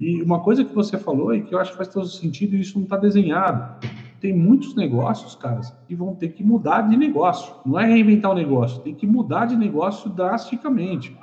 E 0.00 0.22
uma 0.22 0.40
coisa 0.40 0.64
que 0.64 0.74
você 0.74 0.96
falou 0.96 1.34
e 1.34 1.42
que 1.42 1.54
eu 1.54 1.58
acho 1.58 1.72
que 1.72 1.76
faz 1.76 1.88
todo 1.88 2.06
sentido, 2.06 2.54
e 2.54 2.60
isso 2.60 2.76
não 2.76 2.84
está 2.84 2.96
desenhado. 2.96 3.86
Tem 4.20 4.32
muitos 4.32 4.74
negócios, 4.74 5.34
caras, 5.34 5.74
que 5.86 5.94
vão 5.94 6.14
ter 6.14 6.28
que 6.28 6.42
mudar 6.42 6.82
de 6.82 6.96
negócio. 6.96 7.54
Não 7.64 7.78
é 7.78 7.86
reinventar 7.86 8.30
o 8.30 8.34
negócio, 8.34 8.80
tem 8.82 8.94
que 8.94 9.06
mudar 9.06 9.46
de 9.46 9.56
negócio 9.56 10.10
drasticamente. 10.10 11.16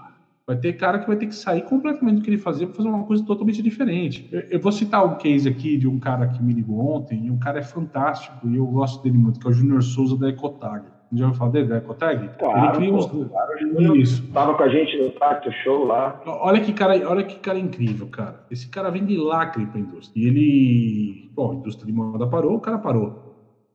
Vai 0.48 0.58
ter 0.58 0.74
cara 0.74 1.00
que 1.00 1.08
vai 1.08 1.16
ter 1.16 1.26
que 1.26 1.36
sair 1.36 1.64
completamente 1.64 2.18
do 2.18 2.22
que 2.22 2.30
ele 2.30 2.38
fazia 2.38 2.68
para 2.68 2.76
fazer 2.76 2.88
uma 2.88 3.04
coisa 3.04 3.26
totalmente 3.26 3.64
diferente. 3.64 4.30
Eu, 4.32 4.42
eu, 4.42 4.60
vou 4.60 4.72
citar 4.72 5.04
um 5.04 5.16
case 5.16 5.50
aqui 5.50 5.76
de 5.76 5.88
um 5.88 6.00
cara 6.00 6.28
que 6.28 6.44
me 6.44 6.54
ligou 6.54 6.80
ontem, 6.80 7.26
e 7.26 7.32
um 7.32 7.40
cara 7.40 7.60
é 7.60 7.64
fantástico, 7.64 8.48
e 8.48 8.56
eu 8.56 8.66
gosto 8.68 9.02
dele 9.02 9.18
muito, 9.18 9.40
que 9.40 9.48
é 9.48 9.50
o 9.50 9.54
Júnior 9.54 9.82
Souza 9.82 10.16
da 10.16 10.30
Ecotag. 10.30 10.86
Já 11.14 11.26
ouviu 11.26 11.38
falar 11.38 11.52
dele, 11.52 11.68
da 11.68 11.78
Ecotag? 11.78 12.30
Claro, 12.38 12.60
ele 12.60 12.76
cria 12.76 12.94
uns... 12.94 13.06
claro, 13.08 13.98
Isso. 13.98 14.24
Estava 14.24 14.54
com 14.54 14.64
a 14.64 14.70
gente 14.70 14.98
no 14.98 15.10
Tacto 15.12 15.52
Show 15.64 15.86
lá. 15.86 16.22
Olha 16.26 16.60
que, 16.60 16.74
cara, 16.74 17.10
olha 17.10 17.24
que 17.24 17.40
cara 17.40 17.58
incrível, 17.58 18.08
cara. 18.08 18.46
Esse 18.52 18.70
cara 18.70 18.92
vem 18.92 19.04
de 19.04 19.18
lacre 19.18 19.66
para 19.66 19.78
a 19.80 19.82
indústria. 19.82 20.22
E 20.22 20.28
ele... 20.28 21.32
Bom, 21.34 21.54
a 21.54 21.56
indústria 21.56 21.88
de 21.88 21.94
moda 21.94 22.28
parou, 22.28 22.56
o 22.56 22.60
cara 22.60 22.78
parou. 22.78 23.26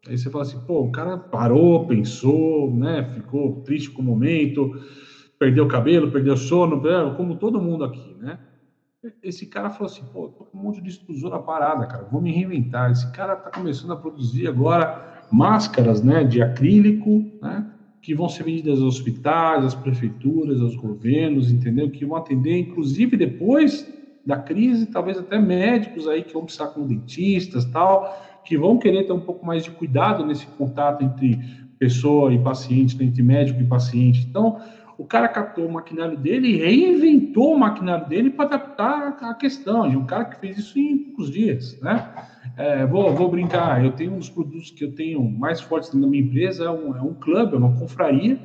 Aí 0.08 0.16
você 0.16 0.30
fala 0.30 0.42
assim, 0.42 0.58
pô, 0.66 0.82
o 0.82 0.92
cara 0.92 1.18
parou, 1.18 1.86
pensou, 1.86 2.72
né? 2.74 3.10
Ficou 3.14 3.60
triste 3.62 3.90
com 3.90 4.02
o 4.02 4.04
momento, 4.04 4.72
perdeu 5.40 5.64
o 5.64 5.68
cabelo, 5.68 6.12
perdeu 6.12 6.34
o 6.34 6.36
sono, 6.36 6.82
como 7.16 7.34
todo 7.34 7.62
mundo 7.62 7.82
aqui, 7.82 8.14
né? 8.20 8.38
Esse 9.22 9.46
cara 9.46 9.70
falou 9.70 9.90
assim, 9.90 10.04
pô, 10.12 10.28
tô 10.28 10.44
com 10.44 10.58
um 10.58 10.62
monte 10.62 10.82
de 10.82 10.90
extrusor 10.90 11.30
na 11.30 11.38
parada, 11.38 11.86
cara, 11.86 12.06
vou 12.12 12.20
me 12.20 12.30
reinventar. 12.30 12.90
Esse 12.90 13.10
cara 13.12 13.34
tá 13.34 13.50
começando 13.50 13.94
a 13.94 13.96
produzir 13.96 14.46
agora 14.46 15.24
máscaras, 15.32 16.02
né, 16.02 16.22
de 16.24 16.42
acrílico, 16.42 17.24
né, 17.40 17.66
que 18.02 18.14
vão 18.14 18.28
ser 18.28 18.42
vendidas 18.42 18.82
aos 18.82 18.96
hospitais, 18.96 19.64
às 19.64 19.74
prefeituras, 19.74 20.60
aos 20.60 20.76
governos, 20.76 21.50
entendeu? 21.50 21.90
Que 21.90 22.04
vão 22.04 22.18
atender, 22.18 22.58
inclusive 22.58 23.16
depois 23.16 23.90
da 24.26 24.36
crise, 24.36 24.84
talvez 24.86 25.16
até 25.16 25.38
médicos 25.38 26.06
aí 26.06 26.22
que 26.22 26.34
vão 26.34 26.44
precisar 26.44 26.66
com 26.68 26.86
dentistas, 26.86 27.64
tal, 27.64 28.14
que 28.44 28.58
vão 28.58 28.76
querer 28.76 29.04
ter 29.04 29.12
um 29.14 29.20
pouco 29.20 29.46
mais 29.46 29.64
de 29.64 29.70
cuidado 29.70 30.26
nesse 30.26 30.46
contato 30.46 31.02
entre 31.02 31.38
pessoa 31.78 32.30
e 32.34 32.38
paciente, 32.38 32.98
né, 32.98 33.06
entre 33.06 33.22
médico 33.22 33.62
e 33.62 33.66
paciente. 33.66 34.26
Então, 34.28 34.60
o 35.00 35.06
cara 35.06 35.26
captou 35.28 35.66
o 35.66 35.72
maquinário 35.72 36.14
dele 36.14 36.48
e 36.48 36.56
reinventou 36.58 37.54
o 37.54 37.58
maquinário 37.58 38.06
dele 38.06 38.28
para 38.28 38.44
adaptar 38.44 39.16
a 39.22 39.32
questão. 39.32 39.90
E 39.90 39.96
um 39.96 40.04
cara 40.04 40.26
que 40.26 40.38
fez 40.38 40.58
isso 40.58 40.78
em 40.78 40.98
poucos 40.98 41.30
dias, 41.30 41.80
né? 41.80 42.06
É, 42.54 42.84
vou, 42.84 43.14
vou 43.14 43.30
brincar, 43.30 43.82
eu 43.82 43.92
tenho 43.92 44.12
um 44.12 44.18
dos 44.18 44.28
produtos 44.28 44.70
que 44.70 44.84
eu 44.84 44.94
tenho 44.94 45.22
mais 45.22 45.58
fortes 45.58 45.90
na 45.94 46.06
minha 46.06 46.22
empresa, 46.22 46.64
é 46.64 46.70
um, 46.70 46.94
é 46.94 47.00
um 47.00 47.14
clube, 47.14 47.54
é 47.54 47.56
uma 47.56 47.74
confraria. 47.78 48.38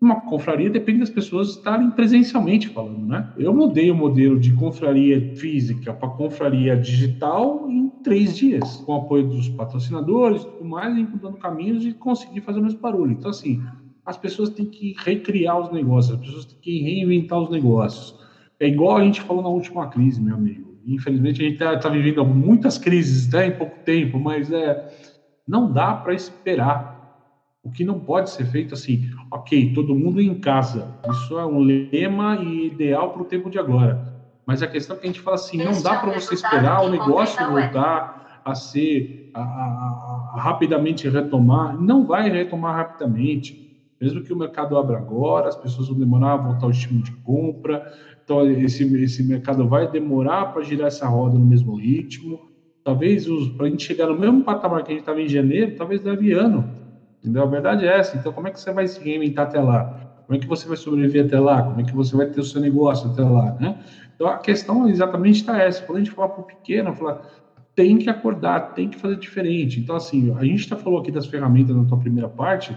Uma 0.00 0.22
confraria 0.22 0.70
depende 0.70 1.00
das 1.00 1.10
pessoas 1.10 1.50
estarem 1.50 1.90
presencialmente 1.90 2.68
falando, 2.70 3.06
né? 3.06 3.30
Eu 3.36 3.52
mudei 3.52 3.90
o 3.90 3.94
modelo 3.94 4.40
de 4.40 4.54
confraria 4.54 5.34
física 5.36 5.92
para 5.92 6.08
confraria 6.08 6.74
digital 6.78 7.68
em 7.68 7.90
três 8.02 8.34
dias, 8.34 8.76
com 8.76 8.92
o 8.92 8.96
apoio 9.02 9.28
dos 9.28 9.50
patrocinadores 9.50 10.40
e 10.40 10.46
tudo 10.46 10.64
mais, 10.64 10.96
encontrando 10.96 11.36
caminhos 11.36 11.84
e 11.84 11.92
consegui 11.92 12.40
fazer 12.40 12.60
o 12.60 12.62
mesmo 12.62 12.80
barulho. 12.80 13.12
Então, 13.12 13.28
assim, 13.28 13.60
as 14.10 14.16
pessoas 14.16 14.50
têm 14.50 14.66
que 14.66 14.96
recriar 14.98 15.56
os 15.60 15.72
negócios, 15.72 16.16
as 16.16 16.20
pessoas 16.20 16.44
têm 16.44 16.58
que 16.60 16.82
reinventar 16.82 17.38
os 17.38 17.48
negócios. 17.48 18.18
É 18.58 18.66
igual 18.66 18.96
a 18.96 19.04
gente 19.04 19.20
falou 19.20 19.40
na 19.40 19.48
última 19.48 19.86
crise, 19.86 20.20
meu 20.20 20.34
amigo. 20.34 20.74
Infelizmente, 20.84 21.40
a 21.40 21.44
gente 21.44 21.52
está 21.52 21.78
tá 21.78 21.88
vivendo 21.88 22.24
muitas 22.24 22.76
crises 22.76 23.30
né, 23.32 23.46
em 23.46 23.52
pouco 23.52 23.78
tempo, 23.84 24.18
mas 24.18 24.50
é, 24.50 24.92
não 25.46 25.72
dá 25.72 25.94
para 25.94 26.12
esperar. 26.12 26.98
O 27.62 27.70
que 27.70 27.84
não 27.84 28.00
pode 28.00 28.30
ser 28.30 28.46
feito 28.46 28.74
assim, 28.74 29.08
ok, 29.30 29.72
todo 29.74 29.94
mundo 29.94 30.20
em 30.20 30.34
casa. 30.40 30.92
Isso 31.08 31.38
é 31.38 31.46
um 31.46 31.60
lema 31.60 32.36
e 32.42 32.66
ideal 32.66 33.12
para 33.12 33.22
o 33.22 33.26
tempo 33.26 33.48
de 33.48 33.60
agora. 33.60 34.12
Mas 34.44 34.60
a 34.60 34.66
questão 34.66 34.96
é 34.96 34.98
que 34.98 35.06
a 35.06 35.08
gente 35.08 35.20
fala 35.20 35.36
assim, 35.36 35.58
não 35.58 35.80
dá 35.80 36.00
para 36.00 36.18
você 36.18 36.34
esperar 36.34 36.82
o 36.82 36.90
negócio 36.90 37.48
voltar 37.48 38.42
a 38.44 38.54
ser 38.56 39.30
a, 39.34 39.40
a, 39.40 40.32
a, 40.34 40.40
rapidamente 40.40 41.08
retomar. 41.08 41.80
Não 41.80 42.04
vai 42.04 42.28
retomar 42.28 42.74
rapidamente. 42.74 43.69
Mesmo 44.00 44.22
que 44.22 44.32
o 44.32 44.36
mercado 44.36 44.78
abra 44.78 44.96
agora, 44.96 45.48
as 45.48 45.56
pessoas 45.56 45.88
vão 45.88 45.98
demorar 45.98 46.32
a 46.32 46.36
voltar 46.36 46.64
ao 46.64 46.70
estímulo 46.70 47.04
de 47.04 47.12
compra, 47.16 47.92
então 48.24 48.48
esse, 48.48 48.84
esse 48.96 49.22
mercado 49.22 49.68
vai 49.68 49.90
demorar 49.90 50.52
para 50.52 50.62
girar 50.62 50.86
essa 50.86 51.06
roda 51.06 51.38
no 51.38 51.44
mesmo 51.44 51.74
ritmo. 51.74 52.48
Talvez 52.82 53.26
para 53.56 53.66
a 53.66 53.68
gente 53.68 53.84
chegar 53.84 54.06
no 54.06 54.18
mesmo 54.18 54.42
patamar 54.42 54.82
que 54.82 54.92
a 54.92 54.94
gente 54.94 55.02
estava 55.02 55.20
em 55.20 55.28
janeiro, 55.28 55.76
talvez 55.76 56.02
leve 56.02 56.32
ano. 56.32 56.80
Entendeu? 57.18 57.42
A 57.42 57.46
verdade 57.46 57.84
é 57.84 57.98
essa. 57.98 58.16
Então, 58.16 58.32
como 58.32 58.48
é 58.48 58.50
que 58.50 58.58
você 58.58 58.72
vai 58.72 58.86
se 58.86 58.98
reinventar 59.02 59.46
até 59.46 59.60
lá? 59.60 60.10
Como 60.26 60.36
é 60.36 60.40
que 60.40 60.46
você 60.46 60.66
vai 60.66 60.76
sobreviver 60.76 61.26
até 61.26 61.38
lá? 61.38 61.62
Como 61.62 61.80
é 61.80 61.84
que 61.84 61.94
você 61.94 62.16
vai 62.16 62.26
ter 62.26 62.40
o 62.40 62.44
seu 62.44 62.60
negócio 62.60 63.10
até 63.10 63.22
lá? 63.22 63.56
Né? 63.60 63.78
Então, 64.14 64.28
a 64.28 64.38
questão 64.38 64.88
exatamente 64.88 65.40
está 65.40 65.60
essa. 65.60 65.82
Quando 65.82 65.98
a 65.98 66.00
gente 66.00 66.12
fala 66.12 66.28
para 66.28 66.40
o 66.40 66.46
pequeno, 66.46 66.94
falar, 66.94 67.22
tem 67.74 67.98
que 67.98 68.08
acordar, 68.08 68.74
tem 68.74 68.88
que 68.88 68.96
fazer 68.96 69.16
diferente. 69.16 69.80
Então, 69.80 69.96
assim, 69.96 70.34
a 70.38 70.44
gente 70.44 70.68
já 70.68 70.76
falou 70.76 71.00
aqui 71.00 71.10
das 71.10 71.26
ferramentas 71.26 71.74
na 71.74 71.84
tua 71.84 71.98
primeira 71.98 72.28
parte, 72.28 72.76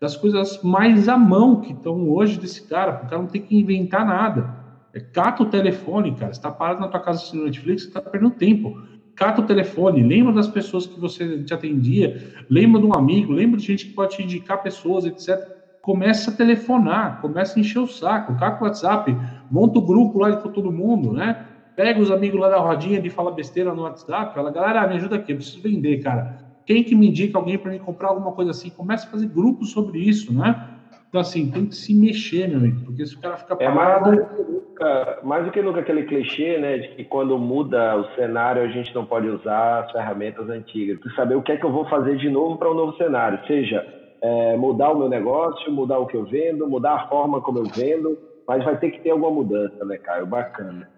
das 0.00 0.16
coisas 0.16 0.62
mais 0.62 1.08
à 1.08 1.16
mão 1.16 1.60
que 1.60 1.72
estão 1.72 2.08
hoje 2.10 2.38
desse 2.38 2.66
cara, 2.68 3.02
o 3.04 3.08
cara 3.08 3.22
não 3.22 3.28
tem 3.28 3.42
que 3.42 3.56
inventar 3.56 4.04
nada. 4.04 4.54
É, 4.92 5.00
cata 5.00 5.42
o 5.42 5.46
telefone, 5.46 6.12
cara. 6.14 6.32
Você 6.32 6.38
está 6.38 6.50
parado 6.50 6.80
na 6.80 6.88
tua 6.88 7.00
casa 7.00 7.18
assistindo 7.18 7.44
Netflix, 7.44 7.82
você 7.82 7.88
está 7.88 8.00
perdendo 8.00 8.30
tempo. 8.32 8.78
Cata 9.14 9.40
o 9.40 9.46
telefone, 9.46 10.02
lembra 10.02 10.32
das 10.32 10.46
pessoas 10.46 10.86
que 10.86 11.00
você 11.00 11.42
te 11.42 11.54
atendia, 11.54 12.34
lembra 12.50 12.80
de 12.80 12.86
um 12.86 12.94
amigo, 12.94 13.32
lembra 13.32 13.58
de 13.58 13.66
gente 13.66 13.86
que 13.86 13.94
pode 13.94 14.16
te 14.16 14.22
indicar 14.22 14.62
pessoas, 14.62 15.06
etc. 15.06 15.38
Começa 15.80 16.30
a 16.30 16.34
telefonar, 16.34 17.22
começa 17.22 17.58
a 17.58 17.60
encher 17.60 17.78
o 17.78 17.86
saco, 17.86 18.36
cata 18.36 18.62
o 18.62 18.66
WhatsApp, 18.66 19.16
monta 19.50 19.78
o 19.78 19.82
grupo 19.82 20.18
lá 20.18 20.36
com 20.36 20.50
todo 20.50 20.70
mundo, 20.70 21.14
né? 21.14 21.46
Pega 21.74 21.98
os 21.98 22.10
amigos 22.10 22.38
lá 22.38 22.50
da 22.50 22.58
rodinha 22.58 23.00
de 23.00 23.08
fala 23.08 23.30
besteira 23.30 23.74
no 23.74 23.82
WhatsApp, 23.82 24.34
fala, 24.34 24.50
galera, 24.50 24.86
me 24.86 24.96
ajuda 24.96 25.16
aqui, 25.16 25.32
eu 25.32 25.36
preciso 25.36 25.62
vender, 25.62 26.02
cara 26.02 26.45
quem 26.66 26.82
que 26.82 26.94
me 26.94 27.08
indica 27.08 27.38
alguém 27.38 27.56
para 27.56 27.70
me 27.70 27.78
comprar 27.78 28.08
alguma 28.08 28.32
coisa 28.32 28.50
assim? 28.50 28.68
Comece 28.70 29.06
a 29.06 29.10
fazer 29.10 29.28
grupos 29.28 29.70
sobre 29.70 30.00
isso, 30.00 30.34
né? 30.34 30.72
Então, 31.08 31.20
assim, 31.20 31.50
tem 31.50 31.66
que 31.66 31.76
se 31.76 31.94
mexer, 31.94 32.48
meu 32.48 32.58
amigo, 32.58 32.84
porque 32.84 33.06
se 33.06 33.14
o 33.14 33.20
cara 33.20 33.36
fica 33.36 33.54
parado... 33.54 34.10
É 34.10 34.16
mais 34.16 34.18
do, 34.18 34.26
que 34.26 34.52
nunca, 34.52 35.18
mais 35.22 35.44
do 35.44 35.50
que 35.52 35.62
nunca 35.62 35.80
aquele 35.80 36.02
clichê, 36.02 36.58
né, 36.58 36.78
de 36.78 36.88
que 36.88 37.04
quando 37.04 37.38
muda 37.38 37.96
o 37.96 38.04
cenário 38.16 38.62
a 38.62 38.68
gente 38.68 38.92
não 38.94 39.06
pode 39.06 39.28
usar 39.28 39.84
as 39.84 39.92
ferramentas 39.92 40.50
antigas. 40.50 40.98
Tem 40.98 41.08
que 41.08 41.16
saber 41.16 41.36
o 41.36 41.42
que 41.42 41.52
é 41.52 41.56
que 41.56 41.64
eu 41.64 41.72
vou 41.72 41.88
fazer 41.88 42.16
de 42.16 42.28
novo 42.28 42.58
para 42.58 42.70
um 42.70 42.74
novo 42.74 42.96
cenário, 42.96 43.38
seja 43.46 43.86
é, 44.20 44.56
mudar 44.56 44.90
o 44.90 44.98
meu 44.98 45.08
negócio, 45.08 45.72
mudar 45.72 46.00
o 46.00 46.06
que 46.06 46.16
eu 46.16 46.24
vendo, 46.24 46.68
mudar 46.68 46.94
a 46.94 47.08
forma 47.08 47.40
como 47.40 47.60
eu 47.60 47.64
vendo, 47.64 48.18
mas 48.46 48.64
vai 48.64 48.76
ter 48.76 48.90
que 48.90 49.00
ter 49.00 49.10
alguma 49.10 49.30
mudança, 49.30 49.84
né, 49.84 49.96
Caio? 49.98 50.26
Bacana. 50.26 50.88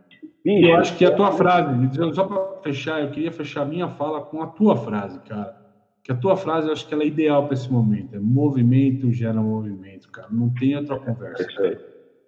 Bicho, 0.44 0.66
eu 0.66 0.76
acho 0.76 0.96
que 0.96 1.04
a 1.04 1.14
tua 1.14 1.32
frase, 1.32 1.70
só 2.14 2.24
para 2.24 2.62
fechar, 2.62 3.02
eu 3.02 3.10
queria 3.10 3.32
fechar 3.32 3.62
a 3.62 3.64
minha 3.64 3.88
fala 3.88 4.22
com 4.22 4.42
a 4.42 4.46
tua 4.46 4.76
frase, 4.76 5.18
cara. 5.20 5.56
Que 6.02 6.12
a 6.12 6.16
tua 6.16 6.36
frase 6.36 6.68
eu 6.68 6.72
acho 6.72 6.86
que 6.86 6.94
ela 6.94 7.02
é 7.02 7.06
ideal 7.06 7.44
para 7.44 7.54
esse 7.54 7.70
momento. 7.70 8.14
É 8.14 8.18
movimento 8.18 9.12
gera 9.12 9.40
movimento, 9.42 10.10
cara. 10.10 10.28
Não 10.30 10.48
tem 10.48 10.76
outra 10.76 10.98
conversa. 10.98 11.44
É 11.62 11.78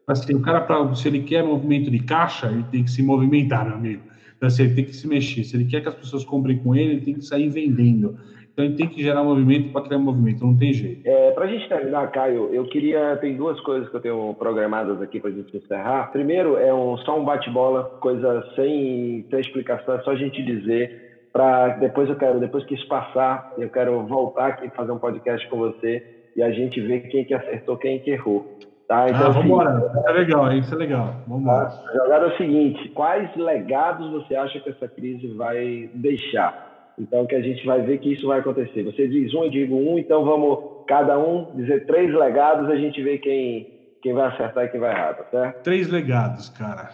assim, 0.07 0.35
o 0.35 0.41
cara, 0.41 0.61
pra, 0.61 0.95
se 0.95 1.09
ele 1.09 1.23
quer 1.23 1.43
movimento 1.43 1.91
de 1.91 2.01
caixa, 2.01 2.49
ele 2.49 2.65
tem 2.65 2.85
que 2.85 2.91
se 2.91 3.03
movimentar, 3.03 3.65
meu 3.65 3.77
amigo. 3.77 4.03
Então, 4.37 4.47
assim, 4.47 4.65
ele 4.65 4.75
tem 4.75 4.85
que 4.85 4.95
se 4.95 5.07
mexer. 5.07 5.45
Se 5.45 5.57
ele 5.57 5.65
quer 5.65 5.81
que 5.81 5.89
as 5.89 5.95
pessoas 5.95 6.25
comprem 6.25 6.59
com 6.59 6.75
ele, 6.75 6.93
ele 6.93 7.01
tem 7.01 7.15
que 7.15 7.25
sair 7.25 7.49
vendendo. 7.49 8.19
Então 8.61 8.65
ele 8.65 8.77
tem 8.77 8.89
que 8.89 9.03
gerar 9.03 9.25
movimento 9.25 9.73
para 9.73 9.83
criar 9.83 9.99
movimento, 9.99 10.45
não 10.45 10.57
tem 10.57 10.73
jeito. 10.73 11.01
É, 11.07 11.31
para 11.31 11.45
a 11.45 11.49
gente 11.49 11.67
terminar, 11.69 12.11
Caio, 12.11 12.51
eu 12.53 12.65
queria. 12.65 13.17
Tem 13.17 13.37
duas 13.37 13.59
coisas 13.61 13.89
que 13.89 13.97
eu 13.97 14.01
tenho 14.01 14.35
programadas 14.35 15.01
aqui 15.01 15.19
para 15.19 15.31
a 15.31 15.33
gente 15.33 15.57
encerrar. 15.57 16.11
Primeiro, 16.13 16.59
é 16.59 16.73
um, 16.73 16.97
só 16.99 17.19
um 17.19 17.25
bate-bola, 17.25 17.85
coisa 18.01 18.45
sem, 18.55 19.25
sem 19.31 19.41
explicação, 19.41 19.95
é 19.95 20.01
só 20.03 20.11
a 20.11 20.17
gente 20.17 20.43
dizer. 20.43 21.09
Para 21.33 21.69
depois 21.77 22.09
eu 22.09 22.17
quero, 22.17 22.41
depois 22.41 22.65
que 22.65 22.75
isso 22.75 22.87
passar, 22.89 23.53
eu 23.57 23.71
quero 23.71 24.03
voltar 24.03 24.49
aqui 24.49 24.67
e 24.67 24.71
fazer 24.71 24.91
um 24.91 24.99
podcast 24.99 25.49
com 25.49 25.59
você 25.59 26.05
e 26.37 26.43
a 26.43 26.51
gente 26.51 26.81
ver 26.81 27.09
quem 27.09 27.25
que 27.25 27.33
acertou, 27.33 27.77
quem 27.77 28.01
que 28.01 28.11
errou. 28.11 28.59
Tá? 28.89 29.09
Então, 29.09 29.27
ah, 29.27 29.31
vamos 29.31 29.45
embora. 29.45 29.93
Isso 29.95 30.09
é 30.09 30.13
legal, 30.13 30.53
isso 30.53 30.75
é 30.75 30.77
legal. 30.77 31.15
Vamos. 31.29 31.49
A 31.49 31.93
jogada 31.95 32.27
é 32.27 32.29
o 32.35 32.37
seguinte: 32.37 32.89
quais 32.91 33.35
legados 33.37 34.11
você 34.11 34.35
acha 34.35 34.59
que 34.59 34.69
essa 34.69 34.89
crise 34.89 35.29
vai 35.29 35.89
deixar? 35.95 36.70
Então, 37.01 37.27
que 37.27 37.35
a 37.35 37.41
gente 37.41 37.65
vai 37.65 37.81
ver 37.81 37.99
que 37.99 38.13
isso 38.13 38.27
vai 38.27 38.41
acontecer. 38.41 38.83
Você 38.83 39.09
diz 39.09 39.33
um, 39.35 39.45
eu 39.45 39.51
digo 39.51 39.75
um, 39.75 39.99
então 39.99 40.25
vamos 40.25 40.85
cada 40.87 41.19
um 41.19 41.57
dizer 41.57 41.87
três 41.87 42.13
legados, 42.13 42.69
a 42.69 42.77
gente 42.77 43.03
vê 43.03 43.17
quem, 43.17 43.67
quem 44.03 44.13
vai 44.13 44.29
acertar 44.29 44.65
e 44.65 44.69
quem 44.69 44.81
vai 44.81 44.93
errar, 44.93 45.15
tá 45.15 45.25
certo? 45.31 45.63
Três 45.63 45.89
legados, 45.89 46.51
cara. 46.51 46.91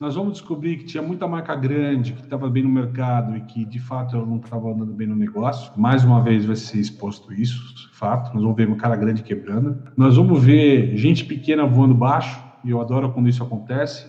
Nós 0.00 0.14
vamos 0.14 0.34
descobrir 0.34 0.76
que 0.76 0.84
tinha 0.84 1.02
muita 1.02 1.26
marca 1.26 1.56
grande, 1.56 2.12
que 2.12 2.20
estava 2.20 2.48
bem 2.48 2.62
no 2.62 2.68
mercado 2.68 3.36
e 3.36 3.40
que, 3.40 3.64
de 3.64 3.80
fato, 3.80 4.16
eu 4.16 4.24
não 4.24 4.36
estava 4.36 4.68
andando 4.68 4.92
bem 4.92 5.08
no 5.08 5.16
negócio. 5.16 5.72
Mais 5.76 6.04
uma 6.04 6.22
vez 6.22 6.46
vai 6.46 6.54
ser 6.54 6.78
exposto 6.78 7.32
isso, 7.32 7.90
fato. 7.94 8.32
Nós 8.32 8.40
vamos 8.40 8.56
ver 8.56 8.68
uma 8.68 8.76
cara 8.76 8.94
grande 8.94 9.24
quebrando. 9.24 9.76
Nós 9.96 10.16
vamos 10.16 10.44
ver 10.44 10.96
gente 10.96 11.24
pequena 11.24 11.66
voando 11.66 11.94
baixo, 11.94 12.40
e 12.64 12.70
eu 12.70 12.80
adoro 12.80 13.12
quando 13.12 13.28
isso 13.28 13.42
acontece. 13.42 14.06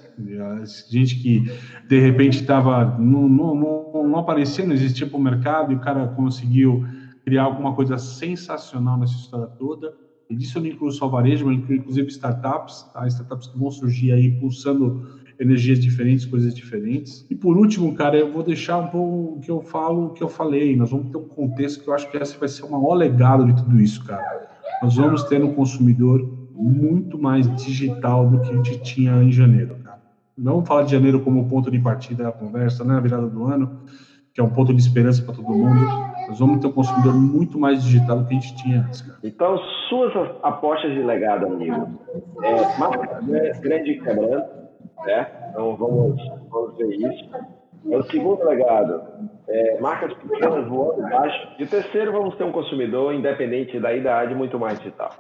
Gente 0.90 1.16
que 1.16 1.44
de 1.88 2.00
repente 2.00 2.42
estava 2.42 2.98
não, 2.98 3.28
não, 3.28 4.08
não, 4.08 4.20
aparecia, 4.20 4.66
não 4.66 4.74
existia 4.74 5.08
para 5.08 5.18
o 5.18 5.22
mercado 5.22 5.72
e 5.72 5.76
o 5.76 5.80
cara 5.80 6.08
conseguiu 6.08 6.86
criar 7.24 7.44
alguma 7.44 7.74
coisa 7.74 7.98
sensacional 7.98 8.98
nessa 8.98 9.16
história 9.16 9.48
toda. 9.48 9.94
E 10.30 10.36
disso 10.36 10.58
eu 10.58 10.62
não 10.62 10.70
incluo 10.70 10.92
só 10.92 11.08
varejo, 11.08 11.46
mas 11.46 11.58
incluo 11.58 11.78
inclusive 11.78 12.08
startups, 12.10 12.84
tá? 12.94 13.08
startups 13.08 13.48
que 13.48 13.58
vão 13.58 13.72
surgir 13.72 14.12
aí 14.12 14.32
pulsando 14.40 15.20
energias 15.40 15.80
diferentes, 15.80 16.26
coisas 16.26 16.54
diferentes. 16.54 17.26
E 17.30 17.36
por 17.36 17.58
último, 17.58 17.96
cara, 17.96 18.18
eu 18.18 18.32
vou 18.32 18.44
deixar 18.44 18.78
um 18.78 18.88
pouco 18.88 19.38
o 19.38 19.40
que 19.40 19.50
eu 19.50 19.62
falo, 19.62 20.08
o 20.08 20.10
que 20.10 20.22
eu 20.22 20.28
falei. 20.28 20.76
Nós 20.76 20.92
vamos 20.92 21.12
ter 21.12 21.18
um 21.18 21.28
contexto 21.28 21.82
que 21.82 21.90
eu 21.90 21.94
acho 21.94 22.10
que 22.12 22.18
esse 22.18 22.38
vai 22.38 22.50
ser 22.50 22.64
o 22.64 22.72
maior 22.72 22.94
legado 22.94 23.46
de 23.46 23.56
tudo 23.56 23.80
isso, 23.80 24.04
cara. 24.04 24.50
Nós 24.84 24.96
vamos 24.96 25.24
ter 25.24 25.40
no 25.40 25.54
consumidor 25.54 26.39
muito 26.60 27.18
mais 27.18 27.48
digital 27.56 28.28
do 28.28 28.42
que 28.42 28.50
a 28.50 28.54
gente 28.54 28.82
tinha 28.82 29.14
em 29.24 29.32
janeiro. 29.32 29.78
Não 30.38 30.64
falar 30.64 30.84
de 30.84 30.92
janeiro 30.92 31.22
como 31.22 31.48
ponto 31.50 31.72
de 31.72 31.80
partida 31.80 32.26
da 32.26 32.32
conversa, 32.32 32.84
né, 32.84 32.96
a 32.96 33.00
virada 33.00 33.28
do 33.28 33.46
ano, 33.46 33.82
que 34.34 34.40
é 34.40 34.44
um 34.44 34.50
ponto 34.50 34.74
de 34.74 34.80
esperança 34.80 35.22
para 35.24 35.36
todo 35.36 35.50
mundo, 35.50 35.86
Nós 36.28 36.40
vamos 36.40 36.60
ter 36.60 36.68
um 36.68 36.72
consumidor 36.72 37.14
muito 37.14 37.60
mais 37.60 37.84
digital 37.84 38.20
do 38.20 38.26
que 38.26 38.36
a 38.36 38.40
gente 38.40 38.56
tinha 38.58 38.82
antes. 38.82 39.02
Cara. 39.02 39.18
Então, 39.24 39.58
suas 39.90 40.14
apostas 40.44 40.92
de 40.94 41.02
legado, 41.02 41.48
amigo. 41.48 41.90
É, 42.44 42.78
marca 42.78 43.20
grande 43.60 43.96
quebrando, 43.96 44.46
né? 45.06 45.28
Então, 45.50 45.76
vamos, 45.76 46.22
vamos 46.50 46.78
ver 46.78 46.96
isso. 46.96 47.30
É 47.90 47.98
o 47.98 48.04
segundo 48.04 48.44
legado, 48.46 49.02
é, 49.48 49.80
marcas 49.80 50.14
pequenas 50.14 50.68
voando 50.68 51.02
baixo. 51.02 51.48
E 51.58 51.64
o 51.64 51.68
terceiro, 51.68 52.12
vamos 52.12 52.36
ter 52.36 52.44
um 52.44 52.52
consumidor, 52.52 53.14
independente 53.14 53.80
da 53.80 53.94
idade, 53.94 54.36
muito 54.36 54.60
mais 54.60 54.78
digital. 54.78 55.12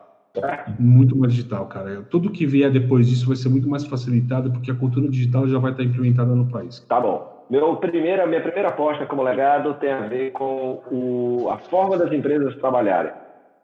Muito 0.79 1.17
mais 1.17 1.33
digital, 1.33 1.65
cara. 1.67 2.03
Tudo 2.09 2.31
que 2.31 2.45
vier 2.45 2.71
depois 2.71 3.07
disso 3.07 3.27
vai 3.27 3.35
ser 3.35 3.49
muito 3.49 3.67
mais 3.67 3.85
facilitado, 3.85 4.51
porque 4.51 4.71
a 4.71 4.75
cultura 4.75 5.09
digital 5.09 5.47
já 5.47 5.57
vai 5.57 5.71
estar 5.71 5.83
implementada 5.83 6.35
no 6.35 6.49
país. 6.49 6.79
Tá 6.87 6.99
bom. 6.99 7.45
Meu 7.49 7.75
primeira, 7.77 8.27
minha 8.27 8.41
primeira 8.41 8.69
aposta 8.69 9.07
como 9.07 9.23
legado 9.23 9.73
tem 9.75 9.91
a 9.91 10.01
ver 10.01 10.31
com 10.31 10.83
o, 10.91 11.49
a 11.49 11.57
forma 11.57 11.97
das 11.97 12.11
empresas 12.11 12.55
trabalharem. 12.57 13.11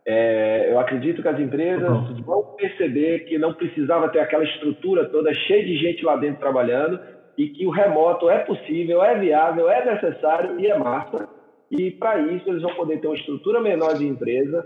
É, 0.07 0.71
eu 0.71 0.79
acredito 0.79 1.21
que 1.21 1.27
as 1.27 1.39
empresas 1.39 1.89
uhum. 1.89 2.21
vão 2.23 2.43
perceber 2.57 3.25
que 3.25 3.37
não 3.37 3.53
precisava 3.53 4.09
ter 4.09 4.19
aquela 4.19 4.43
estrutura 4.43 5.09
toda 5.09 5.33
cheia 5.33 5.65
de 5.65 5.77
gente 5.77 6.03
lá 6.03 6.15
dentro 6.15 6.39
trabalhando 6.39 6.99
e 7.37 7.49
que 7.49 7.65
o 7.65 7.71
remoto 7.71 8.29
é 8.29 8.39
possível, 8.39 9.03
é 9.03 9.19
viável, 9.19 9.69
é 9.69 9.93
necessário 9.93 10.59
e 10.59 10.67
é 10.67 10.77
massa. 10.77 11.27
E 11.69 11.91
para 11.91 12.19
isso 12.19 12.49
eles 12.49 12.61
vão 12.61 12.73
poder 12.75 12.99
ter 12.99 13.07
uma 13.07 13.15
estrutura 13.15 13.59
menor 13.59 13.95
de 13.95 14.05
empresa, 14.07 14.63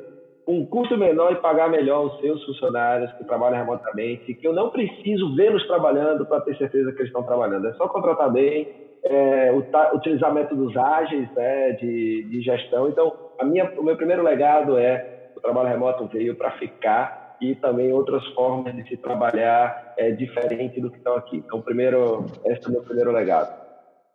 um 0.50 0.66
custo 0.66 0.97
menor 0.97 1.32
e 1.32 1.36
pagar 1.36 1.70
melhor 1.70 2.08
os 2.08 2.20
seus 2.20 2.43
funcionários 2.43 3.14
que 3.14 3.24
trabalham 3.24 3.60
remotamente, 3.60 4.34
que 4.34 4.47
eu 4.47 4.52
não 4.52 4.72
preciso 4.72 5.36
vê-los 5.36 5.66
trabalhando 5.68 6.26
para 6.26 6.41
ter 6.41 6.58
certeza 6.58 6.91
que 6.91 6.97
eles 6.97 7.10
estão 7.10 7.22
trabalhando. 7.22 7.68
É 7.68 7.74
só 7.74 7.88
contratar 7.88 8.32
bem, 8.32 8.68
é, 9.04 9.52
utilizar 9.93 10.34
métodos 10.34 10.76
ágeis 10.76 11.30
né, 11.36 11.74
de, 11.74 12.24
de 12.24 12.41
gestão. 12.41 12.89
Então, 12.89 13.16
a 13.39 13.45
minha, 13.45 13.72
o 13.78 13.84
meu 13.84 13.95
primeiro 13.95 14.24
legado 14.24 14.76
é 14.76 15.30
o 15.36 15.39
trabalho 15.39 15.70
remoto 15.70 16.08
veio 16.08 16.36
para 16.36 16.50
ficar 16.52 17.38
e 17.39 17.54
também 17.54 17.93
outras 17.93 18.26
formas 18.30 18.76
de 18.76 18.84
se 18.89 18.97
trabalhar 18.97 19.93
é, 19.97 20.10
diferente 20.10 20.82
do 20.82 20.89
que 20.89 20.97
estão 20.97 21.16
aqui. 21.16 21.38
Então, 21.38 21.62
primeiro, 21.62 22.26
esse 22.45 22.66
é 22.66 22.70
o 22.70 22.72
meu 22.72 22.82
primeiro 22.82 23.12
legado. 23.12 23.54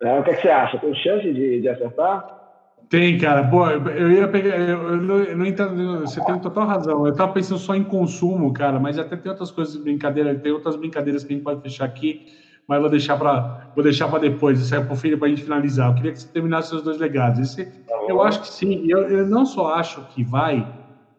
É, 0.03 0.19
o 0.19 0.25
que, 0.25 0.31
é 0.31 0.35
que, 0.35 0.43
você 0.43 0.51
acha? 0.51 0.79
Tem 0.79 0.93
chance 0.97 1.33
de, 1.33 1.61
de 1.61 1.69
acertar? 1.69 2.44
Tem, 2.89 3.19
cara. 3.19 3.49
Pô, 3.49 3.67
eu 3.69 4.11
ia 4.11 4.29
pegar. 4.29 4.59
Eu 4.59 4.97
não, 5.01 5.19
eu 5.19 5.37
não 5.37 5.47
entendo. 5.47 6.01
Você 6.01 6.23
tem 6.25 6.39
total 6.39 6.67
razão. 6.67 7.07
Eu 7.07 7.13
estava 7.13 7.33
pensando 7.33 7.59
só 7.59 7.75
em 7.75 7.85
consumo, 7.85 8.53
cara, 8.53 8.79
mas 8.79 8.99
até 8.99 9.17
tem 9.17 9.31
outras 9.31 9.51
coisas, 9.51 9.77
brincadeira, 9.77 10.35
tem 10.39 10.53
outras 10.53 10.77
brincadeiras 10.77 11.25
que 11.25 11.33
a 11.33 11.37
gente 11.37 11.45
pode 11.45 11.61
fechar 11.63 11.85
aqui, 11.85 12.25
mas 12.67 12.81
vou 12.81 12.91
deixar 12.91 13.17
para 13.17 13.69
vou 13.75 13.83
deixar 13.83 14.09
para 14.09 14.21
depois. 14.21 14.61
Isso 14.61 14.75
é 14.75 14.81
para 14.81 14.93
o 14.93 14.97
filho 14.97 15.19
para 15.19 15.27
a 15.27 15.31
gente 15.31 15.43
finalizar. 15.43 15.91
Eu 15.91 15.95
queria 15.95 16.13
que 16.13 16.21
você 16.21 16.29
terminasse 16.29 16.69
seus 16.69 16.83
dois 16.83 16.99
legados. 16.99 17.41
Esse, 17.41 17.73
eu 18.09 18.23
acho 18.23 18.41
que 18.43 18.49
sim. 18.49 18.87
Eu, 18.89 19.09
eu 19.09 19.27
não 19.27 19.47
só 19.47 19.75
acho 19.75 20.05
que 20.07 20.23
vai 20.25 20.73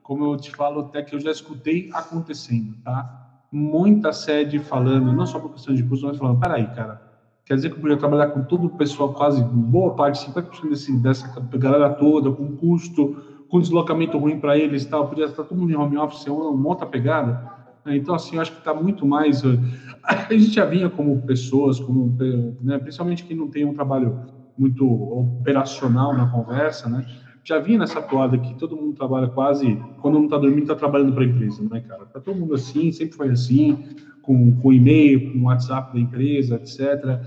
como 0.06 0.24
eu 0.24 0.38
te 0.38 0.52
falo 0.52 0.82
até 0.82 1.02
que 1.02 1.16
eu 1.16 1.20
já 1.20 1.32
escutei 1.32 1.90
acontecendo, 1.92 2.78
tá? 2.84 3.12
Muita 3.52 4.14
sede 4.14 4.60
falando, 4.60 5.12
não 5.12 5.26
só 5.26 5.40
por 5.40 5.52
questão 5.52 5.74
de 5.74 5.84
custo, 5.84 6.06
mas 6.06 6.18
falando, 6.18 6.40
peraí, 6.40 6.68
cara, 6.68 7.02
quer 7.46 7.56
dizer 7.56 7.70
que 7.70 7.76
eu 7.78 7.82
podia 7.82 7.98
trabalhar 7.98 8.28
com 8.28 8.42
todo 8.42 8.66
o 8.66 8.70
pessoal, 8.72 9.14
quase 9.14 9.44
boa 9.44 9.96
parte, 9.96 10.26
50% 10.32 10.70
desse, 10.70 10.98
dessa 11.00 11.28
galera 11.54 11.90
toda, 11.94 12.32
com 12.32 12.56
custo, 12.58 13.16
com 13.48 13.62
deslocamento 13.62 14.18
ruim 14.18 14.40
para 14.40 14.58
eles 14.58 14.84
e 14.84 14.90
tal, 14.90 15.08
podia 15.08 15.26
estar 15.26 15.44
todo 15.44 15.58
mundo 15.58 15.72
em 15.72 15.76
home 15.76 15.98
office, 15.98 16.26
é 16.28 16.32
uma, 16.32 16.50
uma 16.50 16.70
outra 16.70 16.88
pegada. 16.88 17.40
Então, 17.88 18.16
assim, 18.16 18.36
eu 18.36 18.42
acho 18.42 18.52
que 18.52 18.58
está 18.58 18.74
muito 18.74 19.06
mais. 19.06 19.44
Eh, 19.44 19.60
a 20.04 20.34
gente 20.34 20.52
já 20.52 20.66
vinha 20.66 20.90
como 20.90 21.22
pessoas, 21.22 21.80
como, 21.80 22.18
né, 22.62 22.80
principalmente 22.80 23.24
quem 23.24 23.38
não 23.38 23.48
tem 23.48 23.64
um 23.64 23.74
trabalho 23.74 24.20
muito 24.58 24.86
operacional 24.88 26.16
na 26.16 26.28
conversa, 26.28 26.90
né? 26.90 27.06
Já 27.46 27.60
vi 27.60 27.78
nessa 27.78 28.02
toada 28.02 28.40
que 28.40 28.56
todo 28.56 28.76
mundo 28.76 28.96
trabalha 28.96 29.28
quase, 29.28 29.80
quando 30.02 30.16
não 30.16 30.26
está 30.26 30.38
dormindo, 30.38 30.64
está 30.64 30.76
trabalhando 30.76 31.14
para 31.14 31.24
a 31.24 31.28
empresa, 31.28 31.64
né, 31.70 31.80
cara? 31.80 32.06
Tá 32.08 32.20
todo 32.20 32.38
mundo 32.38 32.56
assim, 32.56 32.92
sempre 32.92 33.16
foi 33.16 33.30
assim, 33.30 33.78
com, 34.24 34.56
com 34.56 34.74
e-mail, 34.74 35.32
com 35.32 35.44
WhatsApp 35.44 35.94
da 35.94 36.00
empresa, 36.00 36.56
etc. 36.56 37.22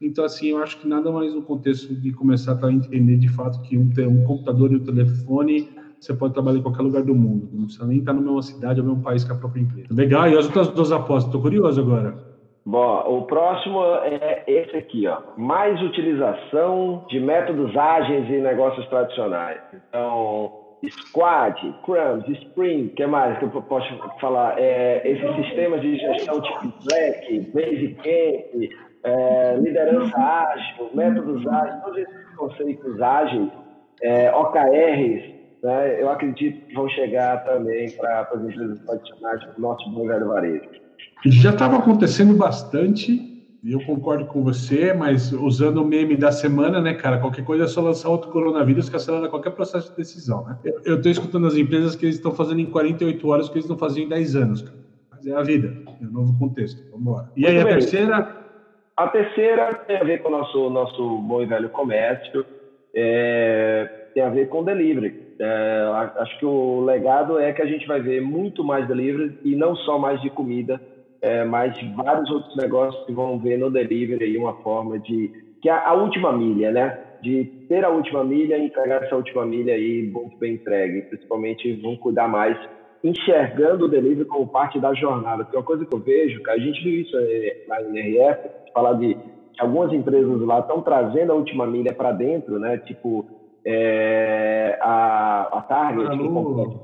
Então, 0.00 0.24
assim, 0.24 0.48
eu 0.48 0.58
acho 0.58 0.80
que 0.80 0.88
nada 0.88 1.12
mais 1.12 1.32
no 1.32 1.42
contexto 1.42 1.94
de 1.94 2.10
começar 2.12 2.58
a 2.60 2.72
entender 2.72 3.16
de 3.16 3.28
fato 3.28 3.62
que 3.62 3.78
um, 3.78 3.92
um 4.08 4.24
computador 4.24 4.72
e 4.72 4.76
um 4.76 4.84
telefone 4.84 5.68
você 6.00 6.14
pode 6.14 6.32
trabalhar 6.32 6.58
em 6.58 6.62
qualquer 6.62 6.82
lugar 6.82 7.04
do 7.04 7.14
mundo. 7.14 7.48
Não 7.52 7.64
precisa 7.64 7.86
nem 7.86 7.98
estar 7.98 8.14
na 8.14 8.20
mesma 8.20 8.42
cidade 8.42 8.80
ou 8.80 8.86
mesmo 8.86 9.02
país 9.02 9.22
que 9.22 9.30
a 9.30 9.34
própria 9.36 9.60
empresa. 9.60 9.88
Legal, 9.90 10.28
e 10.28 10.36
as 10.36 10.46
outras 10.46 10.68
duas 10.68 10.90
apostas? 10.90 11.26
Estou 11.26 11.42
curioso 11.42 11.80
agora. 11.80 12.29
Bom, 12.64 13.18
o 13.18 13.22
próximo 13.22 13.82
é 14.04 14.44
esse 14.46 14.76
aqui, 14.76 15.06
ó. 15.06 15.18
Mais 15.36 15.80
utilização 15.80 17.04
de 17.08 17.18
métodos 17.18 17.74
ágeis 17.76 18.28
em 18.28 18.42
negócios 18.42 18.86
tradicionais. 18.88 19.60
Então, 19.72 20.60
Squad, 20.88 21.58
Crumbs, 21.84 22.28
Spring, 22.28 22.88
que 22.88 23.06
mais 23.06 23.38
que 23.38 23.44
eu 23.44 23.62
posso 23.62 23.88
falar? 24.20 24.58
É, 24.58 25.02
esses 25.04 25.36
sistemas 25.36 25.80
de 25.80 25.96
gestão 25.96 26.40
tipo 26.40 26.72
Slack, 26.80 27.40
Basecamp, 27.52 28.70
é, 29.04 29.56
liderança 29.56 30.16
ágil, 30.18 30.90
métodos 30.94 31.46
ágeis, 31.46 31.82
todos 31.82 31.98
esses 31.98 32.36
conceitos 32.36 33.02
ágeis, 33.02 33.50
é, 34.02 34.32
OKRs, 34.34 35.34
né, 35.62 36.00
eu 36.00 36.10
acredito 36.10 36.66
que 36.66 36.74
vão 36.74 36.88
chegar 36.88 37.44
também 37.44 37.90
para 37.92 38.20
as 38.20 38.42
empresas 38.42 38.80
tradicionais 38.80 39.54
do 39.54 39.60
nosso 39.60 39.90
bom 39.90 40.06
velho 40.06 40.28
varejo. 40.28 40.89
Já 41.26 41.50
estava 41.50 41.76
acontecendo 41.76 42.34
bastante, 42.34 43.30
e 43.62 43.72
eu 43.72 43.84
concordo 43.84 44.24
com 44.26 44.42
você, 44.42 44.94
mas 44.94 45.32
usando 45.32 45.82
o 45.82 45.84
meme 45.84 46.16
da 46.16 46.32
semana, 46.32 46.80
né, 46.80 46.94
cara? 46.94 47.18
Qualquer 47.18 47.44
coisa 47.44 47.64
é 47.64 47.66
só 47.66 47.82
lançar 47.82 48.08
outro 48.08 48.30
coronavírus 48.30 48.88
que 48.88 48.96
acelera 48.96 49.28
qualquer 49.28 49.50
processo 49.50 49.90
de 49.90 49.96
decisão, 49.96 50.44
né? 50.44 50.56
Eu 50.84 50.96
estou 50.96 51.12
escutando 51.12 51.46
as 51.46 51.56
empresas 51.56 51.94
que 51.94 52.06
eles 52.06 52.16
estão 52.16 52.34
fazendo 52.34 52.60
em 52.60 52.70
48 52.70 53.28
horas 53.28 53.48
o 53.48 53.52
que 53.52 53.58
eles 53.58 53.68
não 53.68 53.76
faziam 53.76 54.04
em 54.04 54.08
10 54.08 54.34
anos, 54.34 54.62
cara. 54.62 54.78
Mas 55.10 55.26
é 55.26 55.34
a 55.34 55.42
vida, 55.42 55.76
é 56.00 56.06
um 56.06 56.10
novo 56.10 56.38
contexto. 56.38 56.80
Vamos 56.90 57.06
embora. 57.06 57.30
E 57.36 57.46
aí, 57.46 57.58
a 57.58 57.64
terceira? 57.64 58.34
A 58.96 59.08
terceira 59.08 59.78
tem 59.86 59.96
a 59.96 60.04
ver 60.04 60.22
com 60.22 60.28
o 60.28 60.32
nosso, 60.32 60.70
nosso 60.70 61.20
bom 61.20 61.42
e 61.42 61.46
velho 61.46 61.68
comércio, 61.70 62.44
é, 62.94 63.88
tem 64.14 64.22
a 64.22 64.28
ver 64.30 64.48
com 64.48 64.64
delivery. 64.64 65.14
É, 65.38 65.84
acho 66.16 66.38
que 66.38 66.44
o 66.44 66.80
legado 66.80 67.38
é 67.38 67.52
que 67.52 67.62
a 67.62 67.66
gente 67.66 67.86
vai 67.86 68.00
ver 68.00 68.20
muito 68.20 68.62
mais 68.62 68.86
delivery 68.86 69.34
e 69.42 69.56
não 69.56 69.74
só 69.74 69.98
mais 69.98 70.20
de 70.20 70.30
comida, 70.30 70.80
é, 71.22 71.44
mas 71.44 71.76
vários 71.94 72.30
outros 72.30 72.54
negócios 72.56 73.02
que 73.04 73.12
vão 73.12 73.38
ver 73.38 73.58
no 73.58 73.70
delivery 73.70 74.24
aí 74.24 74.36
uma 74.38 74.54
forma 74.54 74.98
de 74.98 75.30
que 75.60 75.68
é 75.68 75.72
a 75.72 75.92
última 75.92 76.32
milha, 76.32 76.72
né? 76.72 76.94
De 77.20 77.50
ter 77.68 77.84
a 77.84 77.90
última 77.90 78.24
milha 78.24 78.56
e 78.56 78.64
entregar 78.64 79.02
essa 79.02 79.14
última 79.14 79.44
milha 79.44 79.74
aí 79.74 80.10
muito 80.10 80.36
bem 80.38 80.54
entregue. 80.54 81.04
Principalmente 81.08 81.74
vão 81.74 81.96
cuidar 81.98 82.28
mais 82.28 82.56
enxergando 83.04 83.84
o 83.84 83.88
delivery 83.88 84.26
como 84.26 84.48
parte 84.48 84.80
da 84.80 84.94
jornada. 84.94 85.44
Porque 85.44 85.56
é 85.56 85.58
uma 85.58 85.64
coisa 85.64 85.84
que 85.84 85.94
eu 85.94 86.00
vejo, 86.00 86.40
cara, 86.42 86.56
a 86.56 86.60
gente 86.60 86.82
viu 86.82 87.00
isso 87.00 87.16
é, 87.18 87.52
lá 87.68 87.80
no 87.82 87.90
NRF, 87.90 88.38
falar 88.72 88.94
de 88.94 89.14
que 89.14 89.62
algumas 89.62 89.92
empresas 89.92 90.40
lá 90.40 90.60
estão 90.60 90.80
trazendo 90.82 91.32
a 91.32 91.34
última 91.34 91.66
milha 91.66 91.94
para 91.94 92.12
dentro, 92.12 92.58
né? 92.58 92.78
Tipo 92.78 93.26
é, 93.66 94.78
a, 94.80 95.58
a 95.58 95.62
Target, 95.62 96.06
Alô. 96.08 96.80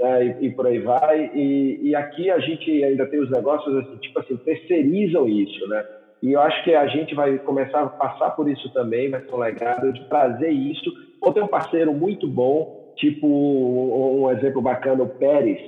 É, 0.00 0.24
e, 0.24 0.46
e, 0.46 0.50
por 0.50 0.66
aí 0.66 0.78
vai. 0.78 1.30
E, 1.34 1.78
e, 1.82 1.94
aqui 1.94 2.30
a 2.30 2.38
gente 2.38 2.82
ainda 2.82 3.06
tem 3.06 3.20
os 3.20 3.30
negócios, 3.30 3.74
assim, 3.76 3.96
tipo 3.98 4.18
assim, 4.18 4.36
terceirizam 4.38 5.28
isso, 5.28 5.68
né? 5.68 5.84
E 6.22 6.32
eu 6.32 6.40
acho 6.40 6.62
que 6.64 6.74
a 6.74 6.86
gente 6.86 7.14
vai 7.14 7.38
começar 7.38 7.82
a 7.82 7.88
passar 7.88 8.30
por 8.30 8.48
isso 8.48 8.70
também, 8.72 9.10
vai 9.10 9.20
ser 9.20 9.34
um 9.34 9.38
legado 9.38 9.92
de 9.92 10.02
trazer 10.08 10.50
isso. 10.50 10.90
Ou 11.20 11.32
tem 11.32 11.42
um 11.42 11.48
parceiro 11.48 11.92
muito 11.92 12.26
bom, 12.26 12.92
tipo 12.96 13.26
um 13.26 14.30
exemplo 14.30 14.60
bacana, 14.60 15.02
o 15.02 15.08
Pérez, 15.08 15.58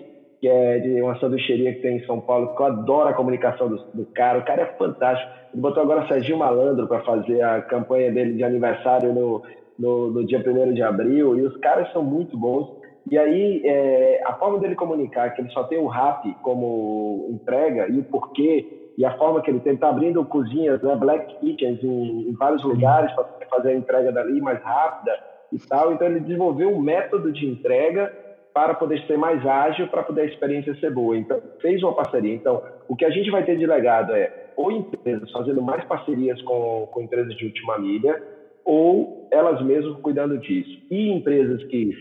que 0.40 0.48
é 0.48 0.78
de 0.78 1.00
uma 1.00 1.18
sanduicheria 1.18 1.72
que 1.74 1.80
tem 1.80 1.98
em 1.98 2.04
São 2.04 2.20
Paulo, 2.20 2.54
que 2.54 2.62
eu 2.62 2.66
adoro 2.66 3.08
a 3.08 3.14
comunicação 3.14 3.68
do, 3.68 3.76
do 3.94 4.04
cara, 4.06 4.38
o 4.38 4.44
cara 4.44 4.62
é 4.62 4.76
fantástico. 4.76 5.30
Ele 5.52 5.62
botou 5.62 5.82
agora 5.82 6.06
Serginho 6.08 6.38
Malandro 6.38 6.86
para 6.86 7.00
fazer 7.00 7.42
a 7.42 7.62
campanha 7.62 8.10
dele 8.10 8.34
de 8.34 8.44
aniversário 8.44 9.12
no, 9.12 9.42
no, 9.78 10.10
no 10.10 10.26
dia 10.26 10.42
1 10.44 10.74
de 10.74 10.82
abril, 10.82 11.38
e 11.38 11.42
os 11.42 11.56
caras 11.58 11.90
são 11.92 12.02
muito 12.02 12.36
bons. 12.36 12.81
E 13.10 13.18
aí, 13.18 13.62
é, 13.64 14.22
a 14.24 14.34
forma 14.34 14.58
dele 14.58 14.74
comunicar 14.74 15.30
que 15.34 15.42
ele 15.42 15.50
só 15.50 15.64
tem 15.64 15.78
o 15.78 15.86
RAP 15.86 16.26
como 16.42 17.28
entrega 17.30 17.88
e 17.88 17.98
o 17.98 18.04
porquê, 18.04 18.92
e 18.96 19.04
a 19.04 19.16
forma 19.16 19.40
que 19.42 19.50
ele 19.50 19.60
tem, 19.60 19.74
está 19.74 19.88
abrindo 19.88 20.24
cozinhas, 20.24 20.80
né, 20.82 20.94
black 20.96 21.38
kitchens 21.40 21.82
em, 21.82 22.28
em 22.28 22.32
vários 22.32 22.62
lugares 22.62 23.12
para 23.12 23.24
fazer 23.50 23.70
a 23.70 23.76
entrega 23.76 24.12
dali 24.12 24.40
mais 24.40 24.62
rápida 24.62 25.18
e 25.50 25.58
tal. 25.58 25.92
Então, 25.92 26.06
ele 26.06 26.20
desenvolveu 26.20 26.70
um 26.70 26.80
método 26.80 27.32
de 27.32 27.46
entrega 27.46 28.12
para 28.54 28.74
poder 28.74 29.04
ser 29.06 29.16
mais 29.16 29.44
ágil, 29.46 29.88
para 29.88 30.02
poder 30.02 30.22
a 30.22 30.26
experiência 30.26 30.74
ser 30.76 30.90
boa. 30.90 31.16
Então, 31.16 31.40
fez 31.60 31.82
uma 31.82 31.94
parceria. 31.94 32.34
Então, 32.34 32.62
o 32.86 32.94
que 32.94 33.04
a 33.04 33.10
gente 33.10 33.30
vai 33.30 33.44
ter 33.44 33.56
de 33.56 33.66
legado 33.66 34.12
é 34.12 34.42
ou 34.56 34.70
empresas 34.70 35.30
fazendo 35.30 35.62
mais 35.62 35.84
parcerias 35.84 36.40
com, 36.42 36.88
com 36.92 37.00
empresas 37.00 37.34
de 37.36 37.46
última 37.46 37.78
milha, 37.78 38.22
ou 38.64 39.28
elas 39.30 39.62
mesmas 39.62 39.98
cuidando 40.00 40.38
disso. 40.38 40.82
E 40.90 41.10
empresas 41.10 41.64
que 41.64 41.92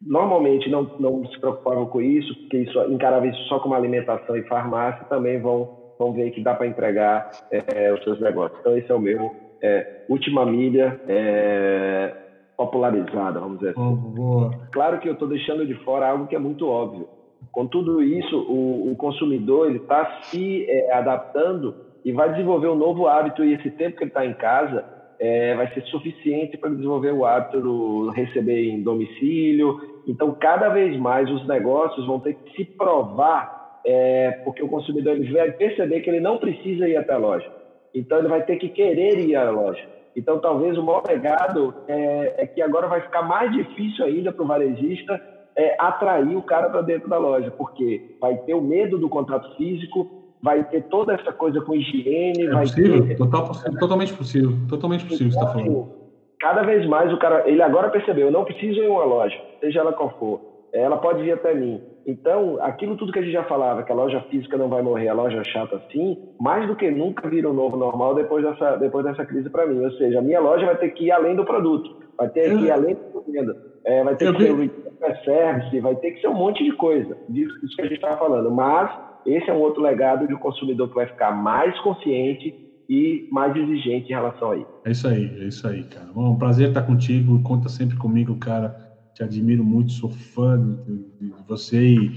normalmente 0.00 0.70
não, 0.70 0.90
não 0.98 1.26
se 1.26 1.38
preocupavam 1.40 1.86
com 1.86 2.00
isso, 2.00 2.34
porque 2.40 2.58
isso 2.58 2.78
encarava 2.84 3.26
isso 3.26 3.40
só 3.48 3.58
como 3.58 3.74
alimentação 3.74 4.36
e 4.36 4.42
farmácia, 4.44 5.04
também 5.06 5.40
vão, 5.40 5.68
vão 5.98 6.12
ver 6.12 6.30
que 6.30 6.42
dá 6.42 6.54
para 6.54 6.66
entregar 6.66 7.30
é, 7.50 7.92
os 7.92 8.02
seus 8.02 8.20
negócios. 8.20 8.58
Então, 8.60 8.76
esse 8.76 8.90
é 8.90 8.94
o 8.94 9.00
meu 9.00 9.34
é, 9.62 10.04
última 10.08 10.46
milha, 10.46 11.00
é, 11.08 12.14
popularizada, 12.56 13.40
vamos 13.40 13.58
dizer 13.58 13.70
assim. 13.70 13.94
boa. 13.94 14.50
Claro 14.72 14.98
que 14.98 15.08
eu 15.08 15.12
estou 15.12 15.28
deixando 15.28 15.66
de 15.66 15.74
fora 15.84 16.08
algo 16.08 16.26
que 16.26 16.34
é 16.34 16.38
muito 16.38 16.68
óbvio. 16.68 17.08
Com 17.52 17.66
tudo 17.66 18.02
isso, 18.02 18.36
o, 18.36 18.90
o 18.92 18.96
consumidor 18.96 19.70
está 19.74 20.20
se 20.22 20.66
é, 20.68 20.92
adaptando 20.92 21.74
e 22.04 22.12
vai 22.12 22.30
desenvolver 22.30 22.68
um 22.68 22.74
novo 22.74 23.06
hábito 23.06 23.44
e 23.44 23.54
esse 23.54 23.70
tempo 23.70 23.96
que 23.96 24.04
ele 24.04 24.10
está 24.10 24.24
em 24.24 24.34
casa 24.34 24.84
é, 25.18 25.54
vai 25.54 25.72
ser 25.72 25.82
suficiente 25.84 26.56
para 26.56 26.70
desenvolver 26.70 27.12
o 27.12 27.24
hábito 27.24 27.60
do 27.60 28.10
receber 28.10 28.70
em 28.70 28.82
domicílio. 28.82 29.80
Então, 30.06 30.32
cada 30.38 30.68
vez 30.68 30.96
mais 30.96 31.30
os 31.30 31.46
negócios 31.46 32.06
vão 32.06 32.20
ter 32.20 32.34
que 32.34 32.56
se 32.56 32.64
provar, 32.64 33.80
é, 33.84 34.30
porque 34.44 34.62
o 34.62 34.68
consumidor 34.68 35.16
ele 35.16 35.32
vai 35.32 35.50
perceber 35.52 36.00
que 36.00 36.10
ele 36.10 36.20
não 36.20 36.38
precisa 36.38 36.88
ir 36.88 36.96
até 36.96 37.14
a 37.14 37.18
loja. 37.18 37.50
Então, 37.94 38.18
ele 38.18 38.28
vai 38.28 38.42
ter 38.42 38.56
que 38.56 38.68
querer 38.68 39.18
ir 39.18 39.34
à 39.34 39.50
loja. 39.50 39.84
Então, 40.14 40.38
talvez 40.38 40.76
o 40.76 40.82
maior 40.82 41.02
legado 41.06 41.74
é, 41.86 42.42
é 42.42 42.46
que 42.46 42.62
agora 42.62 42.86
vai 42.86 43.00
ficar 43.00 43.22
mais 43.22 43.52
difícil 43.52 44.04
ainda 44.04 44.32
para 44.32 44.42
o 44.42 44.46
varejista 44.46 45.20
é, 45.56 45.76
atrair 45.78 46.36
o 46.36 46.42
cara 46.42 46.70
para 46.70 46.82
dentro 46.82 47.08
da 47.08 47.18
loja, 47.18 47.50
porque 47.50 48.16
vai 48.20 48.36
ter 48.38 48.54
o 48.54 48.60
medo 48.60 48.98
do 48.98 49.08
contato 49.08 49.56
físico, 49.56 50.17
vai 50.42 50.64
ter 50.64 50.82
toda 50.84 51.14
essa 51.14 51.32
coisa 51.32 51.60
com 51.60 51.74
higiene. 51.74 52.46
É 52.46 52.50
vai 52.50 52.62
possível, 52.62 53.06
ter... 53.06 53.16
Total, 53.16 53.50
totalmente 53.78 54.14
possível, 54.14 54.52
totalmente 54.68 55.04
possível 55.04 55.28
então, 55.28 55.40
você 55.40 55.46
está 55.46 55.64
falando. 55.64 55.98
Cada 56.40 56.62
vez 56.62 56.86
mais 56.86 57.12
o 57.12 57.18
cara, 57.18 57.48
ele 57.48 57.62
agora 57.62 57.90
percebeu, 57.90 58.26
eu 58.26 58.32
não 58.32 58.44
preciso 58.44 58.80
ir 58.80 58.84
em 58.84 58.88
uma 58.88 59.04
loja, 59.04 59.36
seja 59.60 59.80
ela 59.80 59.92
qual 59.92 60.16
for, 60.18 60.40
ela 60.72 60.96
pode 60.96 61.22
vir 61.22 61.32
até 61.32 61.52
mim. 61.52 61.80
Então, 62.06 62.56
aquilo 62.62 62.96
tudo 62.96 63.12
que 63.12 63.18
a 63.18 63.22
gente 63.22 63.32
já 63.32 63.44
falava, 63.44 63.82
que 63.82 63.92
a 63.92 63.94
loja 63.94 64.20
física 64.30 64.56
não 64.56 64.68
vai 64.68 64.80
morrer, 64.80 65.08
a 65.08 65.14
loja 65.14 65.44
chata 65.44 65.76
assim, 65.76 66.16
mais 66.40 66.66
do 66.66 66.74
que 66.74 66.90
nunca 66.90 67.28
vira 67.28 67.50
um 67.50 67.52
novo 67.52 67.76
normal 67.76 68.14
depois 68.14 68.42
dessa, 68.42 68.76
depois 68.76 69.04
dessa 69.04 69.26
crise 69.26 69.50
para 69.50 69.66
mim. 69.66 69.84
Ou 69.84 69.90
seja, 69.92 70.18
a 70.18 70.22
minha 70.22 70.40
loja 70.40 70.64
vai 70.64 70.76
ter 70.76 70.88
que 70.90 71.04
ir 71.04 71.10
além 71.10 71.36
do 71.36 71.44
produto, 71.44 71.96
vai 72.16 72.30
ter 72.30 72.56
que 72.56 72.64
ir 72.64 72.70
além 72.70 72.94
da 72.94 73.20
venda, 73.26 73.56
é, 73.88 74.04
vai 74.04 74.14
ter 74.16 74.26
eu 74.26 74.34
que 74.34 74.44
ser 74.44 75.24
service, 75.24 75.80
vai 75.80 75.96
ter 75.96 76.10
que 76.12 76.20
ser 76.20 76.28
um 76.28 76.34
monte 76.34 76.62
de 76.62 76.72
coisa, 76.72 77.16
disso, 77.26 77.58
disso 77.60 77.74
que 77.74 77.80
a 77.80 77.84
gente 77.86 77.94
estava 77.94 78.18
falando. 78.18 78.50
Mas 78.50 78.90
esse 79.24 79.48
é 79.48 79.54
um 79.54 79.60
outro 79.60 79.80
legado 79.80 80.26
de 80.26 80.34
um 80.34 80.38
consumidor 80.38 80.90
que 80.90 80.94
vai 80.94 81.06
ficar 81.06 81.32
mais 81.32 81.78
consciente 81.80 82.54
e 82.86 83.26
mais 83.30 83.56
exigente 83.56 84.12
em 84.12 84.14
relação 84.14 84.50
a 84.50 84.56
isso. 84.56 84.66
É 84.84 84.90
isso 84.90 85.08
aí, 85.08 85.24
é 85.40 85.44
isso 85.44 85.66
aí, 85.66 85.84
cara. 85.84 86.06
Bom, 86.12 86.32
um 86.32 86.38
prazer 86.38 86.68
estar 86.68 86.82
contigo, 86.82 87.42
conta 87.42 87.70
sempre 87.70 87.96
comigo, 87.96 88.36
cara. 88.36 88.76
Te 89.14 89.22
admiro 89.22 89.64
muito, 89.64 89.92
sou 89.92 90.10
fã 90.10 90.60
de, 90.60 91.06
de 91.18 91.34
você 91.46 91.94
e 91.94 92.12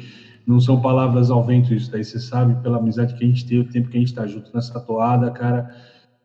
não 0.46 0.60
são 0.60 0.82
palavras 0.82 1.32
ao 1.32 1.42
vento 1.42 1.74
isso 1.74 1.90
daí, 1.90 2.04
você 2.04 2.20
sabe, 2.20 2.62
pela 2.62 2.80
amizade 2.80 3.16
que 3.16 3.24
a 3.24 3.28
gente 3.28 3.46
tem, 3.46 3.60
o 3.60 3.70
tempo 3.70 3.90
que 3.90 3.96
a 3.96 4.00
gente 4.00 4.10
está 4.10 4.28
junto 4.28 4.54
nessa 4.54 4.78
toada, 4.82 5.32
cara. 5.32 5.70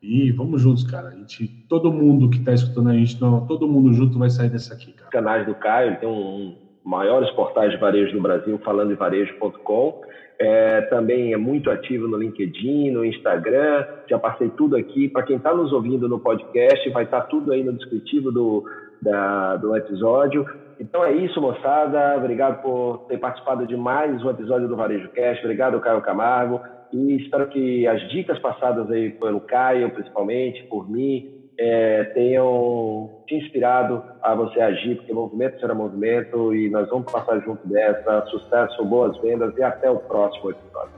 E 0.01 0.31
vamos 0.31 0.61
juntos, 0.61 0.83
cara. 0.83 1.09
A 1.09 1.11
gente, 1.11 1.47
todo 1.67 1.91
mundo 1.91 2.29
que 2.29 2.37
está 2.37 2.53
escutando 2.53 2.89
a 2.89 2.93
gente, 2.93 3.19
não, 3.19 3.45
todo 3.45 3.67
mundo 3.67 3.93
junto 3.93 4.19
vai 4.19 4.29
sair 4.29 4.49
dessa 4.49 4.73
aqui, 4.73 4.91
cara. 4.93 5.09
Canais 5.09 5.45
do 5.45 5.55
Caio, 5.55 5.99
tem 5.99 6.07
um, 6.07 6.13
um 6.13 6.55
maiores 6.83 7.29
portais 7.31 7.71
de 7.71 7.77
varejo 7.77 8.13
do 8.13 8.21
Brasil, 8.21 8.59
falando 8.63 8.91
em 8.91 8.95
varejo.com 8.95 10.01
é, 10.39 10.81
também 10.81 11.33
é 11.33 11.37
muito 11.37 11.69
ativo 11.71 12.07
no 12.07 12.17
LinkedIn, 12.17 12.91
no 12.91 13.03
Instagram. 13.03 13.85
Já 14.07 14.19
passei 14.19 14.49
tudo 14.49 14.75
aqui. 14.75 15.07
Para 15.07 15.23
quem 15.23 15.37
está 15.37 15.53
nos 15.53 15.73
ouvindo 15.73 16.07
no 16.07 16.19
podcast, 16.19 16.87
vai 16.91 17.03
estar 17.03 17.21
tá 17.21 17.27
tudo 17.27 17.51
aí 17.51 17.63
no 17.63 17.73
descritivo 17.73 18.31
do, 18.31 18.63
da, 19.01 19.55
do 19.55 19.75
episódio. 19.75 20.45
Então 20.79 21.03
é 21.03 21.11
isso, 21.11 21.41
moçada. 21.41 22.15
Obrigado 22.17 22.61
por 22.61 23.05
ter 23.07 23.17
participado 23.17 23.65
de 23.65 23.75
mais 23.75 24.23
um 24.23 24.29
episódio 24.29 24.67
do 24.67 24.75
Varejo 24.75 25.09
Cast. 25.09 25.43
Obrigado, 25.43 25.79
Caio 25.79 26.01
Camargo. 26.01 26.61
E 26.93 27.17
espero 27.17 27.47
que 27.49 27.87
as 27.87 28.01
dicas 28.09 28.39
passadas 28.39 28.89
aí 28.89 29.11
pelo 29.11 29.41
Caio, 29.41 29.89
principalmente, 29.91 30.63
por 30.63 30.89
mim, 30.89 31.37
é, 31.57 32.03
tenham 32.13 33.23
te 33.27 33.35
inspirado 33.35 34.03
a 34.21 34.35
você 34.35 34.59
agir, 34.61 34.97
porque 34.97 35.11
movimento 35.11 35.59
será 35.59 35.73
movimento 35.73 36.53
e 36.55 36.69
nós 36.69 36.87
vamos 36.89 37.11
passar 37.11 37.39
junto 37.41 37.67
dessa. 37.67 38.25
Sucesso, 38.27 38.85
boas 38.85 39.17
vendas 39.19 39.55
e 39.57 39.63
até 39.63 39.89
o 39.89 39.97
próximo 39.97 40.51
episódio. 40.51 40.91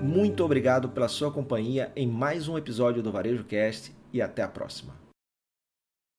Muito 0.00 0.44
obrigado 0.44 0.88
pela 0.88 1.08
sua 1.08 1.32
companhia 1.32 1.90
em 1.96 2.06
mais 2.06 2.48
um 2.48 2.58
episódio 2.58 3.02
do 3.02 3.10
Varejo 3.10 3.44
Cast 3.44 3.92
e 4.12 4.20
até 4.20 4.42
a 4.42 4.48
próxima. 4.48 5.01